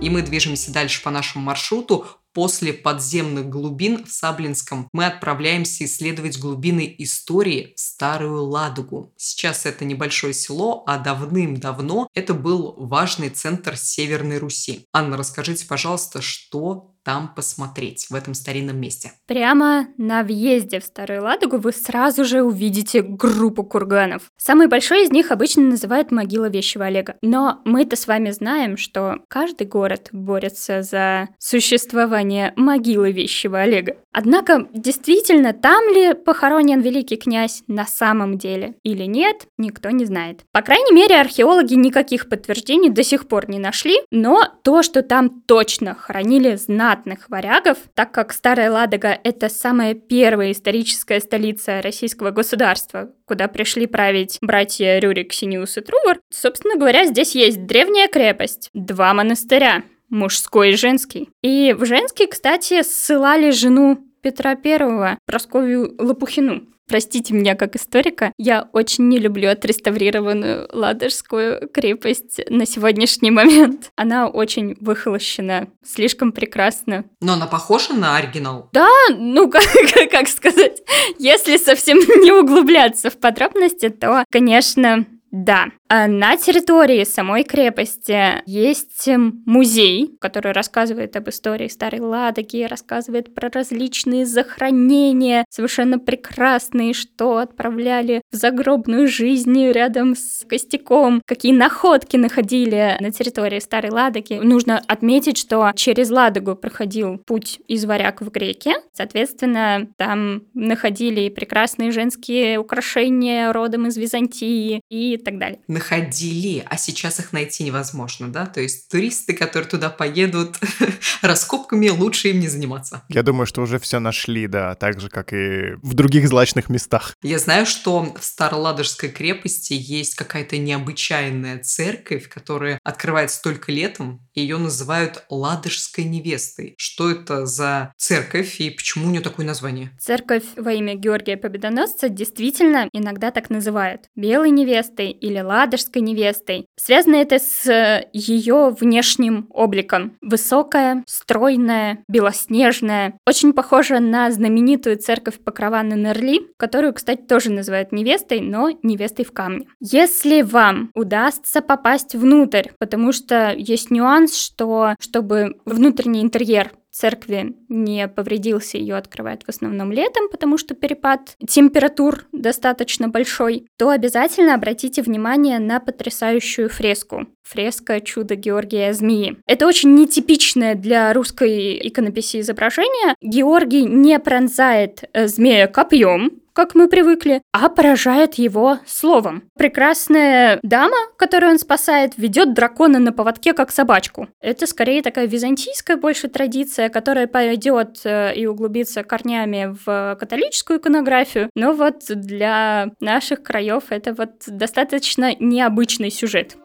И 0.00 0.10
мы 0.10 0.22
движемся 0.22 0.72
дальше 0.72 1.02
по 1.02 1.10
нашему 1.10 1.44
маршруту 1.44 2.06
после 2.38 2.72
подземных 2.72 3.48
глубин 3.48 4.04
в 4.04 4.12
Саблинском 4.12 4.88
мы 4.92 5.06
отправляемся 5.06 5.84
исследовать 5.84 6.38
глубины 6.38 6.94
истории 6.98 7.72
Старую 7.74 8.44
Ладогу. 8.44 9.12
Сейчас 9.16 9.66
это 9.66 9.84
небольшое 9.84 10.32
село, 10.32 10.84
а 10.86 10.98
давным-давно 10.98 12.06
это 12.14 12.34
был 12.34 12.76
важный 12.76 13.30
центр 13.30 13.76
Северной 13.76 14.38
Руси. 14.38 14.86
Анна, 14.92 15.16
расскажите, 15.16 15.66
пожалуйста, 15.66 16.22
что 16.22 16.94
там 17.04 17.32
посмотреть, 17.34 18.06
в 18.10 18.14
этом 18.14 18.34
старинном 18.34 18.78
месте? 18.80 19.12
Прямо 19.26 19.88
на 19.96 20.22
въезде 20.22 20.80
в 20.80 20.84
Старую 20.84 21.22
Ладогу 21.22 21.58
вы 21.58 21.72
сразу 21.72 22.24
же 22.24 22.42
увидите 22.42 23.02
группу 23.02 23.64
курганов. 23.64 24.30
Самый 24.36 24.66
большой 24.66 25.04
из 25.04 25.10
них 25.10 25.30
обычно 25.30 25.62
называют 25.62 26.10
могила 26.10 26.48
Вещего 26.48 26.86
Олега. 26.86 27.16
Но 27.22 27.60
мы-то 27.64 27.96
с 27.96 28.06
вами 28.06 28.30
знаем, 28.30 28.76
что 28.76 29.18
каждый 29.28 29.66
город 29.66 30.08
борется 30.12 30.82
за 30.82 31.28
существование 31.38 32.52
могилы 32.56 33.12
Вещего 33.12 33.60
Олега. 33.60 33.96
Однако, 34.12 34.66
действительно, 34.72 35.52
там 35.52 35.88
ли 35.92 36.14
похоронен 36.14 36.80
великий 36.80 37.16
князь 37.16 37.62
на 37.68 37.86
самом 37.86 38.36
деле 38.36 38.74
или 38.82 39.04
нет, 39.04 39.46
никто 39.58 39.90
не 39.90 40.04
знает. 40.04 40.40
По 40.52 40.62
крайней 40.62 40.92
мере, 40.92 41.20
археологи 41.20 41.74
никаких 41.74 42.28
подтверждений 42.28 42.90
до 42.90 43.02
сих 43.02 43.28
пор 43.28 43.48
не 43.48 43.58
нашли, 43.58 43.98
но 44.10 44.42
то, 44.62 44.82
что 44.82 45.02
там 45.02 45.42
точно 45.42 45.94
хоронили 45.94 46.56
знатных 46.88 47.28
варягов, 47.28 47.76
так 47.94 48.12
как 48.12 48.32
Старая 48.32 48.70
Ладога— 48.70 49.18
это 49.24 49.50
самая 49.50 49.92
первая 49.92 50.52
историческая 50.52 51.20
столица 51.20 51.82
российского 51.82 52.30
государства, 52.30 53.10
куда 53.26 53.46
пришли 53.46 53.86
править 53.86 54.38
братья 54.40 54.98
Рюрик, 54.98 55.34
Синиус 55.34 55.76
и 55.76 55.82
Трувор, 55.82 56.18
собственно 56.30 56.76
говоря, 56.76 57.04
здесь 57.04 57.34
есть 57.34 57.66
древняя 57.66 58.08
крепость, 58.08 58.70
два 58.72 59.12
монастыря, 59.12 59.82
мужской 60.08 60.70
и 60.70 60.76
женский. 60.76 61.28
И 61.42 61.74
в 61.78 61.84
женский, 61.84 62.26
кстати, 62.26 62.80
ссылали 62.80 63.50
жену 63.50 63.98
Петра 64.22 64.56
Первого, 64.56 65.18
Просковью 65.26 65.94
Лопухину. 65.98 66.68
Простите 66.88 67.34
меня 67.34 67.54
как 67.54 67.76
историка, 67.76 68.32
я 68.38 68.68
очень 68.72 69.08
не 69.08 69.18
люблю 69.18 69.50
отреставрированную 69.50 70.68
Ладожскую 70.72 71.68
крепость 71.68 72.40
на 72.48 72.64
сегодняшний 72.66 73.30
момент. 73.30 73.90
Она 73.96 74.28
очень 74.28 74.76
выхолощена, 74.80 75.68
слишком 75.84 76.32
прекрасна. 76.32 77.04
Но 77.20 77.34
она 77.34 77.46
похожа 77.46 77.92
на 77.92 78.16
оригинал? 78.16 78.70
Да, 78.72 78.88
ну 79.10 79.50
как, 79.50 79.64
как 80.10 80.28
сказать, 80.28 80.82
если 81.18 81.58
совсем 81.58 81.98
не 81.98 82.32
углубляться 82.32 83.10
в 83.10 83.18
подробности, 83.18 83.90
то, 83.90 84.24
конечно, 84.30 85.06
да, 85.30 85.66
на 85.90 86.36
территории 86.36 87.04
самой 87.04 87.44
крепости 87.44 88.42
есть 88.44 89.08
музей, 89.08 90.16
который 90.20 90.52
рассказывает 90.52 91.16
об 91.16 91.30
истории 91.30 91.68
Старой 91.68 92.00
Ладоги, 92.00 92.64
рассказывает 92.64 93.34
про 93.34 93.48
различные 93.48 94.26
захоронения, 94.26 95.46
совершенно 95.48 95.98
прекрасные, 95.98 96.92
что 96.92 97.38
отправляли 97.38 98.20
в 98.30 98.36
загробную 98.36 99.08
жизнь 99.08 99.66
рядом 99.68 100.14
с 100.14 100.44
костяком, 100.46 101.22
какие 101.24 101.52
находки 101.52 102.18
находили 102.18 102.96
на 103.00 103.10
территории 103.10 103.60
Старой 103.60 103.90
Ладоги. 103.90 104.34
Нужно 104.34 104.82
отметить, 104.86 105.38
что 105.38 105.72
через 105.74 106.10
Ладогу 106.10 106.54
проходил 106.54 107.16
путь 107.18 107.60
из 107.66 107.86
Варяг 107.86 108.20
в 108.20 108.30
Греки, 108.30 108.74
соответственно, 108.92 109.88
там 109.96 110.42
находили 110.52 111.30
прекрасные 111.30 111.92
женские 111.92 112.58
украшения 112.58 113.52
родом 113.52 113.86
из 113.86 113.96
Византии 113.96 114.82
и 114.90 115.16
так 115.16 115.38
далее 115.38 115.60
находили, 115.78 116.64
а 116.68 116.76
сейчас 116.76 117.20
их 117.20 117.32
найти 117.32 117.62
невозможно, 117.64 118.28
да? 118.28 118.46
То 118.46 118.60
есть 118.60 118.88
туристы, 118.88 119.32
которые 119.32 119.70
туда 119.70 119.90
поедут, 119.90 120.56
раскопками 121.22 121.88
лучше 121.88 122.30
им 122.30 122.40
не 122.40 122.48
заниматься. 122.48 123.02
Я 123.08 123.22
думаю, 123.22 123.46
что 123.46 123.62
уже 123.62 123.78
все 123.78 124.00
нашли, 124.00 124.48
да, 124.48 124.74
так 124.74 125.00
же, 125.00 125.08
как 125.08 125.32
и 125.32 125.74
в 125.82 125.94
других 125.94 126.28
злачных 126.28 126.68
местах. 126.68 127.14
Я 127.22 127.38
знаю, 127.38 127.64
что 127.64 128.14
в 128.18 128.24
Староладожской 128.24 129.08
крепости 129.08 129.74
есть 129.74 130.16
какая-то 130.16 130.58
необычайная 130.58 131.58
церковь, 131.60 132.28
которая 132.28 132.80
открывается 132.82 133.40
только 133.40 133.70
летом, 133.70 134.26
и 134.34 134.40
ее 134.40 134.58
называют 134.58 135.24
Ладожской 135.30 136.04
невестой. 136.04 136.74
Что 136.76 137.10
это 137.10 137.46
за 137.46 137.92
церковь 137.96 138.60
и 138.60 138.70
почему 138.70 139.06
у 139.06 139.10
нее 139.10 139.20
такое 139.20 139.46
название? 139.46 139.90
Церковь 140.00 140.44
во 140.56 140.72
имя 140.72 140.94
Георгия 140.96 141.36
Победоносца 141.36 142.08
действительно 142.08 142.88
иногда 142.92 143.30
так 143.30 143.50
называют. 143.50 144.02
Белой 144.16 144.50
невестой 144.50 145.10
или 145.10 145.38
Ладожской 145.40 145.67
ладожской 145.68 146.00
невестой. 146.02 146.66
Связано 146.76 147.16
это 147.16 147.38
с 147.38 147.66
э, 147.66 148.08
ее 148.12 148.74
внешним 148.78 149.46
обликом. 149.50 150.16
Высокая, 150.22 151.04
стройная, 151.06 151.98
белоснежная. 152.08 153.18
Очень 153.26 153.52
похожа 153.52 154.00
на 154.00 154.30
знаменитую 154.30 154.96
церковь 154.96 155.38
Покрова 155.38 155.82
на 155.82 155.94
Нерли, 155.94 156.40
которую, 156.56 156.94
кстати, 156.94 157.20
тоже 157.20 157.52
называют 157.52 157.92
невестой, 157.92 158.40
но 158.40 158.70
невестой 158.82 159.24
в 159.24 159.32
камне. 159.32 159.66
Если 159.80 160.42
вам 160.42 160.90
удастся 160.94 161.60
попасть 161.60 162.14
внутрь, 162.14 162.70
потому 162.78 163.12
что 163.12 163.52
есть 163.54 163.90
нюанс, 163.90 164.36
что 164.36 164.94
чтобы 165.00 165.60
внутренний 165.66 166.22
интерьер 166.22 166.72
церкви 166.98 167.54
не 167.68 168.08
повредился, 168.08 168.76
ее 168.76 168.96
открывают 168.96 169.44
в 169.44 169.48
основном 169.48 169.92
летом, 169.92 170.28
потому 170.28 170.58
что 170.58 170.74
перепад 170.74 171.36
температур 171.46 172.24
достаточно 172.32 173.08
большой, 173.08 173.66
то 173.76 173.90
обязательно 173.90 174.54
обратите 174.54 175.02
внимание 175.02 175.60
на 175.60 175.78
потрясающую 175.78 176.68
фреску. 176.68 177.26
Фреска 177.44 178.00
«Чудо 178.00 178.34
Георгия 178.34 178.92
Змеи». 178.92 179.38
Это 179.46 179.66
очень 179.66 179.94
нетипичное 179.94 180.74
для 180.74 181.12
русской 181.12 181.78
иконописи 181.88 182.40
изображение. 182.40 183.14
Георгий 183.22 183.84
не 183.84 184.18
пронзает 184.18 185.04
э, 185.12 185.28
змея 185.28 185.66
копьем, 185.68 186.42
как 186.58 186.74
мы 186.74 186.88
привыкли, 186.88 187.40
а 187.52 187.68
поражает 187.68 188.34
его 188.34 188.80
словом. 188.84 189.44
Прекрасная 189.56 190.58
дама, 190.64 190.96
которую 191.16 191.52
он 191.52 191.58
спасает, 191.60 192.14
ведет 192.16 192.52
дракона 192.52 192.98
на 192.98 193.12
поводке, 193.12 193.52
как 193.52 193.70
собачку. 193.70 194.26
Это 194.40 194.66
скорее 194.66 195.02
такая 195.02 195.28
византийская 195.28 195.96
больше 195.96 196.26
традиция, 196.26 196.88
которая 196.88 197.28
пойдет 197.28 198.00
э, 198.02 198.34
и 198.34 198.46
углубится 198.46 199.04
корнями 199.04 199.76
в 199.86 200.16
католическую 200.18 200.80
иконографию. 200.80 201.48
Но 201.54 201.74
вот 201.74 202.06
для 202.08 202.90
наших 202.98 203.44
краев 203.44 203.84
это 203.90 204.12
вот 204.12 204.32
достаточно 204.48 205.36
необычный 205.38 206.10
сюжет. 206.10 206.56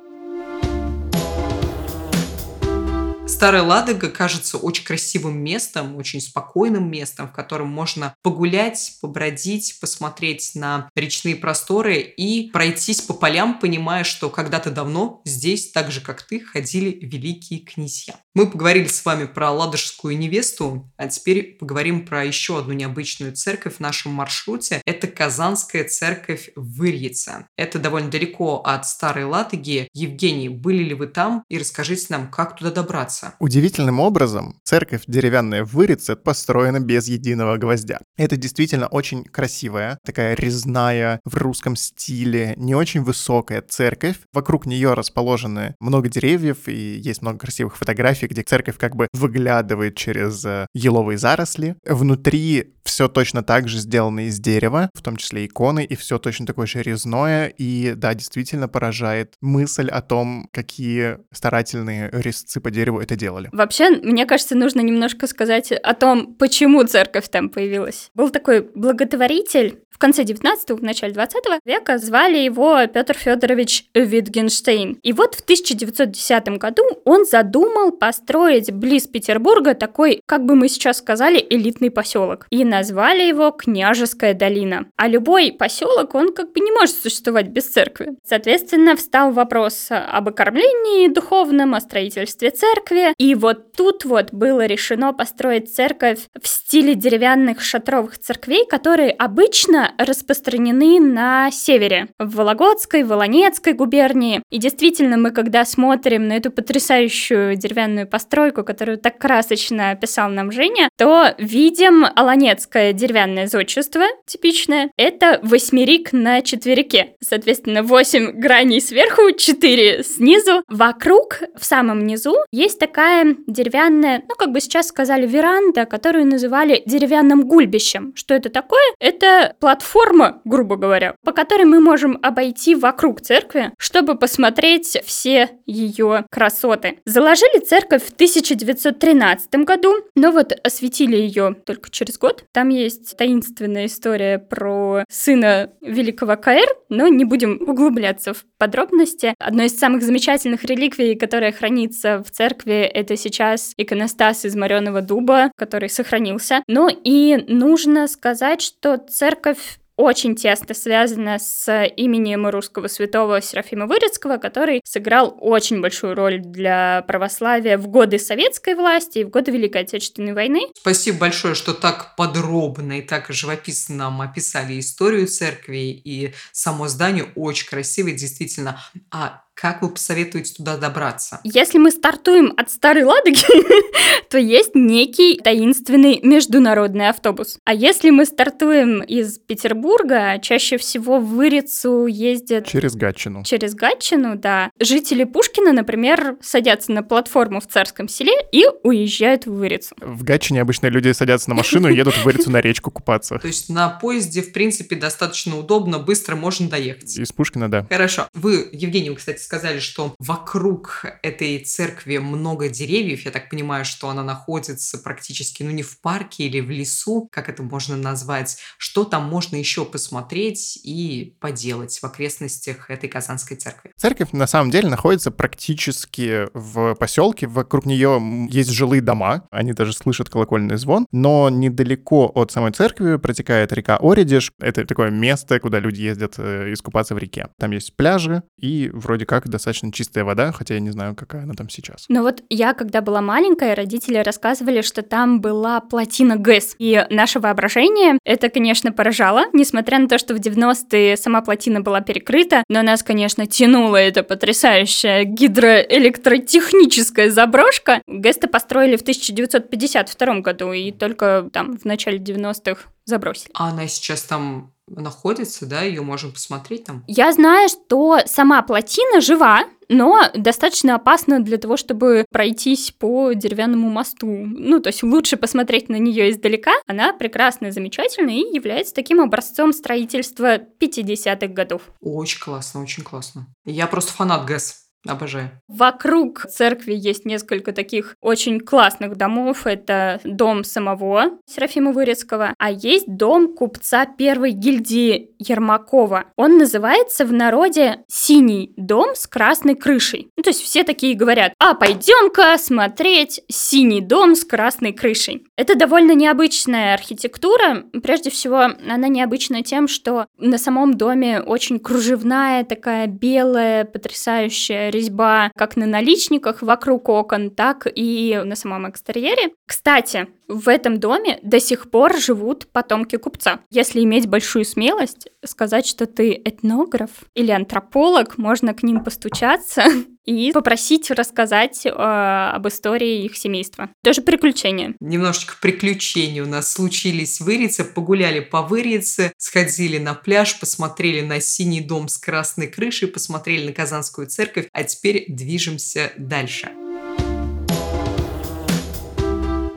Старая 3.26 3.63
Ладога 3.63 4.09
кажется 4.09 4.57
очень 4.57 4.84
красивым 4.84 5.38
местом, 5.38 5.95
очень 5.95 6.19
спокойным 6.19 6.91
местом, 6.91 7.30
в 7.30 7.32
котором 7.32 7.69
можно 7.69 8.15
погулять, 8.21 8.97
побродить, 9.01 9.78
посмотреть 9.80 10.51
на 10.55 10.89
речные 10.93 11.36
просторы 11.38 11.99
и 11.99 12.51
пройтись 12.51 13.01
по 13.01 13.13
полям, 13.13 13.59
понимая, 13.59 14.03
что 14.03 14.30
когда-то 14.30 14.71
давно 14.71 15.21
здесь, 15.24 15.71
так 15.71 15.91
же 15.91 16.01
как 16.01 16.21
ты, 16.21 16.41
ходили 16.41 16.91
великие 17.01 17.61
князья. 17.61 18.15
Мы 18.36 18.50
поговорили 18.50 18.88
с 18.88 19.06
вами 19.06 19.26
про 19.26 19.52
Ладожскую 19.52 20.18
невесту, 20.18 20.92
а 20.98 21.08
теперь 21.08 21.56
поговорим 21.60 22.04
про 22.04 22.26
еще 22.26 22.58
одну 22.58 22.74
необычную 22.74 23.36
церковь 23.36 23.76
в 23.76 23.80
нашем 23.80 24.12
маршруте. 24.12 24.82
Это 24.88 25.06
Казанская 25.06 25.84
церковь 25.84 26.50
в 26.56 26.84
Ирьице. 26.84 27.46
Это 27.58 27.78
довольно 27.78 28.10
далеко 28.10 28.64
от 28.66 28.88
Старой 28.88 29.26
Ладоги. 29.26 29.88
Евгений, 29.94 30.50
были 30.50 30.82
ли 30.84 30.96
вы 30.96 31.06
там? 31.06 31.44
И 31.48 31.60
расскажите 31.60 32.08
нам, 32.10 32.32
как 32.32 32.56
туда 32.56 32.72
добраться. 32.72 33.36
Удивительным 33.40 34.00
образом 34.00 34.60
церковь 34.64 35.04
деревянная 35.06 35.64
в 35.64 35.84
Ирице 35.86 36.16
построена 36.16 36.80
без 36.80 37.08
единого 37.08 37.58
гвоздя. 37.58 38.00
Это 38.18 38.36
действительно 38.36 38.88
очень 38.88 39.26
красивая, 39.26 40.00
такая 40.04 40.34
резная, 40.34 41.20
в 41.24 41.38
русском 41.38 41.76
стиле, 41.76 42.56
не 42.58 42.74
очень 42.74 43.04
высокая 43.04 43.62
церковь. 43.62 44.16
Вокруг 44.34 44.66
нее 44.66 44.96
расположены 44.96 45.76
много 45.80 46.10
деревьев, 46.10 46.68
и 46.68 46.96
есть 46.98 47.22
много 47.22 47.38
красивых 47.38 47.78
фотографий, 47.78 48.22
где 48.28 48.43
церковь 48.43 48.78
как 48.78 48.95
бы 48.95 49.07
выглядывает 49.13 49.95
через 49.95 50.43
э, 50.45 50.67
еловые 50.74 51.17
заросли. 51.17 51.76
Внутри 51.86 52.74
все 52.84 53.07
точно 53.07 53.43
так 53.43 53.67
же 53.67 53.80
сделано 53.80 54.28
из 54.28 54.39
дерева, 54.39 54.89
в 54.93 55.01
том 55.01 55.15
числе 55.15 55.45
иконы, 55.45 55.84
и 55.84 55.95
все 55.95 56.19
точно 56.19 56.45
такое 56.45 56.67
же 56.67 56.82
резное. 56.82 57.47
И 57.57 57.93
да, 57.95 58.13
действительно 58.13 58.67
поражает 58.67 59.34
мысль 59.41 59.89
о 59.89 60.01
том, 60.01 60.47
какие 60.51 61.17
старательные 61.32 62.09
резцы 62.11 62.59
по 62.59 62.71
дереву 62.71 62.99
это 62.99 63.15
делали. 63.15 63.49
Вообще, 63.51 63.89
мне 63.89 64.26
кажется, 64.26 64.55
нужно 64.55 64.82
немножко 64.82 65.28
сказать 65.28 65.71
о 65.71 65.93
том, 65.93 66.36
почему 66.36 66.84
церковь 66.84 67.30
там 67.30 67.49
появилась. 67.49 68.11
Был 68.13 68.30
такой 68.30 68.61
благотворитель 68.76 69.80
в 69.93 69.99
конце 69.99 70.24
19-го, 70.24 70.76
в 70.76 70.84
начале 70.84 71.13
20 71.13 71.36
века 71.65 71.99
звали 71.99 72.39
его 72.39 72.80
Петр 72.88 73.15
Федорович 73.15 73.86
Витгенштейн. 73.93 74.93
И 75.03 75.13
вот 75.13 75.36
в 75.36 75.41
1910 75.41 76.47
году 76.57 76.84
он 77.05 77.26
задумал 77.26 77.91
построить 78.14 78.72
близ 78.72 79.07
Петербурга 79.07 79.74
такой, 79.74 80.22
как 80.28 80.45
бы 80.45 80.53
мы 80.53 80.70
сейчас 80.70 80.99
сказали, 80.99 81.43
элитный 81.49 81.89
поселок. 81.89 82.45
И 82.51 82.64
назвали 82.64 83.24
его 83.24 83.49
Княжеская 83.49 84.36
долина. 84.36 84.86
А 84.97 85.07
любой 85.07 85.51
поселок, 85.51 86.14
он 86.14 86.32
как 86.32 86.53
бы 86.53 86.59
не 86.59 86.72
может 86.72 86.95
существовать 86.95 87.47
без 87.47 87.68
церкви. 87.70 88.14
Соответственно, 88.24 88.95
встал 88.95 89.32
вопрос 89.32 89.88
об 89.89 90.30
окормлении 90.30 91.07
духовном, 91.07 91.74
о 91.74 91.82
строительстве 91.82 92.51
церкви. 92.51 93.16
И 93.18 93.34
вот 93.34 93.72
тут 93.72 94.05
вот 94.05 94.32
было 94.32 94.68
решено 94.68 95.11
построить 95.11 95.74
церковь 95.74 96.20
в 96.39 96.47
стиле 96.47 96.93
деревянных 96.93 97.61
шатровых 97.61 98.20
церквей, 98.20 98.68
которые 98.68 99.09
обычно 99.09 99.95
распространены 99.97 100.99
на 100.99 101.49
севере, 101.49 102.09
в 102.20 102.36
Вологодской, 102.36 103.03
Волонецкой 103.03 103.74
губернии. 103.74 104.43
И 104.51 104.59
действительно, 104.59 105.18
мы 105.18 105.32
когда 105.32 105.66
смотрим 105.66 106.28
на 106.28 106.34
эту 106.34 106.51
потрясающую 106.51 107.55
деревянную 107.55 108.03
постройку, 108.06 108.64
которую 108.64 108.97
так 108.97 109.18
красочно 109.18 109.91
описал 109.91 110.30
нам 110.30 110.51
Женя, 110.51 110.89
то 110.97 111.34
видим 111.38 112.06
Аланецкое 112.16 112.93
деревянное 112.93 113.47
зодчество, 113.47 114.06
типичное. 114.26 114.91
Это 114.97 115.39
восьмерик 115.43 116.14
на 116.14 116.41
четверике. 116.41 117.16
Соответственно, 117.22 117.84
восемь 117.84 118.32
граней 118.32 118.82
сверху, 118.82 119.32
четыре 119.38 120.04
снизу. 120.04 120.64
Вокруг, 120.68 121.41
в 121.56 121.64
самом 121.64 122.06
низу, 122.08 122.36
есть 122.51 122.80
такая 122.80 123.36
деревянная, 123.45 124.24
ну, 124.28 124.36
как 124.36 124.51
бы 124.51 124.60
сейчас 124.60 124.88
сказали, 124.88 125.28
веранда, 125.28 125.86
которую 125.86 126.26
называли 126.26 126.82
деревянным 126.86 127.47
гульбищем. 127.47 128.14
Что 128.16 128.34
это 128.34 128.49
такое? 128.49 128.82
Это 128.99 129.56
платформа, 129.60 130.41
грубо 130.45 130.76
говоря, 130.76 131.16
по 131.24 131.32
которой 131.32 131.66
мы 131.66 131.80
можем 131.80 132.20
обойти 132.24 132.74
вокруг 132.74 133.22
церкви, 133.22 133.72
чтобы 133.78 134.16
посмотреть 134.16 134.97
все 135.06 135.49
ее 135.66 136.26
красоты. 136.32 136.99
Заложили 137.06 137.60
церковь 137.60 137.93
в 138.00 138.10
1913 138.10 139.56
году, 139.66 139.96
но 140.16 140.32
вот 140.32 140.54
осветили 140.64 141.16
ее 141.16 141.56
только 141.66 141.89
через 141.89 142.18
год. 142.18 142.46
Там 142.52 142.70
есть 142.70 143.16
таинственная 143.18 143.86
история 143.88 144.39
про 144.39 145.04
сына 145.10 145.72
великого 145.82 146.36
Каэр, 146.38 146.68
но 146.89 147.08
не 147.08 147.26
будем 147.26 147.62
углубляться 147.62 148.34
в 148.34 148.46
подробности. 148.58 149.36
Одной 149.39 149.68
из 149.68 149.78
самых 149.78 150.04
замечательных 150.04 150.64
реликвий, 150.64 151.16
которая 151.16 151.52
хранится 151.52 152.24
в 152.24 152.32
церкви, 152.32 152.82
это 152.82 153.18
сейчас 153.18 153.74
иконостас 153.78 154.46
из 154.46 154.56
мореного 154.56 155.02
дуба, 155.02 155.52
который 155.56 155.89
сохранился. 155.89 156.64
Ну 156.68 156.89
и 156.89 157.44
нужно 157.48 158.08
сказать, 158.08 158.62
что 158.62 158.98
церковь 158.98 159.80
очень 159.96 160.36
тесно 160.36 160.74
связана 160.74 161.39
с 161.39 161.86
именем 161.98 162.48
русского 162.48 162.88
святого 162.88 163.41
Серафима 163.41 163.86
Вырицкого, 163.86 164.38
который 164.38 164.82
сыграл 164.84 165.38
очень 165.39 165.82
большую 165.82 166.16
роль 166.16 166.39
для 166.39 167.04
православия 167.08 167.78
в 167.78 167.88
годы 167.88 168.20
советской 168.20 168.76
власти 168.76 169.20
и 169.20 169.24
в 169.24 169.30
годы 169.30 169.52
Великой 169.52 169.82
Отечественной 169.84 170.34
войны. 170.34 170.62
Спасибо 170.78 171.20
большое, 171.20 171.56
что 171.56 171.74
так 171.74 172.16
подробно 172.16 173.00
и 173.00 173.02
так 173.02 173.28
живописно 173.30 173.96
нам 173.96 174.22
описали 174.22 174.80
историю 174.80 175.28
церкви 175.28 176.02
и 176.04 176.34
само 176.52 176.88
здание 176.88 177.26
очень 177.36 177.68
красивое, 177.68 178.14
действительно. 178.14 178.82
А 179.12 179.44
как 179.56 179.82
вы 179.82 179.89
посоветуете 179.89 180.54
туда 180.56 180.78
добраться? 180.78 181.39
Если 181.43 181.78
мы 181.78 181.91
стартуем 181.91 182.54
от 182.58 182.70
Старой 182.70 183.04
Ладоги, 183.04 183.45
то 184.30 184.38
есть 184.38 184.72
некий 184.74 185.39
таинственный 185.43 186.20
международный 186.24 187.10
автобус. 187.10 187.58
А 187.64 187.74
если 187.74 188.10
мы 188.10 188.26
стартуем 188.26 189.01
из 189.01 189.38
Петербурга, 189.39 190.39
чаще 190.41 190.78
всего 190.78 191.20
в 191.20 191.28
Вырицу 191.28 192.08
ездят... 192.08 192.68
Через 192.68 192.95
Гатчину. 192.95 193.43
Через 193.43 193.76
Гатчину, 193.76 194.36
да. 194.36 194.72
Жители 194.80 195.24
Пушкина, 195.24 195.72
например, 195.72 196.38
садятся 196.41 196.91
на 196.91 197.04
платформу 197.04 197.62
в 197.62 197.68
Царском 197.68 198.08
селе 198.08 198.34
и 198.51 198.66
уезжают 198.84 199.45
в 199.45 199.54
Вырицу. 199.54 199.95
В 199.99 200.24
Гатчине 200.24 200.62
обычно 200.62 200.88
люди 200.88 201.12
садятся 201.12 201.49
на 201.49 201.56
машину 201.56 201.89
и 201.89 201.95
едут 201.95 202.16
в 202.16 202.24
Вырицу 202.24 202.49
на 202.51 202.62
речку 202.62 202.91
купаться. 202.91 203.38
То 203.38 203.47
есть 203.47 203.70
на 203.70 203.89
поезде, 203.89 204.41
в 204.41 204.51
принципе, 204.51 204.95
достаточно 204.95 205.58
удобно, 205.58 205.99
быстро 205.99 206.36
можно 206.36 206.70
доехать. 206.70 207.18
Из 207.18 207.32
Пушкина, 207.32 207.70
да. 207.70 207.86
Хорошо. 207.89 208.28
Вы, 208.34 208.68
Евгений, 208.72 209.10
вы, 209.10 209.16
кстати, 209.16 209.43
сказали, 209.44 209.80
что 209.80 210.16
вокруг 210.20 211.06
этой 211.22 211.60
церкви 211.60 212.18
много 212.18 212.70
деревьев. 212.70 213.26
Я 213.26 213.32
так 213.32 213.50
понимаю, 213.50 213.86
что 213.86 214.10
она 214.10 214.24
находится 214.24 214.98
практически, 214.98 215.64
ну, 215.64 215.72
не 215.72 215.84
в 215.84 216.00
парке 216.02 216.46
или 216.46 216.60
в 216.60 216.70
лесу, 216.70 217.28
как 217.32 217.50
это 217.50 217.64
можно 217.64 217.96
назвать. 217.96 218.58
Что 218.78 219.04
там 219.04 219.26
можно 219.26 219.56
еще 219.56 219.86
посмотреть 219.86 220.80
и 220.84 221.36
поделать 221.39 221.98
в 222.00 222.04
окрестностях 222.04 222.89
этой 222.89 223.10
Казанской 223.10 223.58
церкви? 223.58 223.91
Церковь, 223.98 224.32
на 224.32 224.48
самом 224.48 224.72
деле, 224.72 224.89
находится 224.89 225.32
практически 225.32 226.48
в 226.54 226.96
поселке. 226.96 227.48
Вокруг 227.48 227.86
нее 227.86 228.48
есть 228.50 228.70
жилые 228.70 229.02
дома. 229.02 229.48
Они 229.52 229.74
даже 229.74 229.94
слышат 229.94 230.30
колокольный 230.30 230.78
звон. 230.78 231.06
Но 231.12 231.50
недалеко 231.50 232.32
от 232.34 232.52
самой 232.52 232.72
церкви 232.72 233.18
протекает 233.18 233.74
река 233.74 233.98
Оридиш. 233.98 234.54
Это 234.60 234.86
такое 234.86 235.10
место, 235.10 235.60
куда 235.60 235.80
люди 235.80 236.02
ездят 236.02 236.36
э, 236.38 236.72
искупаться 236.74 237.16
в 237.16 237.18
реке. 237.18 237.50
Там 237.60 237.72
есть 237.72 237.96
пляжи 237.96 238.44
и 238.58 238.89
вроде 238.94 239.26
как 239.26 239.33
достаточно 239.42 239.92
чистая 239.92 240.24
вода, 240.24 240.52
хотя 240.52 240.76
я 240.76 240.80
не 240.80 240.92
знаю, 240.92 241.16
какая 241.16 241.44
она 241.44 241.54
там 241.54 241.70
сейчас. 241.70 242.06
Но 242.10 242.22
вот 242.22 242.44
я, 242.50 242.74
когда 242.74 243.02
была 243.02 243.22
маленькая, 243.22 243.76
родители 243.76 244.18
рассказывали, 244.18 244.82
что 244.82 245.02
там 245.02 245.42
была 245.42 245.80
плотина 245.80 246.36
ГЭС. 246.36 246.76
И 246.80 247.06
наше 247.10 247.40
воображение 247.40 248.18
это, 248.24 248.50
конечно, 248.50 248.92
поражало, 248.92 249.46
несмотря 249.54 250.00
на 250.00 250.08
то, 250.08 250.18
что 250.18 250.36
в 250.36 250.40
90-е 250.40 251.18
сама 251.18 251.42
плотина 251.42 251.82
была 251.82 252.02
перекрыта, 252.02 252.64
но 252.70 252.82
нас, 252.82 253.04
конечно, 253.04 253.48
тянула 253.48 253.98
эта 253.98 254.24
потрясающая 254.24 255.24
гидроэлектротехническая 255.24 257.30
заброшка. 257.30 258.02
ГЭС-то 258.08 258.48
построили 258.48 258.96
в 258.96 259.02
1952 259.02 260.40
году, 260.40 260.72
и 260.72 260.92
только 260.92 261.50
там 261.52 261.78
в 261.78 261.86
начале 261.86 262.18
90-х 262.18 262.90
забросили. 263.06 263.52
А 263.54 263.70
она 263.70 263.88
сейчас 263.88 264.24
там 264.24 264.72
находится, 264.88 265.66
да, 265.66 265.82
ее 265.82 266.02
можем 266.02 266.32
посмотреть 266.32 266.86
там? 266.86 267.04
Я 267.08 267.32
знаю, 267.32 267.70
что 267.70 268.20
сама 268.26 268.62
плотина 268.62 269.22
жива, 269.22 269.66
но 269.90 270.24
достаточно 270.34 270.96
опасно 270.96 271.40
для 271.40 271.58
того, 271.58 271.78
чтобы 271.78 272.26
пройтись 272.32 272.92
по 272.92 273.34
деревянному 273.34 273.90
мосту. 273.90 274.28
Ну, 274.28 274.80
то 274.80 274.88
есть 274.88 275.04
лучше 275.04 275.38
посмотреть 275.38 275.90
на 275.90 275.98
нее 275.98 276.32
издалека. 276.32 276.74
Она 276.88 277.14
прекрасная, 277.14 277.72
замечательная 277.72 278.36
и 278.36 278.56
является 278.56 278.94
таким 278.94 279.22
образцом 279.22 279.74
строительства 279.74 280.58
50-х 280.58 281.48
годов. 281.48 281.84
Очень 282.02 282.40
классно, 282.40 282.82
очень 282.82 283.04
классно. 283.04 283.48
Я 283.66 283.88
просто 283.88 284.14
фанат 284.14 284.46
ГЭС. 284.46 284.83
Обожаю. 285.06 285.51
Вокруг 285.68 286.45
церкви 286.49 286.93
есть 286.93 287.26
несколько 287.26 287.74
таких 287.74 288.16
очень 288.22 288.60
классных 288.62 289.18
домов. 289.18 289.68
Это 289.68 290.22
дом 290.24 290.64
самого 290.64 291.39
Серафима 291.45 291.91
Вырецкого, 291.91 292.54
а 292.58 292.72
есть 292.72 293.06
дом 293.08 293.54
купца 293.54 294.06
первой 294.06 294.51
гильдии 294.51 295.32
Ермакова. 295.39 296.26
Он 296.38 296.58
называется 296.58 297.26
в 297.26 297.34
народе 297.34 298.04
«Синий 298.08 298.74
дом 298.78 299.16
с 299.16 299.28
красной 299.28 299.76
крышей». 299.76 300.30
Ну, 300.38 300.43
то 300.43 300.51
есть 300.51 300.62
все 300.62 300.84
такие 300.86 301.16
говорят, 301.16 301.54
а 301.60 301.74
пойдем-ка 301.74 302.58
смотреть 302.58 303.41
«Синий 303.49 303.99
дом 303.99 304.36
с 304.36 304.45
красной 304.45 304.93
крышей». 304.93 305.45
Это 305.58 305.76
довольно 305.76 306.14
необычная 306.14 306.93
архитектура. 306.93 307.84
Прежде 308.01 308.30
всего, 308.30 308.60
она 308.60 309.08
необычна 309.10 309.64
тем, 309.64 309.89
что 309.89 310.28
на 310.38 310.58
самом 310.58 310.93
доме 310.93 311.41
очень 311.41 311.80
кружевная, 311.80 312.64
такая 312.64 313.08
белая, 313.08 313.84
потрясающая 313.84 314.93
резьба 314.94 315.52
как 315.58 315.76
на 315.76 315.86
наличниках 315.86 316.62
вокруг 316.62 317.10
окон, 317.10 317.52
так 317.52 317.88
и 317.94 318.41
на 318.44 318.56
самом 318.56 318.89
экстерьере. 318.89 319.54
Кстати, 319.68 320.28
в 320.48 320.70
этом 320.70 321.00
доме 321.00 321.39
до 321.41 321.60
сих 321.60 321.89
пор 321.89 322.18
живут 322.18 322.68
потомки 322.72 323.18
купца. 323.18 323.60
Если 323.70 324.04
иметь 324.04 324.28
большую 324.28 324.66
смелость, 324.66 325.28
сказать, 325.44 325.86
что 325.86 326.06
ты 326.06 326.32
этнограф 326.44 327.10
или 327.34 327.52
антрополог, 327.52 328.38
можно 328.38 328.74
к 328.74 328.84
ним 328.84 329.04
постучаться 329.04 329.84
и 330.26 330.51
попросить 330.53 331.11
рассказать 331.11 331.86
э, 331.86 331.89
об 331.89 332.67
истории 332.67 333.26
их 333.26 333.36
семейства. 333.36 333.89
Тоже 334.03 334.21
приключение. 334.21 334.95
Немножечко 334.99 335.55
приключений 335.61 336.41
у 336.41 336.47
нас 336.47 336.71
случились 336.71 337.39
в 337.39 337.49
Ирице. 337.49 337.84
Погуляли 337.84 338.39
по 338.39 338.61
Вырице, 338.61 339.34
сходили 339.38 339.97
на 339.97 340.13
пляж, 340.13 340.59
посмотрели 340.59 341.21
на 341.21 341.39
синий 341.39 341.82
дом 341.82 342.07
с 342.07 342.17
красной 342.17 342.67
крышей, 342.67 343.07
посмотрели 343.07 343.67
на 343.67 343.74
Казанскую 343.74 344.28
церковь, 344.28 344.67
а 344.71 344.84
теперь 344.84 345.26
движемся 345.28 346.13
дальше. 346.17 346.71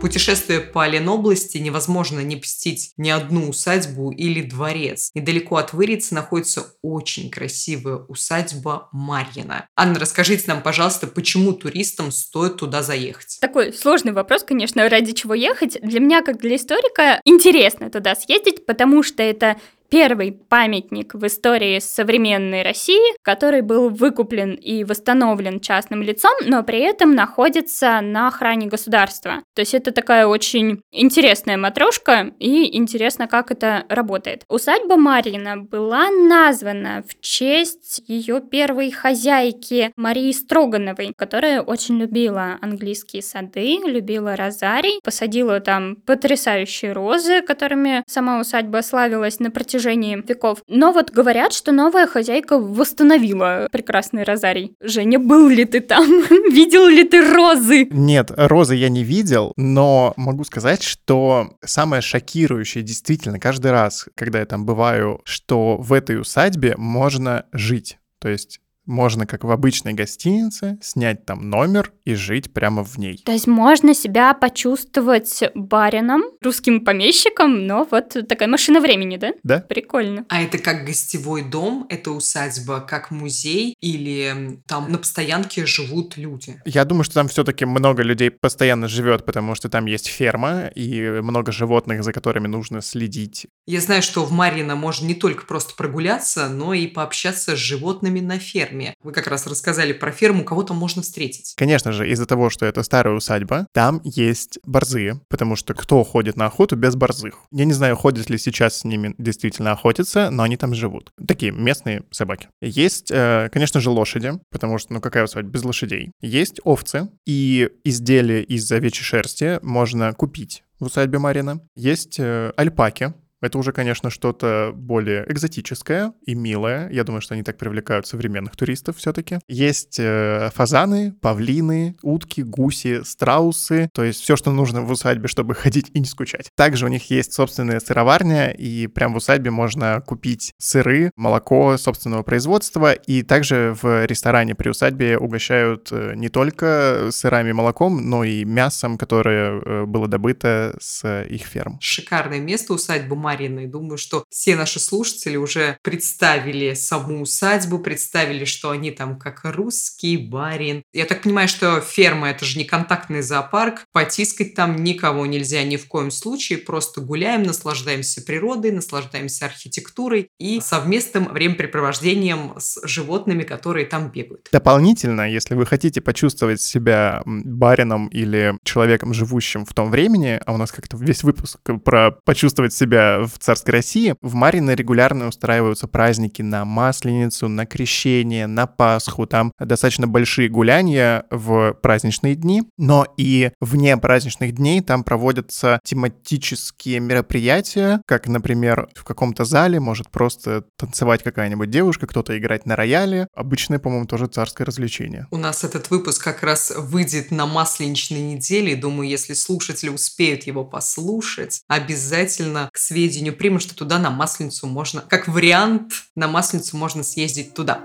Путешествуя 0.07 0.61
по 0.61 0.87
Ленобласти, 0.87 1.59
невозможно 1.59 2.21
не 2.21 2.37
посетить 2.37 2.93
ни 2.97 3.11
одну 3.11 3.49
усадьбу 3.49 4.13
или 4.13 4.41
дворец. 4.41 5.11
Недалеко 5.15 5.57
от 5.57 5.73
Вырицы 5.73 6.15
находится 6.15 6.77
очень 6.81 7.29
красивая 7.29 7.97
усадьба 7.97 8.89
Марьина. 8.93 9.67
Анна, 9.75 9.99
расскажите 9.99 10.45
нам, 10.47 10.63
пожалуйста, 10.63 11.09
почему 11.09 11.55
туристам 11.55 12.13
стоит 12.13 12.59
туда 12.59 12.85
заехать? 12.85 13.39
Такой 13.41 13.73
сложный 13.73 14.13
вопрос, 14.13 14.45
конечно, 14.45 14.89
ради 14.89 15.11
чего 15.11 15.35
ехать. 15.35 15.77
Для 15.83 15.99
меня, 15.99 16.23
как 16.23 16.39
для 16.39 16.55
историка, 16.55 17.21
интересно 17.25 17.91
туда 17.91 18.15
съездить, 18.15 18.65
потому 18.65 19.03
что 19.03 19.25
это 19.25 19.57
первый 19.89 20.33
памятник 20.33 21.15
в 21.15 21.27
истории 21.27 21.79
современной 21.79 22.63
России, 22.63 23.15
который 23.23 23.63
был 23.63 23.89
выкуплен 23.89 24.55
и 24.55 24.85
восстановлен 24.85 25.61
частным 25.61 26.03
лицом, 26.03 26.33
но 26.47 26.63
при 26.63 26.81
этом 26.81 27.15
находится 27.15 28.01
на 28.01 28.29
охране 28.29 28.67
государства. 28.67 29.43
То 29.55 29.61
есть 29.61 29.75
это 29.75 29.93
такая 29.93 30.27
очень 30.27 30.83
интересная 30.93 31.57
матрешка, 31.57 32.33
и 32.39 32.77
интересно, 32.77 33.27
как 33.27 33.51
это 33.51 33.85
работает. 33.89 34.45
Усадьба 34.49 34.97
Марина 34.97 35.57
была 35.57 36.11
названа 36.11 37.05
в 37.09 37.21
честь 37.21 38.03
ее 38.07 38.41
первой 38.41 38.91
хозяйки 38.91 39.93
Марии 39.97 40.33
Строгановой, 40.33 41.13
которая 41.17 41.63
очень 41.63 41.99
любила 41.99 42.59
английские 42.61 43.23
сады, 43.23 43.79
любила 43.85 44.37
розарий, 44.37 45.01
посадила 45.03 45.61
там 45.61 45.97
потрясающие 45.97 46.93
розы, 46.93 47.43
которыми 47.43 48.03
сама 48.07 48.41
усадьба 48.41 48.83
славилась 48.83 49.41
на 49.41 49.51
протяжении 49.51 49.76
протяжении 49.77 50.17
веков. 50.17 50.63
Но 50.69 50.93
вот 50.93 51.11
говорят, 51.11 51.53
что 51.53 51.73
новая 51.73 52.07
хозяйка 52.07 52.59
восстановила 52.59 53.69
прекрасный 53.71 54.25
розарий. 54.25 54.75
Женя, 54.81 55.19
был 55.19 55.49
ли 55.49 55.65
ты 55.65 55.81
там? 55.81 56.07
видел 56.51 56.87
ли 56.87 57.05
ты 57.05 57.21
розы? 57.35 57.87
Нет, 57.91 58.31
розы 58.35 58.75
я 58.75 58.89
не 58.89 59.05
видел, 59.05 59.53
но 59.57 60.15
могу 60.17 60.45
сказать, 60.45 60.83
что 60.83 61.51
самое 61.65 62.01
шокирующее 62.03 62.83
действительно 62.83 63.39
каждый 63.39 63.71
раз, 63.71 64.07
когда 64.15 64.39
я 64.39 64.47
там 64.47 64.65
бываю, 64.65 65.21
что 65.25 65.77
в 65.77 65.93
этой 65.93 66.19
усадьбе 66.21 66.75
можно 66.77 67.45
жить. 67.53 67.99
То 68.19 68.29
есть 68.29 68.61
можно, 68.87 69.27
как 69.27 69.45
в 69.45 69.51
обычной 69.51 69.93
гостинице, 69.93 70.79
снять 70.81 71.27
там 71.27 71.51
номер 71.51 71.93
и 72.07 72.15
жить 72.15 72.53
прямо 72.53 72.85
в 72.85 72.97
ней. 72.99 73.21
То 73.25 73.33
есть 73.33 73.47
можно 73.47 73.95
себя 73.95 74.33
почувствовать 74.35 75.43
барином, 75.55 76.23
русским 76.43 76.85
помещиком, 76.85 77.67
но 77.67 77.87
вот 77.91 78.17
такая 78.29 78.49
машина 78.49 78.81
времени, 78.81 79.17
да? 79.17 79.33
Да. 79.43 79.61
Прикольно. 79.61 80.25
А 80.29 80.43
это 80.43 80.59
как 80.59 80.85
гостевой 80.85 81.43
дом, 81.43 81.87
это 81.91 82.11
усадьба, 82.11 82.81
как 82.81 83.11
музей, 83.11 83.75
или 83.81 84.61
там 84.67 84.91
на 84.91 84.99
постоянке 84.99 85.67
живут 85.67 86.17
люди? 86.17 86.61
Я 86.65 86.85
думаю, 86.85 87.05
что 87.05 87.15
там 87.15 87.29
все-таки 87.29 87.65
много 87.65 88.03
людей 88.03 88.31
постоянно 88.31 88.89
живет, 88.89 89.25
потому 89.25 89.55
что 89.55 89.69
там 89.69 89.87
есть 89.87 90.07
ферма 90.07 90.69
и 90.75 91.21
много 91.23 91.53
животных, 91.53 92.03
за 92.03 92.13
которыми 92.13 92.47
нужно 92.47 92.81
следить. 92.83 93.47
Я 93.67 93.81
знаю, 93.81 94.03
что 94.03 94.25
в 94.25 94.33
Марьино 94.33 94.77
можно 94.77 95.07
не 95.07 95.15
только 95.15 95.45
просто 95.45 95.75
прогуляться, 95.75 96.49
но 96.49 96.73
и 96.73 96.87
пообщаться 96.87 97.57
с 97.57 97.59
животными 97.59 98.21
на 98.21 98.39
ферме 98.39 98.57
ферме. 98.57 98.95
Вы 99.03 99.13
как 99.13 99.27
раз 99.27 99.47
рассказали 99.47 99.93
про 99.93 100.11
ферму, 100.13 100.45
кого 100.45 100.63
там 100.63 100.77
можно 100.77 101.03
встретить. 101.03 101.55
Конечно 101.57 101.93
же, 101.97 102.09
из-за 102.09 102.27
того, 102.27 102.51
что 102.51 102.67
это 102.67 102.83
старая 102.83 103.15
усадьба, 103.15 103.67
там 103.73 104.01
есть 104.05 104.59
борзые, 104.65 105.21
потому 105.29 105.57
что 105.57 105.75
кто 105.75 106.05
ходит 106.05 106.37
на 106.37 106.47
охоту 106.47 106.77
без 106.77 106.95
борзых? 106.95 107.41
Я 107.51 107.65
не 107.65 107.73
знаю, 107.73 107.97
ходят 107.97 108.31
ли 108.31 108.39
сейчас 108.39 108.81
с 108.81 108.85
ними 108.85 109.15
действительно 109.19 109.73
охотиться, 109.73 110.31
но 110.31 110.45
они 110.45 110.57
там 110.57 110.75
живут. 110.75 111.11
Такие 111.27 111.53
местные 111.53 112.05
собаки. 112.11 112.49
Есть, 112.61 113.11
э, 113.11 113.49
конечно 113.53 113.81
же, 113.81 113.91
лошади, 113.91 114.33
потому 114.51 114.79
что, 114.79 114.93
ну 114.93 115.01
какая 115.01 115.25
усадьба 115.25 115.51
без 115.51 115.65
лошадей? 115.65 116.13
Есть 116.21 116.61
овцы, 116.65 117.09
и 117.27 117.71
изделия 117.85 118.43
из 118.43 118.71
овечьей 118.71 119.05
шерсти 119.05 119.59
можно 119.63 120.13
купить 120.13 120.63
в 120.79 120.87
усадьбе 120.87 121.19
Марина. 121.19 121.61
Есть 121.75 122.19
э, 122.19 122.53
альпаки, 122.57 123.15
это 123.41 123.59
уже, 123.59 123.73
конечно, 123.73 124.11
что-то 124.11 124.73
более 124.75 125.25
экзотическое 125.31 126.13
и 126.25 126.35
милое. 126.35 126.89
Я 126.91 127.05
думаю, 127.05 127.21
что 127.21 127.35
они 127.35 127.43
так 127.43 127.59
привлекают 127.59 128.07
современных 128.07 128.57
туристов 128.57 128.97
все-таки. 128.97 129.39
Есть 129.49 129.99
э, 129.99 130.51
фазаны, 130.55 131.13
павлины, 131.21 131.97
утки, 132.03 132.41
гуси, 132.43 133.03
страусы. 133.05 133.89
То 133.93 134.05
есть 134.05 134.21
все, 134.21 134.37
что 134.37 134.53
нужно 134.53 134.83
в 134.83 134.91
усадьбе, 134.91 135.29
чтобы 135.29 135.55
ходить 135.67 135.91
и 135.93 136.01
не 136.01 136.07
скучать. 136.07 136.51
Также 136.55 136.87
у 136.87 136.89
них 136.89 137.11
есть 137.11 137.33
собственная 137.33 137.81
сыроварня, 137.81 138.51
и 138.51 138.87
прям 138.87 139.13
в 139.13 139.17
усадьбе 139.17 139.51
можно 139.51 140.03
купить 140.07 140.55
сыры, 140.59 141.11
молоко 141.17 141.77
собственного 141.77 142.23
производства. 142.23 142.93
И 142.93 143.23
также 143.23 143.77
в 143.81 144.07
ресторане 144.07 144.55
при 144.55 144.71
усадьбе 144.71 145.19
угощают 145.19 145.89
э, 145.91 146.15
не 146.15 146.29
только 146.29 147.09
сырами 147.11 147.51
и 147.51 147.53
молоком, 147.53 148.09
но 148.09 148.25
и 148.25 148.45
мясом, 148.45 148.97
которое 148.99 149.61
э, 149.61 149.85
было 149.85 150.09
добыто 150.09 150.77
с 150.81 151.25
их 151.25 151.43
ферм. 151.43 151.79
Шикарное 151.81 152.41
место 152.41 152.73
усадьба 152.73 153.15
Марьиной. 153.27 153.67
Думаю, 153.67 153.99
что 153.99 154.25
все 154.31 154.55
наши 154.55 154.79
слушатели 154.79 155.37
уже 155.37 155.79
представили 155.83 156.75
саму 156.75 157.23
усадьбу, 157.23 157.81
представили, 157.81 158.45
что 158.45 158.71
они 158.71 158.93
там 158.93 159.19
как 159.19 159.41
русский 159.43 160.17
барин. 160.17 160.85
Я 160.93 161.07
так 161.07 161.23
понимаю, 161.23 161.49
что 161.49 161.81
ферма– 161.81 162.31
это 162.31 162.45
же 162.45 162.57
не 162.57 162.65
контактный 162.65 163.23
зоопарк. 163.23 163.85
Потискать 163.93 164.55
там 164.55 164.85
никого 164.85 165.27
нельзя 165.27 165.65
ни 165.65 165.77
в 165.77 165.89
коем 165.89 166.13
случае. 166.13 166.59
Просто 166.59 167.01
гуляем, 167.01 167.43
наслаждаемся 167.43 168.23
природой, 168.23 168.71
наслаждаемся 168.71 169.47
архитектурой 169.47 170.29
и 170.39 170.61
совместным 170.61 171.25
времяпрепровождением 171.25 172.55
с 172.59 172.81
животными, 172.87 173.43
которые 173.43 173.87
там 173.87 174.13
бегают. 174.13 174.49
Дополнительно, 174.53 175.29
если 175.29 175.57
вы 175.57 175.67
хотите 175.67 176.01
почувствовать 176.01 176.61
себя 176.61 177.23
барином 177.25 178.07
или 178.07 178.57
человеком, 178.63 179.13
живущим 179.15 179.65
в 179.65 179.75
том 179.75 179.91
времени, 179.91 180.41
а 180.47 180.53
у 180.53 180.59
нас 180.59 180.71
как-то 180.71 180.97
весь 180.97 181.25
выпуск 181.25 181.59
про 181.85 182.13
почувствовать 182.25 182.73
себя 182.73 183.16
в 183.25 183.39
царской 183.39 183.73
России, 183.73 184.15
в 184.21 184.35
Марино 184.35 184.75
регулярно 184.75 185.29
устраиваются 185.29 185.89
праздники 185.89 186.43
на 186.43 186.65
Масленицу, 186.65 187.49
на 187.49 187.67
Крещение, 187.67 188.47
на 188.47 188.67
Пасху. 188.67 189.27
Там 189.27 189.53
достаточно 189.59 190.07
большие 190.07 190.49
гуляния 190.49 191.25
в 191.31 191.75
праздничные 191.83 192.35
дни, 192.35 192.63
но 192.77 193.07
и 193.17 193.51
вне 193.61 193.97
праздничных 193.97 194.53
дней 194.53 194.81
там 194.81 195.05
проводятся 195.05 195.81
тематические 195.85 197.01
мероприятия, 197.01 198.03
как, 198.07 198.27
например, 198.27 198.89
в 198.95 199.05
каком-то 199.05 199.45
зале 199.45 199.81
может 199.81 200.11
просто 200.11 200.65
танцевать 200.77 201.23
какая-нибудь 201.23 201.71
девушка, 201.71 202.07
кто-то 202.07 202.37
играть 202.37 202.67
на 202.67 202.77
рояле. 202.77 203.29
Обычное, 203.35 203.79
по-моему, 203.79 204.07
тоже 204.07 204.27
царское 204.27 204.65
развлечение. 204.65 205.27
У 205.31 205.37
нас 205.37 205.65
этот 205.65 205.91
выпуск 205.91 206.23
как 206.23 206.43
раз 206.43 206.73
выйдет 206.77 207.31
на 207.31 207.47
масленичной 207.47 208.21
неделе. 208.21 208.77
Думаю, 208.77 209.09
если 209.09 209.35
слушатели 209.35 209.89
успеют 209.89 210.45
его 210.45 210.65
послушать, 210.65 211.61
обязательно 211.69 212.71
к 212.73 212.79
сведению 212.79 213.06
сведению 213.07 213.37
примут, 213.37 213.63
что 213.63 213.77
туда 213.77 213.99
на 213.99 214.11
Масленицу 214.11 214.67
можно, 214.67 215.01
как 215.01 215.29
вариант, 215.29 215.93
на 216.17 216.27
Масленицу 216.27 216.77
можно 216.77 217.05
съездить 217.05 217.55
туда. 217.55 217.85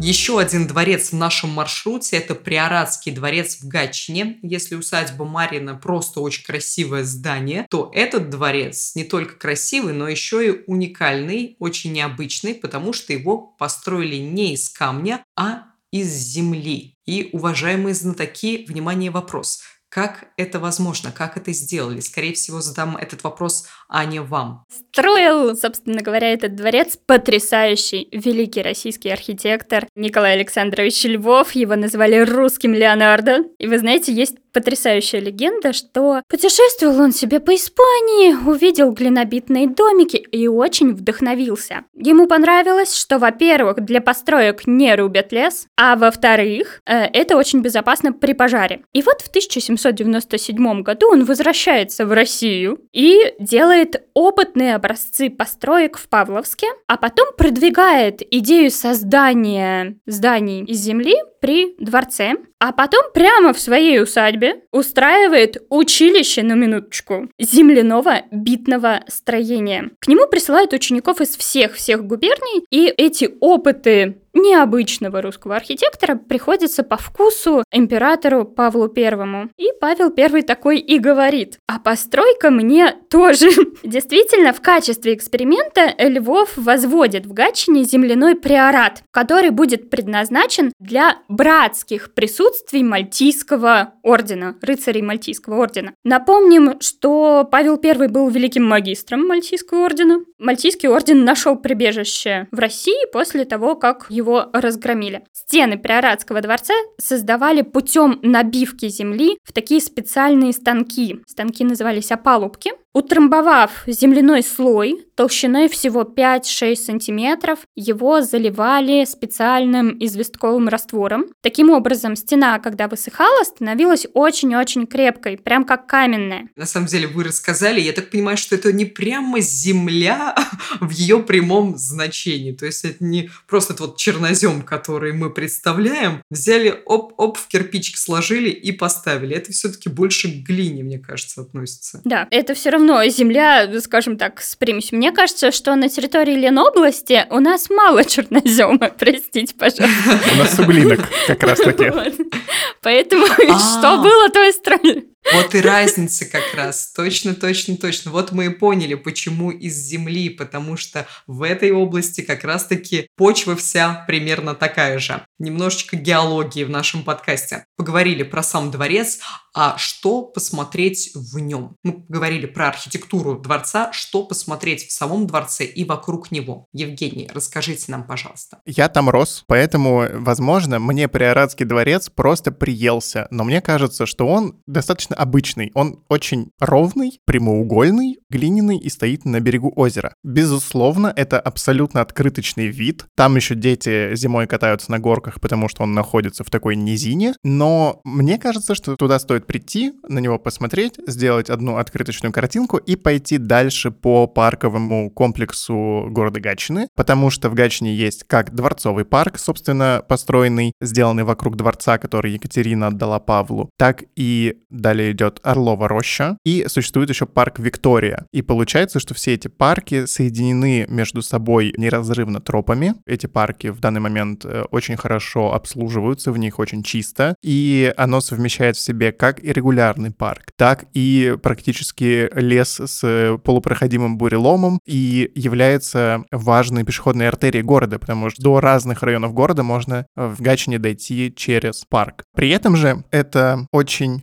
Еще 0.00 0.38
один 0.38 0.66
дворец 0.66 1.12
в 1.12 1.14
нашем 1.14 1.48
маршруте– 1.48 2.16
это 2.18 2.34
Приоратский 2.34 3.10
дворец 3.10 3.56
в 3.62 3.68
Гатчине. 3.68 4.38
Если 4.42 4.74
усадьба 4.74 5.24
Марина 5.24 5.76
просто 5.76 6.20
очень 6.20 6.44
красивое 6.44 7.04
здание, 7.04 7.66
то 7.70 7.90
этот 7.94 8.28
дворец 8.28 8.94
не 8.96 9.04
только 9.04 9.36
красивый, 9.36 9.94
но 9.94 10.06
еще 10.06 10.46
и 10.46 10.64
уникальный, 10.66 11.56
очень 11.58 11.94
необычный, 11.94 12.54
потому 12.54 12.92
что 12.92 13.14
его 13.14 13.38
построили 13.38 14.16
не 14.16 14.52
из 14.52 14.68
камня, 14.68 15.24
а 15.36 15.62
из 15.90 16.08
земли. 16.08 16.98
И, 17.06 17.30
уважаемые 17.32 17.94
знатоки, 17.94 18.66
внимание, 18.68 19.10
вопрос– 19.10 19.62
как 19.94 20.24
это 20.36 20.58
возможно? 20.58 21.12
Как 21.12 21.36
это 21.36 21.52
сделали? 21.52 22.00
Скорее 22.00 22.34
всего, 22.34 22.60
задам 22.60 22.96
этот 22.96 23.22
вопрос 23.22 23.68
Ане 23.88 24.22
вам. 24.22 24.64
Строил, 24.68 25.56
собственно 25.56 26.02
говоря, 26.02 26.32
этот 26.32 26.56
дворец 26.56 26.98
потрясающий 27.06 28.08
великий 28.10 28.62
российский 28.62 29.10
архитектор 29.10 29.86
Николай 29.94 30.32
Александрович 30.32 31.04
Львов. 31.04 31.52
Его 31.52 31.76
назвали 31.76 32.18
русским 32.18 32.74
Леонардо. 32.74 33.44
И 33.58 33.68
вы 33.68 33.78
знаете, 33.78 34.12
есть 34.12 34.34
потрясающая 34.54 35.20
легенда, 35.20 35.74
что 35.74 36.22
путешествовал 36.28 37.00
он 37.00 37.12
себе 37.12 37.40
по 37.40 37.54
Испании, 37.54 38.34
увидел 38.48 38.92
глинобитные 38.92 39.68
домики 39.68 40.16
и 40.16 40.46
очень 40.48 40.94
вдохновился. 40.94 41.84
Ему 41.94 42.26
понравилось, 42.26 42.96
что, 42.96 43.18
во-первых, 43.18 43.84
для 43.84 44.00
построек 44.00 44.66
не 44.66 44.94
рубят 44.94 45.32
лес, 45.32 45.66
а 45.76 45.96
во-вторых, 45.96 46.80
э, 46.86 47.04
это 47.12 47.36
очень 47.36 47.60
безопасно 47.60 48.12
при 48.12 48.32
пожаре. 48.32 48.84
И 48.92 49.02
вот 49.02 49.20
в 49.20 49.28
1797 49.28 50.82
году 50.82 51.10
он 51.10 51.24
возвращается 51.24 52.06
в 52.06 52.12
Россию 52.12 52.78
и 52.92 53.34
делает 53.38 54.04
опытные 54.14 54.76
образцы 54.76 55.28
построек 55.28 55.98
в 55.98 56.08
Павловске, 56.08 56.68
а 56.86 56.96
потом 56.96 57.28
продвигает 57.36 58.22
идею 58.30 58.70
создания 58.70 59.96
зданий 60.06 60.64
из 60.64 60.78
земли 60.78 61.16
при 61.44 61.74
дворце, 61.78 62.36
а 62.58 62.72
потом 62.72 63.02
прямо 63.12 63.52
в 63.52 63.60
своей 63.60 64.00
усадьбе 64.00 64.62
устраивает 64.72 65.58
училище, 65.68 66.42
на 66.42 66.54
минуточку, 66.54 67.28
земляного 67.38 68.22
битного 68.30 69.02
строения. 69.08 69.90
К 70.00 70.08
нему 70.08 70.26
присылают 70.26 70.72
учеников 70.72 71.20
из 71.20 71.36
всех-всех 71.36 72.02
губерний, 72.06 72.64
и 72.70 72.86
эти 72.86 73.28
опыты 73.40 74.22
необычного 74.34 75.22
русского 75.22 75.56
архитектора 75.56 76.16
приходится 76.16 76.82
по 76.82 76.96
вкусу 76.96 77.64
императору 77.72 78.44
Павлу 78.44 78.88
Первому. 78.88 79.48
И 79.56 79.68
Павел 79.80 80.10
Первый 80.10 80.42
такой 80.42 80.78
и 80.78 80.98
говорит, 80.98 81.58
а 81.66 81.78
постройка 81.78 82.50
мне 82.50 82.94
тоже. 83.10 83.48
Действительно, 83.82 84.52
в 84.52 84.60
качестве 84.60 85.14
эксперимента 85.14 85.94
Львов 85.98 86.52
возводит 86.56 87.26
в 87.26 87.32
Гатчине 87.32 87.84
земляной 87.84 88.34
приорат, 88.36 89.02
который 89.10 89.50
будет 89.50 89.90
предназначен 89.90 90.72
для 90.78 91.18
братских 91.28 92.14
присутствий 92.14 92.82
Мальтийского 92.82 93.94
ордена, 94.02 94.56
рыцарей 94.60 95.02
Мальтийского 95.02 95.62
ордена. 95.62 95.94
Напомним, 96.04 96.80
что 96.80 97.46
Павел 97.50 97.76
Первый 97.76 98.08
был 98.08 98.28
великим 98.28 98.64
магистром 98.64 99.26
Мальтийского 99.26 99.84
ордена. 99.84 100.20
Мальтийский 100.38 100.88
орден 100.88 101.24
нашел 101.24 101.56
прибежище 101.56 102.48
в 102.50 102.58
России 102.58 103.10
после 103.12 103.44
того, 103.44 103.76
как 103.76 104.06
его 104.08 104.23
его 104.24 104.50
разгромили. 104.52 105.24
Стены 105.32 105.78
Приоратского 105.78 106.40
дворца 106.40 106.74
создавали 106.98 107.62
путем 107.62 108.18
набивки 108.22 108.88
земли 108.88 109.38
в 109.44 109.52
такие 109.52 109.80
специальные 109.80 110.52
станки. 110.52 111.20
Станки 111.26 111.64
назывались 111.64 112.10
опалубки. 112.10 112.72
Утрамбовав 112.94 113.82
земляной 113.88 114.44
слой 114.44 115.04
толщиной 115.16 115.68
всего 115.68 116.02
5-6 116.02 116.76
сантиметров, 116.76 117.60
его 117.74 118.22
заливали 118.22 119.04
специальным 119.04 119.96
известковым 120.00 120.68
раствором. 120.68 121.26
Таким 121.40 121.70
образом, 121.70 122.16
стена, 122.16 122.58
когда 122.58 122.88
высыхала, 122.88 123.44
становилась 123.44 124.06
очень-очень 124.14 124.86
крепкой, 124.86 125.38
прям 125.38 125.64
как 125.64 125.86
каменная. 125.86 126.48
На 126.56 126.66
самом 126.66 126.86
деле, 126.86 127.06
вы 127.06 127.24
рассказали, 127.24 127.80
я 127.80 127.92
так 127.92 128.10
понимаю, 128.10 128.36
что 128.36 128.54
это 128.54 128.72
не 128.72 128.84
прямо 128.84 129.40
земля 129.40 130.36
в 130.80 130.90
ее 130.90 131.20
прямом 131.20 131.76
значении. 131.76 132.52
То 132.52 132.66
есть 132.66 132.84
это 132.84 133.04
не 133.04 133.30
просто 133.46 133.74
это 133.74 133.84
вот 133.84 133.96
чернозем, 133.96 134.62
который 134.62 135.12
мы 135.12 135.30
представляем, 135.30 136.22
взяли, 136.30 136.82
оп-оп, 136.86 137.38
в 137.38 137.48
кирпичик 137.48 137.96
сложили 137.96 138.50
и 138.50 138.72
поставили. 138.72 139.34
Это 139.34 139.52
все-таки 139.52 139.88
больше 139.88 140.28
к 140.28 140.46
глине, 140.46 140.82
мне 140.82 140.98
кажется, 140.98 141.40
относится. 141.40 142.00
Да, 142.04 142.28
это 142.30 142.54
все 142.54 142.70
равно 142.70 142.83
равно 142.84 143.06
земля, 143.08 143.68
скажем 143.80 144.16
так, 144.16 144.40
с 144.40 144.56
примесью. 144.56 144.98
Мне 144.98 145.12
кажется, 145.12 145.50
что 145.50 145.74
на 145.74 145.88
территории 145.88 146.34
Ленобласти 146.34 147.26
у 147.30 147.40
нас 147.40 147.70
мало 147.70 148.04
чернозема, 148.04 148.88
простите, 148.98 149.54
пожалуйста. 149.54 150.20
У 150.34 150.38
нас 150.38 150.54
суглинок 150.54 151.00
как 151.26 151.42
раз 151.42 151.58
таки. 151.60 151.90
Поэтому 152.82 153.26
что 153.36 153.94
а. 153.94 154.02
было, 154.02 154.28
то 154.30 154.42
и 154.42 154.52
строили. 154.52 155.13
Вот 155.32 155.54
и 155.54 155.60
разница 155.60 156.26
как 156.26 156.54
раз. 156.54 156.92
Точно, 156.92 157.34
точно, 157.34 157.76
точно. 157.76 158.10
Вот 158.10 158.32
мы 158.32 158.46
и 158.46 158.48
поняли, 158.50 158.94
почему 158.94 159.50
из 159.50 159.74
земли, 159.74 160.28
потому 160.28 160.76
что 160.76 161.06
в 161.26 161.42
этой 161.42 161.72
области 161.72 162.20
как 162.20 162.44
раз-таки 162.44 163.08
почва 163.16 163.56
вся 163.56 164.04
примерно 164.06 164.54
такая 164.54 164.98
же. 164.98 165.24
Немножечко 165.38 165.96
геологии 165.96 166.64
в 166.64 166.70
нашем 166.70 167.02
подкасте. 167.02 167.64
Поговорили 167.76 168.22
про 168.22 168.42
сам 168.42 168.70
дворец, 168.70 169.20
а 169.54 169.78
что 169.78 170.22
посмотреть 170.22 171.12
в 171.14 171.38
нем? 171.38 171.76
Мы 171.82 171.92
поговорили 171.92 172.46
про 172.46 172.68
архитектуру 172.68 173.38
дворца, 173.38 173.92
что 173.92 174.24
посмотреть 174.24 174.88
в 174.88 174.92
самом 174.92 175.26
дворце 175.26 175.64
и 175.64 175.84
вокруг 175.84 176.32
него. 176.32 176.66
Евгений, 176.72 177.30
расскажите 177.32 177.84
нам, 177.88 178.04
пожалуйста. 178.04 178.58
Я 178.66 178.88
там 178.88 179.08
рос, 179.08 179.44
поэтому, 179.46 180.06
возможно, 180.12 180.78
мне 180.78 181.08
Приоратский 181.08 181.64
дворец 181.64 182.10
просто 182.10 182.50
приелся, 182.50 183.28
но 183.30 183.44
мне 183.44 183.60
кажется, 183.60 184.06
что 184.06 184.26
он 184.26 184.60
достаточно 184.66 185.13
достаточно 185.14 185.24
обычный. 185.34 185.70
Он 185.74 186.00
очень 186.08 186.50
ровный, 186.60 187.20
прямоугольный, 187.26 188.18
глиняный 188.30 188.78
и 188.78 188.88
стоит 188.88 189.24
на 189.24 189.40
берегу 189.40 189.72
озера. 189.74 190.14
Безусловно, 190.22 191.12
это 191.16 191.40
абсолютно 191.40 192.00
открыточный 192.00 192.66
вид. 192.66 193.06
Там 193.16 193.36
еще 193.36 193.54
дети 193.54 194.14
зимой 194.16 194.46
катаются 194.46 194.90
на 194.90 194.98
горках, 194.98 195.40
потому 195.40 195.68
что 195.68 195.82
он 195.82 195.94
находится 195.94 196.44
в 196.44 196.50
такой 196.50 196.76
низине. 196.76 197.34
Но 197.42 198.00
мне 198.04 198.38
кажется, 198.38 198.74
что 198.74 198.96
туда 198.96 199.18
стоит 199.18 199.46
прийти, 199.46 199.92
на 200.08 200.20
него 200.20 200.38
посмотреть, 200.38 200.94
сделать 201.06 201.50
одну 201.50 201.76
открыточную 201.76 202.32
картинку 202.32 202.76
и 202.76 202.96
пойти 202.96 203.38
дальше 203.38 203.90
по 203.90 204.26
парковому 204.26 205.10
комплексу 205.10 206.06
города 206.10 206.40
Гатчины, 206.40 206.88
потому 206.96 207.30
что 207.30 207.48
в 207.48 207.54
Гатчине 207.54 207.94
есть 207.94 208.24
как 208.24 208.54
дворцовый 208.54 209.04
парк, 209.04 209.38
собственно, 209.38 210.02
построенный, 210.08 210.72
сделанный 210.80 211.24
вокруг 211.24 211.56
дворца, 211.56 211.98
который 211.98 212.32
Екатерина 212.32 212.88
отдала 212.88 213.20
Павлу, 213.20 213.70
так 213.78 214.04
и 214.16 214.54
далее 214.70 215.03
далее 215.04 215.12
идет 215.12 215.40
Орлова 215.42 215.88
роща, 215.88 216.36
и 216.44 216.64
существует 216.68 217.10
еще 217.10 217.26
парк 217.26 217.58
Виктория. 217.58 218.26
И 218.32 218.42
получается, 218.42 219.00
что 219.00 219.14
все 219.14 219.34
эти 219.34 219.48
парки 219.48 220.06
соединены 220.06 220.86
между 220.88 221.22
собой 221.22 221.74
неразрывно 221.76 222.40
тропами. 222.40 222.94
Эти 223.06 223.26
парки 223.26 223.68
в 223.68 223.80
данный 223.80 224.00
момент 224.00 224.44
э, 224.44 224.64
очень 224.70 224.96
хорошо 224.96 225.52
обслуживаются, 225.52 226.32
в 226.32 226.38
них 226.38 226.58
очень 226.58 226.82
чисто, 226.82 227.34
и 227.42 227.92
оно 227.96 228.20
совмещает 228.20 228.76
в 228.76 228.80
себе 228.80 229.12
как 229.12 229.42
и 229.42 229.52
регулярный 229.52 230.10
парк, 230.10 230.52
так 230.56 230.86
и 230.94 231.36
практически 231.42 232.28
лес 232.34 232.80
с 232.80 233.38
полупроходимым 233.44 234.18
буреломом 234.18 234.78
и 234.86 235.30
является 235.34 236.24
важной 236.30 236.84
пешеходной 236.84 237.28
артерией 237.28 237.64
города, 237.64 237.98
потому 237.98 238.30
что 238.30 238.42
до 238.42 238.60
разных 238.60 239.02
районов 239.02 239.32
города 239.32 239.62
можно 239.62 240.06
в 240.16 240.40
Гатчине 240.40 240.78
дойти 240.78 241.32
через 241.34 241.84
парк. 241.88 242.24
При 242.34 242.50
этом 242.50 242.76
же 242.76 243.04
это 243.10 243.66
очень 243.72 244.22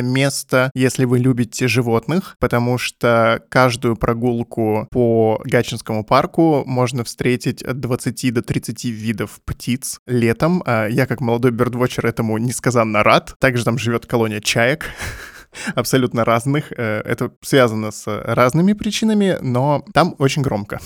наполненное 0.00 0.02
место, 0.02 0.70
если 0.74 1.04
вы 1.04 1.18
любите 1.18 1.68
животных, 1.68 2.36
потому 2.38 2.78
что 2.78 3.42
каждую 3.48 3.96
прогулку 3.96 4.86
по 4.90 5.40
Гатчинскому 5.44 6.04
парку 6.04 6.62
можно 6.66 7.04
встретить 7.04 7.62
от 7.62 7.80
20 7.80 8.34
до 8.34 8.42
30 8.42 8.84
видов 8.84 9.40
птиц 9.44 10.00
летом. 10.06 10.62
А 10.66 10.86
я, 10.86 11.06
как 11.06 11.20
молодой 11.20 11.50
бердвотчер, 11.52 12.06
этому 12.06 12.38
несказанно 12.38 13.02
рад. 13.02 13.34
Также 13.38 13.64
там 13.64 13.78
живет 13.78 14.06
колония 14.06 14.40
чаек 14.40 14.86
абсолютно 15.74 16.24
разных. 16.24 16.72
Э, 16.72 17.02
это 17.04 17.32
связано 17.42 17.90
с 17.90 18.06
разными 18.06 18.72
причинами, 18.72 19.38
но 19.40 19.84
там 19.92 20.14
очень 20.18 20.42
громко. 20.42 20.78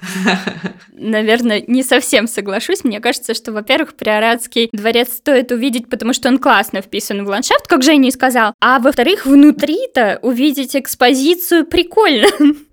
Наверное, 0.92 1.62
не 1.66 1.82
совсем 1.82 2.26
соглашусь. 2.26 2.84
Мне 2.84 3.00
кажется, 3.00 3.34
что, 3.34 3.52
во-первых, 3.52 3.94
Приоратский 3.94 4.68
дворец 4.72 5.12
стоит 5.14 5.52
увидеть, 5.52 5.88
потому 5.88 6.12
что 6.12 6.28
он 6.28 6.38
классно 6.38 6.82
вписан 6.82 7.24
в 7.24 7.28
ландшафт, 7.28 7.66
как 7.66 7.82
Женя 7.82 8.08
и 8.08 8.12
сказал. 8.12 8.54
А 8.60 8.78
во-вторых, 8.78 9.26
внутри-то 9.26 10.18
увидеть 10.22 10.76
экспозицию 10.76 11.66
прикольно. 11.66 12.28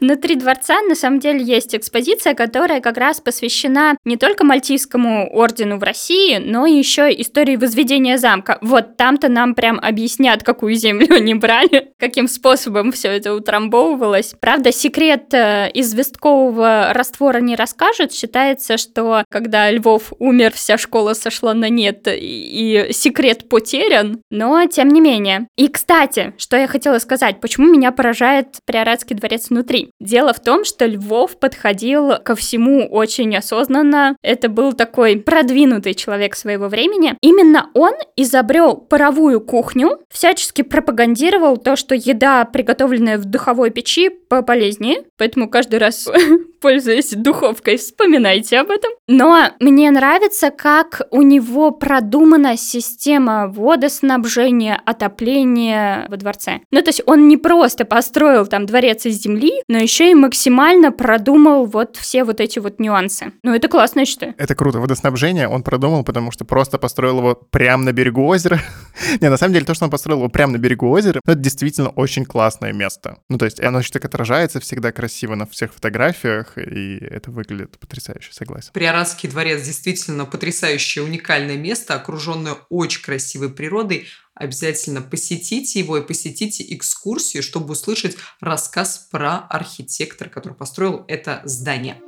Внутри 0.00 0.34
дворца 0.34 0.80
на 0.82 0.94
самом 0.94 1.20
деле 1.20 1.42
есть 1.42 1.74
экспозиция, 1.74 2.34
которая 2.34 2.80
как 2.80 2.96
раз 2.96 3.20
посвящена 3.20 3.96
не 4.04 4.16
только 4.16 4.44
Мальтийскому 4.44 5.30
ордену 5.32 5.78
в 5.78 5.82
России, 5.82 6.38
но 6.38 6.66
и 6.66 6.72
еще 6.72 7.08
истории 7.20 7.56
возведения 7.56 8.18
замка. 8.18 8.58
Вот 8.60 8.96
там-то 8.96 9.28
нам 9.28 9.54
прям 9.54 9.78
объяснят, 9.80 10.42
какую 10.42 10.74
землю 10.74 11.06
они 11.14 11.34
брали, 11.34 11.92
каким 11.98 12.28
способом 12.28 12.92
все 12.92 13.08
это 13.08 13.34
утрамбовывалось. 13.34 14.34
Правда, 14.40 14.72
секрет 14.72 15.32
э, 15.34 15.70
известкового 15.74 16.92
раствора 16.92 17.38
не 17.38 17.56
расскажет. 17.56 18.12
Считается, 18.12 18.76
что 18.76 19.24
когда 19.30 19.70
Львов 19.70 20.12
умер, 20.18 20.52
вся 20.54 20.78
школа 20.78 21.14
сошла 21.14 21.54
на 21.54 21.68
нет, 21.68 22.06
и 22.06 22.88
секрет 22.92 23.48
потерян, 23.48 24.20
но 24.30 24.66
тем 24.66 24.88
не 24.88 25.00
менее. 25.00 25.48
И, 25.56 25.68
кстати, 25.68 26.34
что 26.38 26.56
я 26.56 26.66
хотела 26.66 26.98
сказать, 26.98 27.40
почему 27.40 27.72
меня 27.72 27.92
поражает 27.92 28.58
Приоратский 28.64 29.16
дворец 29.16 29.50
внутри 29.50 29.59
внутри. 29.60 29.90
Дело 30.00 30.32
в 30.32 30.40
том, 30.40 30.64
что 30.64 30.86
Львов 30.86 31.38
подходил 31.38 32.14
ко 32.24 32.34
всему 32.34 32.86
очень 32.88 33.36
осознанно. 33.36 34.16
Это 34.22 34.48
был 34.48 34.72
такой 34.72 35.16
продвинутый 35.16 35.94
человек 35.94 36.34
своего 36.34 36.68
времени. 36.68 37.14
Именно 37.20 37.70
он 37.74 37.92
изобрел 38.16 38.76
паровую 38.76 39.40
кухню, 39.40 39.98
всячески 40.10 40.62
пропагандировал 40.62 41.58
то, 41.58 41.76
что 41.76 41.94
еда, 41.94 42.44
приготовленная 42.44 43.18
в 43.18 43.24
духовой 43.26 43.70
печи, 43.70 44.10
полезнее. 44.10 45.04
Поэтому 45.18 45.48
каждый 45.48 45.78
раз 45.78 46.08
пользуясь 46.60 47.10
духовкой, 47.10 47.76
вспоминайте 47.76 48.58
об 48.58 48.70
этом. 48.70 48.90
Но 49.08 49.50
мне 49.60 49.90
нравится, 49.90 50.50
как 50.50 51.02
у 51.10 51.22
него 51.22 51.70
продумана 51.70 52.56
система 52.56 53.48
водоснабжения, 53.48 54.80
отопления 54.84 56.06
во 56.08 56.16
дворце. 56.16 56.60
Ну, 56.70 56.82
то 56.82 56.88
есть 56.88 57.02
он 57.06 57.28
не 57.28 57.36
просто 57.36 57.84
построил 57.84 58.46
там 58.46 58.66
дворец 58.66 59.06
из 59.06 59.20
земли, 59.20 59.52
но 59.68 59.78
еще 59.78 60.10
и 60.10 60.14
максимально 60.14 60.92
продумал 60.92 61.66
вот 61.66 61.96
все 61.96 62.24
вот 62.24 62.40
эти 62.40 62.58
вот 62.58 62.78
нюансы. 62.78 63.32
Ну, 63.42 63.54
это 63.54 63.68
классно, 63.68 64.00
я 64.00 64.06
считаю. 64.06 64.34
Это 64.38 64.54
круто. 64.54 64.78
Водоснабжение 64.78 65.48
он 65.48 65.62
продумал, 65.62 66.04
потому 66.04 66.30
что 66.30 66.44
просто 66.44 66.78
построил 66.78 67.18
его 67.18 67.34
прямо 67.34 67.84
на 67.84 67.92
берегу 67.92 68.26
озера. 68.26 68.60
Не, 69.20 69.30
на 69.30 69.36
самом 69.36 69.54
деле, 69.54 69.64
то, 69.64 69.74
что 69.74 69.84
он 69.84 69.90
построил 69.90 70.18
его 70.18 70.28
прямо 70.28 70.54
на 70.54 70.58
берегу 70.58 70.88
озера, 70.88 71.20
ну, 71.24 71.32
это 71.32 71.40
действительно 71.40 71.90
очень 71.90 72.24
классное 72.24 72.72
место. 72.72 73.18
Ну, 73.28 73.38
то 73.38 73.44
есть 73.44 73.60
оно 73.60 73.78
еще 73.78 73.90
так 73.90 74.04
отражается 74.04 74.60
всегда 74.60 74.92
красиво 74.92 75.34
на 75.34 75.46
всех 75.46 75.72
фотографиях, 75.72 76.49
и 76.58 76.98
это 76.98 77.30
выглядит 77.30 77.78
потрясающе, 77.78 78.32
согласен. 78.32 78.70
Приоратский 78.72 79.28
дворец 79.28 79.62
действительно 79.62 80.24
потрясающее, 80.24 81.04
уникальное 81.04 81.56
место, 81.56 81.94
окруженное 81.94 82.56
очень 82.68 83.02
красивой 83.02 83.50
природой. 83.50 84.08
Обязательно 84.34 85.02
посетите 85.02 85.78
его 85.80 85.98
и 85.98 86.06
посетите 86.06 86.64
экскурсию, 86.74 87.42
чтобы 87.42 87.72
услышать 87.72 88.16
рассказ 88.40 89.08
про 89.10 89.38
архитектора, 89.38 90.28
который 90.28 90.54
построил 90.54 91.04
это 91.08 91.42
здание. 91.44 92.00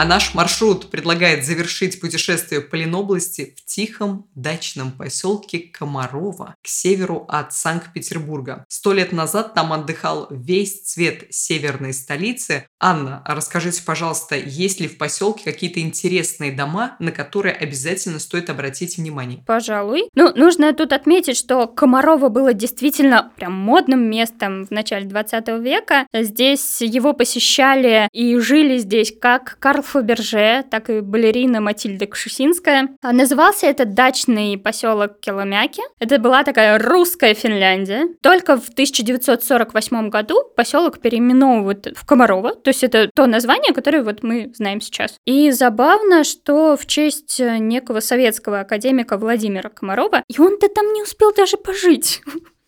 А 0.00 0.06
наш 0.06 0.32
маршрут 0.32 0.90
предлагает 0.90 1.44
завершить 1.44 2.00
путешествие 2.00 2.62
по 2.62 2.74
Ленобласти 2.74 3.54
в 3.58 3.66
тихом 3.66 4.30
дачном 4.34 4.92
поселке 4.92 5.58
Комарова 5.58 6.54
к 6.62 6.68
северу 6.68 7.26
от 7.28 7.52
Санкт-Петербурга. 7.52 8.64
Сто 8.66 8.94
лет 8.94 9.12
назад 9.12 9.52
там 9.52 9.74
отдыхал 9.74 10.26
весь 10.30 10.84
цвет 10.84 11.26
северной 11.28 11.92
столицы. 11.92 12.66
Анна, 12.80 13.22
расскажите, 13.26 13.82
пожалуйста, 13.84 14.36
есть 14.36 14.80
ли 14.80 14.88
в 14.88 14.96
поселке 14.96 15.44
какие-то 15.44 15.80
интересные 15.80 16.50
дома, 16.50 16.96
на 16.98 17.12
которые 17.12 17.54
обязательно 17.54 18.20
стоит 18.20 18.48
обратить 18.48 18.96
внимание? 18.96 19.44
Пожалуй. 19.46 20.08
Ну, 20.14 20.32
нужно 20.34 20.72
тут 20.72 20.94
отметить, 20.94 21.36
что 21.36 21.66
Комарова 21.66 22.30
было 22.30 22.54
действительно 22.54 23.30
прям 23.36 23.52
модным 23.52 24.08
местом 24.08 24.64
в 24.64 24.70
начале 24.70 25.04
20 25.04 25.46
века. 25.60 26.06
Здесь 26.14 26.80
его 26.80 27.12
посещали 27.12 28.08
и 28.14 28.38
жили 28.38 28.78
здесь 28.78 29.12
как 29.20 29.58
Карл 29.60 29.89
Фаберже, 29.90 30.64
так 30.70 30.88
и 30.90 31.00
балерина 31.00 31.60
Матильда 31.60 32.06
Кшусинская. 32.06 32.90
А 33.02 33.12
назывался 33.12 33.66
этот 33.66 33.94
дачный 33.94 34.56
поселок 34.56 35.20
Келомяки. 35.20 35.82
Это 35.98 36.18
была 36.18 36.44
такая 36.44 36.78
русская 36.78 37.34
Финляндия. 37.34 38.08
Только 38.22 38.56
в 38.56 38.68
1948 38.68 40.08
году 40.08 40.44
поселок 40.56 41.00
переименовывают 41.00 41.88
в 41.96 42.06
Комарова, 42.06 42.54
то 42.54 42.68
есть 42.68 42.84
это 42.84 43.10
то 43.14 43.26
название, 43.26 43.74
которое 43.74 44.02
вот 44.02 44.22
мы 44.22 44.52
знаем 44.54 44.80
сейчас. 44.80 45.16
И 45.26 45.50
забавно, 45.50 46.24
что 46.24 46.76
в 46.76 46.86
честь 46.86 47.40
некого 47.40 48.00
советского 48.00 48.60
академика 48.60 49.18
Владимира 49.18 49.70
Комарова, 49.70 50.22
и 50.28 50.40
он-то 50.40 50.68
там 50.68 50.92
не 50.92 51.02
успел 51.02 51.32
даже 51.34 51.56
пожить. 51.56 52.22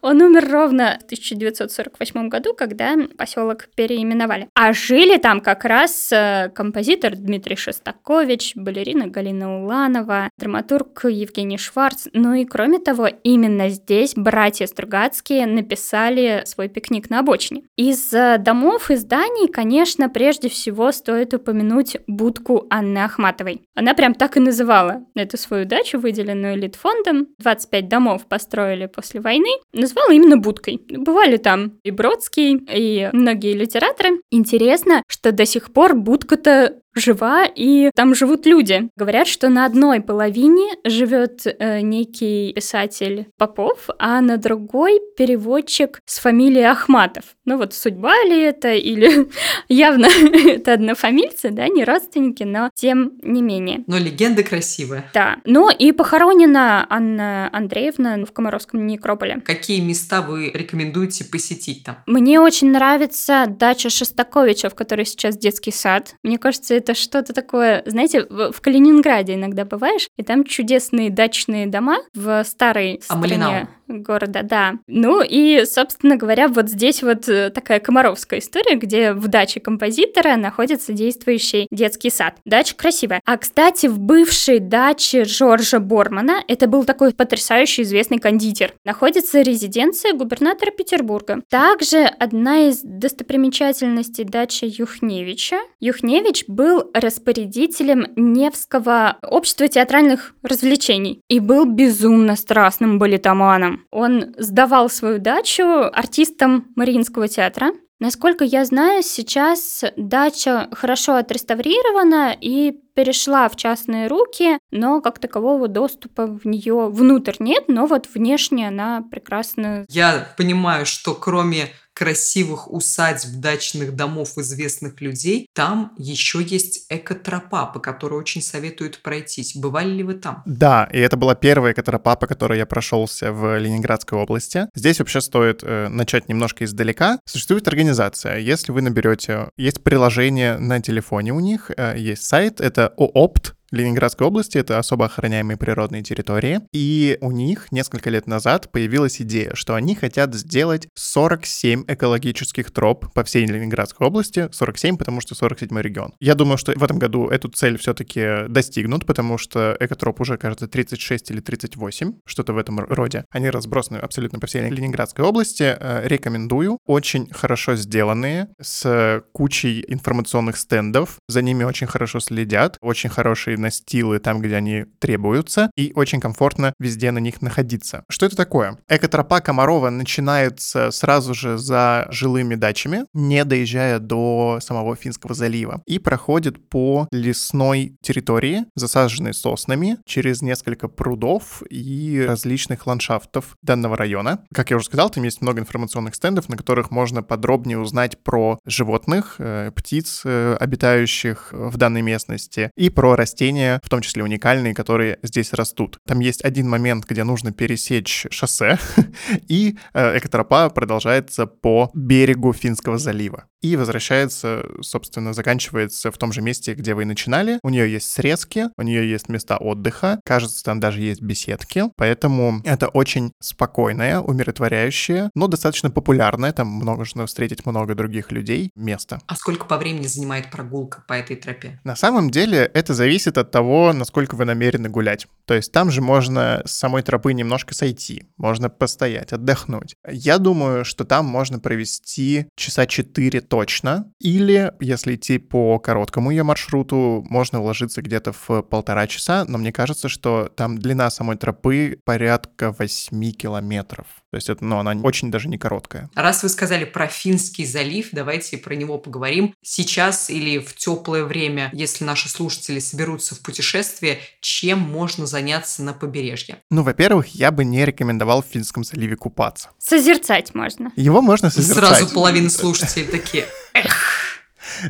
Он 0.00 0.22
умер 0.22 0.48
ровно 0.50 0.98
в 1.00 1.04
1948 1.04 2.28
году, 2.28 2.54
когда 2.54 2.94
поселок 3.18 3.68
переименовали. 3.74 4.48
А 4.54 4.72
жили 4.72 5.16
там 5.16 5.40
как 5.40 5.64
раз 5.64 6.10
э, 6.12 6.50
композитор 6.54 7.16
Дмитрий 7.16 7.56
Шостакович, 7.56 8.52
балерина 8.54 9.06
Галина 9.08 9.62
Уланова, 9.62 10.30
драматург 10.38 11.06
Евгений 11.06 11.58
Шварц. 11.58 12.06
Ну 12.12 12.34
и 12.34 12.44
кроме 12.44 12.78
того, 12.78 13.08
именно 13.24 13.68
здесь 13.68 14.14
братья 14.14 14.66
Стругацкие 14.66 15.46
написали 15.46 16.42
свой 16.44 16.68
пикник 16.68 17.10
на 17.10 17.20
обочине. 17.20 17.62
Из 17.76 18.12
э, 18.12 18.38
домов 18.38 18.90
и 18.90 18.96
зданий, 18.96 19.48
конечно, 19.48 20.08
прежде 20.08 20.48
всего 20.48 20.92
стоит 20.92 21.34
упомянуть 21.34 21.96
будку 22.06 22.66
Анны 22.70 22.98
Ахматовой. 22.98 23.62
Она 23.74 23.94
прям 23.94 24.14
так 24.14 24.36
и 24.36 24.40
называла 24.40 25.04
эту 25.14 25.36
свою 25.36 25.64
дачу, 25.64 25.98
выделенную 25.98 26.56
Литфондом. 26.56 27.28
25 27.38 27.88
домов 27.88 28.26
построили 28.26 28.86
после 28.86 29.20
войны, 29.20 29.55
назвала 29.72 30.12
именно 30.12 30.36
будкой. 30.36 30.80
Бывали 30.88 31.36
там 31.36 31.78
и 31.82 31.90
Бродский, 31.90 32.56
и 32.56 33.10
многие 33.12 33.52
литераторы. 33.52 34.20
Интересно, 34.30 35.02
что 35.08 35.32
до 35.32 35.46
сих 35.46 35.72
пор 35.72 35.94
будка-то 35.94 36.80
жива, 36.96 37.44
и 37.44 37.90
там 37.94 38.14
живут 38.14 38.46
люди. 38.46 38.88
Говорят, 38.96 39.26
что 39.26 39.48
на 39.48 39.64
одной 39.64 40.00
половине 40.00 40.74
живет 40.84 41.46
э, 41.46 41.80
некий 41.80 42.52
писатель 42.52 43.28
Попов, 43.36 43.88
а 43.98 44.20
на 44.20 44.36
другой 44.36 45.00
переводчик 45.16 46.00
с 46.04 46.18
фамилией 46.18 46.64
Ахматов. 46.64 47.24
Ну 47.44 47.58
вот 47.58 47.74
судьба 47.74 48.14
ли 48.24 48.40
это, 48.40 48.72
или 48.72 49.28
явно 49.68 50.06
это 50.46 50.74
однофамильцы, 50.74 51.50
да, 51.50 51.68
не 51.68 51.84
родственники, 51.84 52.42
но 52.42 52.70
тем 52.74 53.12
не 53.22 53.42
менее. 53.42 53.84
Но 53.86 53.98
легенда 53.98 54.42
красивая. 54.42 55.10
Да. 55.14 55.36
Ну 55.44 55.70
и 55.70 55.92
похоронена 55.92 56.86
Анна 56.88 57.48
Андреевна 57.52 58.24
в 58.24 58.32
Комаровском 58.32 58.86
некрополе. 58.86 59.40
Какие 59.44 59.80
места 59.80 60.22
вы 60.22 60.50
рекомендуете 60.50 61.24
посетить 61.24 61.84
там? 61.84 61.98
Мне 62.06 62.40
очень 62.40 62.70
нравится 62.70 63.46
дача 63.48 63.90
Шостаковича, 63.90 64.70
в 64.70 64.74
которой 64.74 65.06
сейчас 65.06 65.36
детский 65.36 65.72
сад. 65.72 66.14
Мне 66.22 66.38
кажется, 66.38 66.74
это 66.86 66.94
что-то 66.94 67.32
такое, 67.32 67.82
знаете, 67.84 68.24
в, 68.30 68.60
Калининграде 68.60 69.34
иногда 69.34 69.64
бываешь, 69.64 70.08
и 70.16 70.22
там 70.22 70.44
чудесные 70.44 71.10
дачные 71.10 71.66
дома 71.66 71.98
в 72.14 72.44
старой 72.44 73.00
А 73.08 73.16
стране 73.16 73.20
Малинову? 73.20 73.68
Города, 73.88 74.42
да. 74.42 74.74
Ну 74.86 75.22
и, 75.22 75.64
собственно 75.64 76.16
говоря, 76.16 76.48
вот 76.48 76.68
здесь 76.68 77.02
вот 77.02 77.28
э, 77.28 77.50
такая 77.50 77.80
комаровская 77.80 78.40
история, 78.40 78.76
где 78.76 79.12
в 79.12 79.28
даче 79.28 79.60
композитора 79.60 80.36
находится 80.36 80.92
действующий 80.92 81.66
детский 81.70 82.10
сад. 82.10 82.36
Дача 82.44 82.74
красивая. 82.74 83.20
А, 83.24 83.36
кстати, 83.36 83.86
в 83.86 83.98
бывшей 83.98 84.58
даче 84.58 85.24
Жоржа 85.24 85.80
Бормана, 85.80 86.42
это 86.48 86.66
был 86.66 86.84
такой 86.84 87.12
потрясающий 87.12 87.82
известный 87.82 88.18
кондитер, 88.18 88.72
находится 88.84 89.40
резиденция 89.40 90.12
губернатора 90.12 90.70
Петербурга. 90.70 91.42
Также 91.48 92.04
одна 92.04 92.68
из 92.68 92.80
достопримечательностей 92.82 94.24
дачи 94.24 94.64
Юхневича. 94.64 95.56
Юхневич 95.80 96.44
был 96.48 96.90
распорядителем 96.94 98.06
Невского 98.16 99.18
общества 99.22 99.68
театральных 99.68 100.34
развлечений 100.42 101.20
и 101.28 101.40
был 101.40 101.64
безумно 101.64 102.36
страстным 102.36 102.98
балетоманом. 102.98 103.75
Он 103.90 104.34
сдавал 104.38 104.88
свою 104.88 105.18
дачу 105.18 105.64
артистам 105.92 106.66
Мариинского 106.76 107.28
театра. 107.28 107.72
Насколько 107.98 108.44
я 108.44 108.66
знаю, 108.66 109.02
сейчас 109.02 109.82
дача 109.96 110.68
хорошо 110.72 111.16
отреставрирована 111.16 112.36
и 112.38 112.72
перешла 112.94 113.48
в 113.48 113.56
частные 113.56 114.06
руки, 114.06 114.58
но 114.70 115.00
как 115.00 115.18
такового 115.18 115.66
доступа 115.66 116.26
в 116.26 116.44
нее 116.46 116.88
внутрь 116.90 117.36
нет, 117.38 117.64
но 117.68 117.86
вот 117.86 118.06
внешне 118.12 118.68
она 118.68 119.02
прекрасно 119.10 119.86
Я 119.88 120.28
понимаю, 120.36 120.84
что 120.84 121.14
кроме 121.14 121.68
красивых 121.96 122.70
усадьб, 122.70 123.40
дачных 123.40 123.96
домов 123.96 124.36
известных 124.36 125.00
людей, 125.00 125.48
там 125.54 125.94
еще 125.96 126.42
есть 126.42 126.84
экотропа, 126.90 127.64
по 127.64 127.80
которой 127.80 128.14
очень 128.14 128.42
советуют 128.42 129.00
пройтись. 129.00 129.56
Бывали 129.56 129.90
ли 129.90 130.02
вы 130.02 130.14
там? 130.14 130.42
Да, 130.44 130.88
и 130.92 130.98
это 130.98 131.16
была 131.16 131.34
первая 131.34 131.72
экотропа, 131.72 132.16
по 132.16 132.26
которой 132.26 132.58
я 132.58 132.66
прошелся 132.66 133.32
в 133.32 133.58
Ленинградской 133.58 134.18
области. 134.18 134.66
Здесь 134.74 134.98
вообще 134.98 135.22
стоит 135.22 135.60
э, 135.62 135.88
начать 135.88 136.28
немножко 136.28 136.64
издалека. 136.64 137.18
Существует 137.24 137.66
организация. 137.66 138.36
Если 138.36 138.72
вы 138.72 138.82
наберете, 138.82 139.48
есть 139.56 139.82
приложение 139.82 140.58
на 140.58 140.82
телефоне 140.82 141.32
у 141.32 141.40
них, 141.40 141.70
э, 141.74 141.94
есть 141.96 142.24
сайт, 142.24 142.60
это 142.60 142.92
ООПТ, 142.98 143.55
Ленинградской 143.70 144.26
области, 144.26 144.58
это 144.58 144.78
особо 144.78 145.06
охраняемые 145.06 145.56
природные 145.56 146.02
территории, 146.02 146.60
и 146.72 147.18
у 147.20 147.32
них 147.32 147.72
несколько 147.72 148.10
лет 148.10 148.26
назад 148.26 148.70
появилась 148.70 149.20
идея, 149.20 149.52
что 149.54 149.74
они 149.74 149.94
хотят 149.94 150.34
сделать 150.34 150.88
47 150.94 151.84
экологических 151.88 152.70
троп 152.70 153.12
по 153.12 153.24
всей 153.24 153.46
Ленинградской 153.46 154.06
области, 154.06 154.48
47, 154.52 154.96
потому 154.96 155.20
что 155.20 155.34
47 155.34 155.78
регион. 155.80 156.14
Я 156.20 156.34
думаю, 156.34 156.58
что 156.58 156.72
в 156.72 156.82
этом 156.82 156.98
году 156.98 157.28
эту 157.28 157.48
цель 157.48 157.78
все-таки 157.78 158.48
достигнут, 158.48 159.06
потому 159.06 159.38
что 159.38 159.76
экотроп 159.80 160.20
уже, 160.20 160.36
кажется, 160.36 160.68
36 160.68 161.30
или 161.30 161.40
38, 161.40 162.14
что-то 162.24 162.52
в 162.52 162.58
этом 162.58 162.80
роде. 162.80 163.24
Они 163.30 163.50
разбросаны 163.50 163.98
абсолютно 163.98 164.38
по 164.38 164.46
всей 164.46 164.68
Ленинградской 164.68 165.24
области. 165.24 165.76
Э, 165.78 166.06
Рекомендую. 166.06 166.78
Очень 166.86 167.28
хорошо 167.32 167.76
сделанные, 167.76 168.48
с 168.60 169.22
кучей 169.32 169.84
информационных 169.88 170.56
стендов. 170.56 171.18
За 171.28 171.42
ними 171.42 171.64
очень 171.64 171.86
хорошо 171.86 172.20
следят. 172.20 172.76
Очень 172.80 173.10
хорошие 173.10 173.55
ковры, 173.56 173.58
настилы 173.58 174.18
там, 174.18 174.40
где 174.40 174.56
они 174.56 174.84
требуются, 174.98 175.70
и 175.76 175.92
очень 175.94 176.20
комфортно 176.20 176.72
везде 176.78 177.10
на 177.10 177.18
них 177.18 177.42
находиться. 177.42 178.04
Что 178.08 178.26
это 178.26 178.36
такое? 178.36 178.78
Экотропа 178.88 179.40
Комарова 179.40 179.90
начинается 179.90 180.90
сразу 180.90 181.34
же 181.34 181.58
за 181.58 182.06
жилыми 182.10 182.54
дачами, 182.54 183.04
не 183.14 183.44
доезжая 183.44 183.98
до 183.98 184.58
самого 184.60 184.96
Финского 184.96 185.34
залива, 185.34 185.82
и 185.86 185.98
проходит 185.98 186.68
по 186.68 187.08
лесной 187.10 187.96
территории, 188.02 188.64
засаженной 188.74 189.34
соснами, 189.34 189.98
через 190.04 190.42
несколько 190.42 190.88
прудов 190.88 191.62
и 191.70 192.24
различных 192.26 192.86
ландшафтов 192.86 193.56
данного 193.62 193.96
района. 193.96 194.38
Как 194.54 194.70
я 194.70 194.76
уже 194.76 194.86
сказал, 194.86 195.10
там 195.10 195.24
есть 195.24 195.42
много 195.42 195.60
информационных 195.60 196.14
стендов, 196.14 196.48
на 196.48 196.56
которых 196.56 196.90
можно 196.90 197.22
подробнее 197.22 197.78
узнать 197.78 198.18
про 198.22 198.58
животных, 198.66 199.36
э, 199.38 199.70
птиц, 199.74 200.22
э, 200.24 200.56
обитающих 200.60 201.52
в 201.52 201.76
данной 201.76 202.02
местности, 202.02 202.70
и 202.76 202.90
про 202.90 203.16
растения, 203.16 203.45
в 203.52 203.88
том 203.88 204.00
числе 204.00 204.22
уникальные, 204.22 204.74
которые 204.74 205.18
здесь 205.22 205.52
растут. 205.52 205.98
Там 206.06 206.20
есть 206.20 206.44
один 206.44 206.68
момент, 206.68 207.04
где 207.06 207.24
нужно 207.24 207.52
пересечь 207.52 208.26
шоссе, 208.30 208.78
и 209.48 209.76
экотропа 209.94 210.70
продолжается 210.70 211.46
по 211.46 211.90
берегу 211.94 212.52
Финского 212.52 212.98
залива 212.98 213.46
и 213.62 213.76
возвращается, 213.76 214.64
собственно, 214.80 215.32
заканчивается 215.32 216.10
в 216.10 216.18
том 216.18 216.32
же 216.32 216.40
месте, 216.40 216.74
где 216.74 216.94
вы 216.94 217.02
и 217.02 217.06
начинали. 217.06 217.58
У 217.62 217.68
нее 217.68 217.90
есть 217.90 218.10
срезки, 218.10 218.66
у 218.76 218.82
нее 218.82 219.08
есть 219.10 219.28
места 219.28 219.56
отдыха, 219.56 220.20
кажется, 220.24 220.62
там 220.62 220.80
даже 220.80 221.00
есть 221.00 221.22
беседки, 221.22 221.84
поэтому 221.96 222.60
это 222.64 222.88
очень 222.88 223.32
спокойное, 223.40 224.20
умиротворяющее, 224.20 225.30
но 225.34 225.48
достаточно 225.48 225.90
популярное, 225.90 226.52
там 226.52 226.68
можно 226.68 227.26
встретить 227.26 227.66
много 227.66 227.94
других 227.94 228.30
людей 228.30 228.70
место. 228.76 229.20
А 229.26 229.36
сколько 229.36 229.66
по 229.66 229.78
времени 229.78 230.06
занимает 230.06 230.50
прогулка 230.50 231.02
по 231.08 231.14
этой 231.14 231.36
тропе? 231.36 231.80
На 231.84 231.96
самом 231.96 232.30
деле 232.30 232.70
это 232.72 232.94
зависит 232.94 233.35
от 233.36 233.50
того, 233.50 233.92
насколько 233.92 234.34
вы 234.34 234.44
намерены 234.44 234.88
гулять. 234.88 235.26
То 235.44 235.54
есть 235.54 235.72
там 235.72 235.90
же 235.90 236.00
можно 236.00 236.62
с 236.64 236.72
самой 236.72 237.02
тропы 237.02 237.32
немножко 237.32 237.74
сойти, 237.74 238.26
можно 238.36 238.68
постоять, 238.68 239.32
отдохнуть. 239.32 239.94
Я 240.08 240.38
думаю, 240.38 240.84
что 240.84 241.04
там 241.04 241.26
можно 241.26 241.58
провести 241.58 242.46
часа 242.56 242.86
4 242.86 243.40
точно. 243.42 244.12
Или, 244.20 244.72
если 244.80 245.14
идти 245.14 245.38
по 245.38 245.78
короткому 245.78 246.30
ее 246.30 246.42
маршруту, 246.42 247.24
можно 247.28 247.60
уложиться 247.60 248.02
где-то 248.02 248.32
в 248.32 248.62
полтора 248.62 249.06
часа, 249.06 249.44
но 249.46 249.58
мне 249.58 249.72
кажется, 249.72 250.08
что 250.08 250.50
там 250.56 250.78
длина 250.78 251.10
самой 251.10 251.36
тропы 251.36 251.98
порядка 252.04 252.72
8 252.72 253.32
километров. 253.32 254.06
То 254.30 254.36
есть 254.36 254.48
это, 254.48 254.64
ну, 254.64 254.78
она 254.78 254.92
очень 255.02 255.30
даже 255.30 255.48
не 255.48 255.56
короткая. 255.56 256.10
Раз 256.14 256.42
вы 256.42 256.48
сказали 256.48 256.84
про 256.84 257.06
Финский 257.06 257.64
залив, 257.64 258.08
давайте 258.12 258.58
про 258.58 258.74
него 258.74 258.98
поговорим. 258.98 259.54
Сейчас 259.62 260.30
или 260.30 260.58
в 260.58 260.74
теплое 260.74 261.24
время, 261.24 261.70
если 261.72 262.04
наши 262.04 262.28
слушатели 262.28 262.78
соберутся 262.78 263.34
в 263.34 263.40
путешествие, 263.40 264.18
чем 264.40 264.80
можно 264.80 265.26
заняться 265.26 265.82
на 265.82 265.92
побережье? 265.92 266.58
Ну, 266.70 266.82
во-первых, 266.82 267.28
я 267.28 267.50
бы 267.50 267.64
не 267.64 267.84
рекомендовал 267.84 268.42
в 268.42 268.46
Финском 268.46 268.84
заливе 268.84 269.16
купаться. 269.16 269.70
Созерцать 269.78 270.54
можно. 270.54 270.92
Его 270.96 271.22
можно 271.22 271.50
созерцать. 271.50 271.98
Сразу 271.98 272.14
половина 272.14 272.50
слушателей 272.50 273.06
такие, 273.06 273.46
эх, 273.74 274.05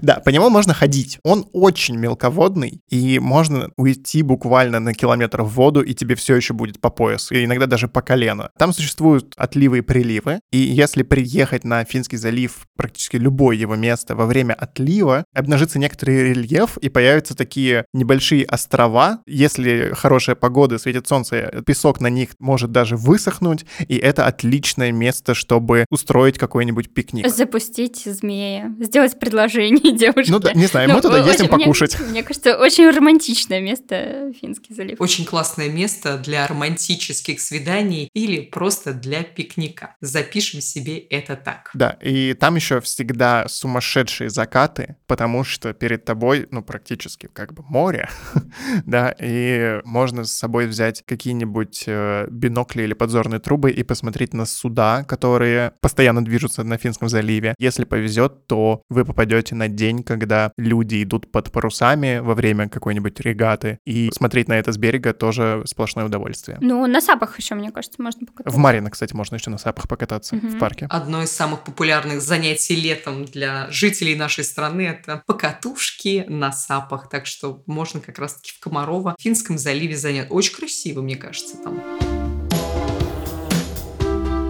Да, 0.02 0.20
по 0.20 0.30
нему 0.30 0.50
можно 0.50 0.74
ходить. 0.74 1.18
Он 1.22 1.46
очень 1.52 1.96
мелководный, 1.96 2.80
и 2.88 3.18
можно 3.18 3.70
уйти 3.76 4.22
буквально 4.22 4.80
на 4.80 4.94
километр 4.94 5.42
в 5.42 5.48
воду, 5.48 5.82
и 5.82 5.94
тебе 5.94 6.14
все 6.14 6.36
еще 6.36 6.54
будет 6.54 6.80
по 6.80 6.90
пояс, 6.90 7.30
и 7.32 7.44
иногда 7.44 7.66
даже 7.66 7.88
по 7.88 8.02
колено. 8.02 8.50
Там 8.58 8.72
существуют 8.72 9.34
отливы 9.36 9.78
и 9.78 9.80
приливы, 9.80 10.40
и 10.52 10.58
если 10.58 11.02
приехать 11.02 11.64
на 11.64 11.84
Финский 11.84 12.16
залив, 12.16 12.66
практически 12.76 13.16
любое 13.16 13.56
его 13.56 13.76
место 13.76 14.14
во 14.14 14.26
время 14.26 14.54
отлива, 14.54 15.24
обнажится 15.34 15.78
некоторый 15.78 16.30
рельеф, 16.30 16.78
и 16.78 16.88
появятся 16.88 17.36
такие 17.36 17.84
небольшие 17.92 18.44
острова. 18.44 19.20
Если 19.26 19.92
хорошая 19.92 20.36
погода, 20.36 20.78
светит 20.78 21.06
солнце, 21.06 21.62
песок 21.66 22.00
на 22.00 22.08
них 22.08 22.30
может 22.38 22.72
даже 22.72 22.96
высохнуть, 22.96 23.66
и 23.88 23.96
это 23.96 24.26
отличное 24.26 24.92
место, 24.92 25.34
чтобы 25.34 25.86
устроить 25.90 26.38
какой-нибудь 26.38 26.92
пикник. 26.94 27.28
Запустить 27.28 28.02
змея, 28.04 28.74
сделать 28.80 29.18
предложение 29.18 29.65
девушке. 29.96 30.32
Ну 30.32 30.38
да, 30.38 30.52
не 30.52 30.66
знаю, 30.66 30.90
мы 30.90 31.00
туда 31.00 31.18
ездим 31.18 31.46
мне- 31.46 31.58
покушать. 31.64 31.96
Мне, 32.00 32.22
кажется, 32.22 32.56
очень 32.56 32.88
романтичное 32.90 33.60
место 33.60 34.32
Финский 34.40 34.74
залив. 34.74 35.00
Очень 35.00 35.24
классное 35.24 35.68
место 35.68 36.18
для 36.18 36.46
романтических 36.46 37.40
свиданий 37.40 38.08
или 38.14 38.40
просто 38.40 38.92
для 38.92 39.22
пикника. 39.22 39.96
Запишем 40.00 40.60
себе 40.60 40.98
это 40.98 41.36
так. 41.36 41.70
Да, 41.74 41.96
и 42.00 42.34
там 42.34 42.56
еще 42.56 42.80
всегда 42.80 43.46
сумасшедшие 43.48 44.30
закаты, 44.30 44.96
потому 45.06 45.44
что 45.44 45.72
перед 45.72 46.04
тобой, 46.04 46.46
ну, 46.50 46.62
практически 46.62 47.28
как 47.32 47.52
бы 47.52 47.62
море, 47.68 48.08
да, 48.86 49.14
и 49.20 49.80
можно 49.84 50.24
с 50.24 50.32
собой 50.32 50.66
взять 50.66 51.02
какие-нибудь 51.06 51.84
э, 51.86 52.26
бинокли 52.30 52.82
или 52.82 52.94
подзорные 52.94 53.40
трубы 53.40 53.70
и 53.70 53.82
посмотреть 53.82 54.32
на 54.34 54.46
суда, 54.46 55.04
которые 55.04 55.72
постоянно 55.80 56.24
движутся 56.24 56.62
на 56.62 56.78
Финском 56.78 57.08
заливе. 57.08 57.54
Если 57.58 57.84
повезет, 57.84 58.46
то 58.46 58.82
вы 58.88 59.04
попадете 59.04 59.54
на 59.56 59.68
день, 59.68 60.02
когда 60.02 60.52
люди 60.56 61.02
идут 61.02 61.30
под 61.32 61.50
парусами 61.50 62.18
во 62.18 62.34
время 62.34 62.68
какой-нибудь 62.68 63.18
регаты, 63.20 63.78
и 63.84 64.10
смотреть 64.12 64.48
на 64.48 64.54
это 64.54 64.72
с 64.72 64.78
берега 64.78 65.12
тоже 65.12 65.62
сплошное 65.66 66.04
удовольствие. 66.04 66.58
Ну, 66.60 66.86
на 66.86 67.00
сапах 67.00 67.38
еще, 67.38 67.54
мне 67.54 67.70
кажется, 67.72 68.00
можно 68.02 68.26
покататься. 68.26 68.56
В 68.56 68.60
Марино, 68.60 68.90
кстати, 68.90 69.14
можно 69.14 69.36
еще 69.36 69.50
на 69.50 69.58
сапах 69.58 69.88
покататься 69.88 70.36
в 70.36 70.42
Мгм. 70.42 70.58
парке. 70.58 70.86
Одно 70.90 71.22
из 71.22 71.30
самых 71.30 71.64
популярных 71.64 72.20
занятий 72.20 72.76
летом 72.76 73.24
для 73.24 73.66
жителей 73.70 74.14
нашей 74.14 74.44
страны– 74.44 74.82
это 74.82 75.22
покатушки 75.26 76.24
на 76.28 76.52
сапах. 76.52 77.08
Так 77.08 77.26
что 77.26 77.62
можно 77.66 78.00
как 78.00 78.18
раз-таки 78.18 78.52
в 78.52 78.60
Комарово, 78.60 79.14
в 79.18 79.22
Финском 79.22 79.58
заливе 79.58 79.96
занять. 79.96 80.26
Очень 80.30 80.54
красиво, 80.56 81.02
мне 81.02 81.16
кажется, 81.16 81.56
там. 81.58 82.15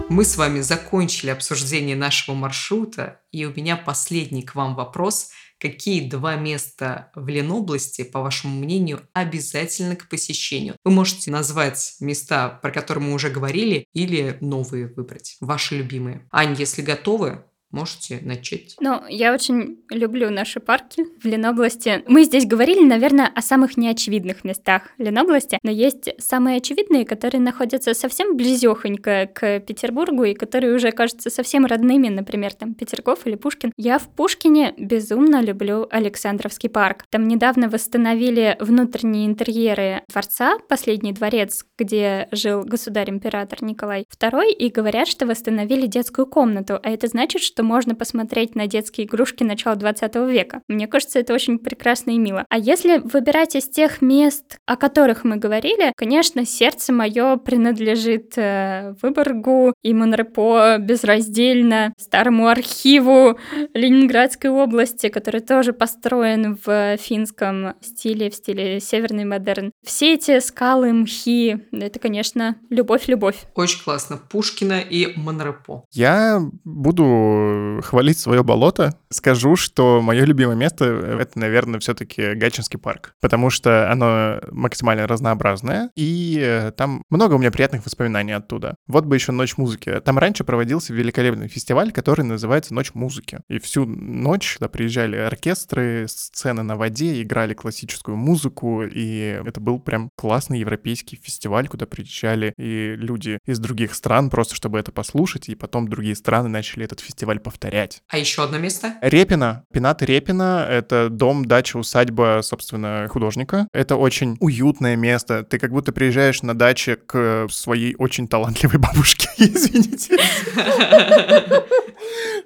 Мы 0.09 0.23
с 0.23 0.37
вами 0.37 0.61
закончили 0.61 1.31
обсуждение 1.31 1.97
нашего 1.97 2.33
маршрута, 2.33 3.19
и 3.33 3.43
у 3.43 3.53
меня 3.53 3.75
последний 3.75 4.41
к 4.41 4.55
вам 4.55 4.73
вопрос. 4.73 5.31
Какие 5.59 6.09
два 6.09 6.35
места 6.35 7.11
в 7.13 7.27
Ленобласти, 7.27 8.03
по 8.03 8.21
вашему 8.21 8.57
мнению, 8.57 9.01
обязательно 9.11 9.97
к 9.97 10.07
посещению? 10.07 10.77
Вы 10.85 10.91
можете 10.91 11.29
назвать 11.29 11.97
места, 11.99 12.47
про 12.47 12.71
которые 12.71 13.03
мы 13.03 13.13
уже 13.13 13.29
говорили, 13.29 13.85
или 13.93 14.37
новые 14.39 14.87
выбрать, 14.87 15.35
ваши 15.41 15.75
любимые. 15.75 16.25
Ань, 16.31 16.55
если 16.57 16.81
готовы, 16.81 17.43
можете 17.71 18.19
начать. 18.21 18.75
Ну, 18.79 19.01
я 19.09 19.33
очень 19.33 19.79
люблю 19.89 20.29
наши 20.29 20.59
парки 20.59 21.05
в 21.21 21.25
Ленобласти. 21.25 22.03
Мы 22.07 22.23
здесь 22.23 22.45
говорили, 22.45 22.83
наверное, 22.83 23.27
о 23.27 23.41
самых 23.41 23.77
неочевидных 23.77 24.43
местах 24.43 24.83
Ленобласти, 24.97 25.59
но 25.63 25.71
есть 25.71 26.09
самые 26.17 26.57
очевидные, 26.57 27.05
которые 27.05 27.41
находятся 27.41 27.93
совсем 27.93 28.37
близехонько 28.37 29.29
к 29.33 29.59
Петербургу 29.61 30.23
и 30.23 30.33
которые 30.33 30.75
уже 30.75 30.91
кажутся 30.91 31.29
совсем 31.29 31.65
родными, 31.65 32.07
например, 32.07 32.53
там 32.53 32.73
Петергоф 32.73 33.27
или 33.27 33.35
Пушкин. 33.35 33.73
Я 33.77 33.99
в 33.99 34.07
Пушкине 34.09 34.73
безумно 34.77 35.41
люблю 35.41 35.87
Александровский 35.89 36.69
парк. 36.69 37.03
Там 37.09 37.27
недавно 37.27 37.69
восстановили 37.69 38.55
внутренние 38.59 39.27
интерьеры 39.27 40.03
дворца, 40.09 40.57
последний 40.69 41.11
дворец, 41.11 41.65
где 41.77 42.27
жил 42.31 42.63
государь-император 42.63 43.63
Николай 43.63 44.05
II, 44.19 44.51
и 44.51 44.69
говорят, 44.69 45.07
что 45.07 45.25
восстановили 45.25 45.85
детскую 45.87 46.27
комнату, 46.27 46.79
а 46.81 46.89
это 46.89 47.07
значит, 47.07 47.41
что 47.41 47.56
можно 47.63 47.95
посмотреть 47.95 48.55
на 48.55 48.67
детские 48.67 49.07
игрушки 49.07 49.43
начала 49.43 49.75
20 49.75 50.15
века. 50.29 50.61
Мне 50.67 50.87
кажется, 50.87 51.19
это 51.19 51.33
очень 51.33 51.59
прекрасно 51.59 52.11
и 52.11 52.17
мило. 52.17 52.45
А 52.49 52.57
если 52.57 52.97
выбирать 52.97 53.55
из 53.55 53.67
тех 53.69 54.01
мест, 54.01 54.59
о 54.65 54.75
которых 54.75 55.23
мы 55.23 55.37
говорили, 55.37 55.93
конечно, 55.95 56.45
сердце 56.45 56.93
мое 56.93 57.37
принадлежит 57.37 58.37
э, 58.37 58.95
Выборгу 59.01 59.73
и 59.83 59.93
Монрепо 59.93 60.77
безраздельно, 60.79 61.93
старому 61.97 62.47
архиву 62.47 63.39
Ленинградской 63.73 64.49
области, 64.49 65.09
который 65.09 65.41
тоже 65.41 65.73
построен 65.73 66.57
в 66.65 66.97
финском 66.97 67.75
стиле, 67.81 68.29
в 68.29 68.35
стиле 68.35 68.79
северный 68.79 69.25
модерн. 69.25 69.71
Все 69.83 70.13
эти 70.13 70.39
скалы, 70.39 70.93
мхи, 70.93 71.67
это, 71.71 71.99
конечно, 71.99 72.57
любовь-любовь. 72.69 73.45
Очень 73.55 73.83
классно. 73.83 74.17
Пушкина 74.17 74.79
и 74.79 75.17
Монрепо. 75.17 75.85
Я 75.91 76.41
буду 76.63 77.46
хвалить 77.83 78.19
свое 78.19 78.43
болото. 78.43 78.97
Скажу, 79.09 79.55
что 79.55 80.01
мое 80.01 80.25
любимое 80.25 80.55
место— 80.55 80.85
это, 81.19 81.39
наверное, 81.39 81.79
все-таки 81.79 82.33
Гатчинский 82.33 82.79
парк, 82.79 83.13
потому 83.21 83.49
что 83.49 83.91
оно 83.91 84.39
максимально 84.51 85.07
разнообразное, 85.07 85.89
и 85.95 86.39
э, 86.41 86.71
там 86.71 87.03
много 87.09 87.35
у 87.35 87.37
меня 87.37 87.51
приятных 87.51 87.85
воспоминаний 87.85 88.33
оттуда. 88.33 88.75
Вот 88.87 89.05
бы 89.05 89.15
еще 89.15 89.31
«Ночь 89.31 89.57
музыки». 89.57 90.01
Там 90.03 90.17
раньше 90.17 90.43
проводился 90.43 90.93
великолепный 90.93 91.47
фестиваль, 91.47 91.91
который 91.91 92.23
называется 92.23 92.73
«Ночь 92.73 92.93
музыки». 92.93 93.39
И 93.49 93.59
всю 93.59 93.85
ночь 93.85 94.55
туда 94.55 94.69
приезжали 94.69 95.15
оркестры, 95.15 96.05
сцены 96.07 96.63
на 96.63 96.75
воде, 96.75 97.21
играли 97.21 97.53
классическую 97.53 98.17
музыку, 98.17 98.83
и 98.83 99.41
это 99.45 99.59
был 99.59 99.79
прям 99.79 100.09
классный 100.15 100.59
европейский 100.59 101.19
фестиваль, 101.21 101.67
куда 101.67 101.85
приезжали 101.85 102.53
и 102.57 102.95
люди 102.95 103.39
из 103.45 103.59
других 103.59 103.93
стран 103.93 104.29
просто, 104.29 104.55
чтобы 104.55 104.79
это 104.79 104.91
послушать, 104.91 105.49
и 105.49 105.55
потом 105.55 105.87
другие 105.87 106.15
страны 106.15 106.49
начали 106.49 106.85
этот 106.85 106.99
фестиваль 106.99 107.36
фестиваль 107.37 107.39
повторять. 107.39 108.01
А 108.09 108.17
еще 108.17 108.43
одно 108.43 108.57
место? 108.57 108.95
Репина. 109.01 109.63
Пенат 109.71 110.01
Репина— 110.01 110.65
это 110.69 111.09
дом, 111.09 111.45
дача, 111.45 111.77
усадьба, 111.77 112.41
собственно, 112.43 113.07
художника. 113.09 113.67
Это 113.73 113.95
очень 113.95 114.37
уютное 114.39 114.95
место. 114.95 115.43
Ты 115.43 115.59
как 115.59 115.71
будто 115.71 115.91
приезжаешь 115.91 116.41
на 116.43 116.53
даче 116.53 116.95
к 116.95 117.47
своей 117.49 117.95
очень 117.97 118.27
талантливой 118.27 118.79
бабушке. 118.79 119.29
Извините. 119.37 120.17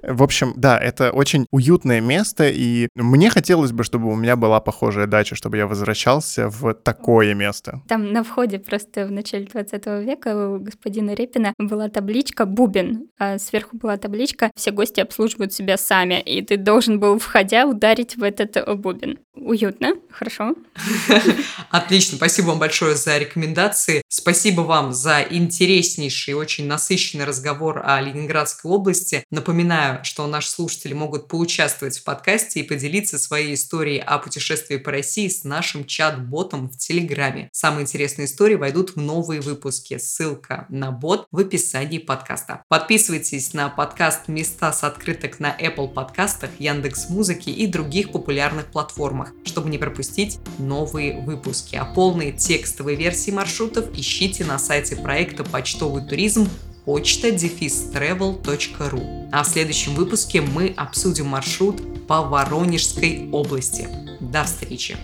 В 0.03 0.23
общем, 0.23 0.53
да, 0.55 0.79
это 0.79 1.11
очень 1.11 1.45
уютное 1.51 2.01
место, 2.01 2.49
и 2.49 2.87
мне 2.95 3.29
хотелось 3.29 3.71
бы, 3.71 3.83
чтобы 3.83 4.07
у 4.07 4.15
меня 4.15 4.35
была 4.35 4.59
похожая 4.59 5.05
дача, 5.05 5.35
чтобы 5.35 5.57
я 5.57 5.67
возвращался 5.67 6.49
в 6.49 6.73
такое 6.73 7.35
место. 7.35 7.81
Там 7.87 8.11
на 8.11 8.23
входе 8.23 8.57
просто 8.59 9.05
в 9.05 9.11
начале 9.11 9.45
20 9.45 9.85
века 10.03 10.55
у 10.55 10.59
господина 10.59 11.13
Репина 11.13 11.53
была 11.59 11.89
табличка 11.89 12.45
«Бубен», 12.45 13.09
а 13.19 13.37
сверху 13.37 13.77
была 13.77 13.97
табличка 13.97 14.51
«Все 14.55 14.71
гости 14.81 14.99
обслуживают 14.99 15.53
себя 15.53 15.77
сами», 15.77 16.19
и 16.19 16.41
ты 16.41 16.57
должен 16.57 16.99
был, 16.99 17.19
входя, 17.19 17.67
ударить 17.67 18.17
в 18.17 18.23
этот 18.23 18.79
бубен. 18.79 19.19
Уютно, 19.33 19.93
хорошо. 20.11 20.55
Отлично, 21.69 22.17
спасибо 22.17 22.47
вам 22.47 22.59
большое 22.59 22.95
за 22.95 23.17
рекомендации. 23.17 24.01
Спасибо 24.09 24.61
вам 24.61 24.91
за 24.93 25.21
интереснейший, 25.21 26.33
очень 26.33 26.67
насыщенный 26.67 27.23
разговор 27.23 27.81
о 27.83 28.01
Ленинградской 28.01 28.69
области. 28.69 29.23
Напоминаю, 29.31 30.03
что 30.03 30.27
наши 30.27 30.49
слушатели 30.49 30.93
могут 30.93 31.29
поучаствовать 31.29 31.97
в 31.97 32.03
подкасте 32.03 32.59
и 32.59 32.63
поделиться 32.63 33.17
своей 33.17 33.53
историей 33.53 33.99
о 33.99 34.19
путешествии 34.19 34.75
по 34.75 34.91
России 34.91 35.29
с 35.29 35.45
нашим 35.45 35.85
чат-ботом 35.85 36.69
в 36.69 36.77
Телеграме. 36.77 37.49
Самые 37.53 37.83
интересные 37.83 38.25
истории 38.25 38.55
войдут 38.55 38.95
в 38.95 38.97
новые 38.97 39.39
выпуски. 39.39 39.97
Ссылка 39.97 40.65
на 40.67 40.91
бот 40.91 41.25
в 41.31 41.39
описании 41.39 41.99
подкаста. 41.99 42.63
Подписывайтесь 42.67 43.53
на 43.53 43.69
подкаст 43.69 44.27
«Места 44.27 44.70
с 44.71 44.83
открыток» 44.83 45.39
на 45.39 45.55
Apple 45.55 45.87
подкастах, 45.87 46.49
Яндекс 46.59 47.09
Музыки 47.09 47.49
и 47.49 47.67
других 47.67 48.11
популярных 48.11 48.67
платформах, 48.67 49.33
чтобы 49.43 49.69
не 49.69 49.77
пропустить 49.77 50.39
новые 50.57 51.21
выпуски. 51.21 51.75
А 51.75 51.85
полные 51.85 52.31
текстовые 52.31 52.97
версии 52.97 53.31
маршрутов 53.31 53.91
ищите 53.93 54.45
на 54.45 54.59
сайте 54.59 54.95
проекта 54.95 55.43
«Почтовый 55.43 56.03
туризм» 56.03 56.49
почта 56.85 57.29
travel.ru. 57.29 59.29
А 59.31 59.43
в 59.43 59.47
следующем 59.47 59.95
выпуске 59.95 60.41
мы 60.41 60.73
обсудим 60.75 61.27
маршрут 61.27 62.07
по 62.07 62.21
Воронежской 62.21 63.29
области. 63.31 63.87
До 64.19 64.43
встречи! 64.43 64.97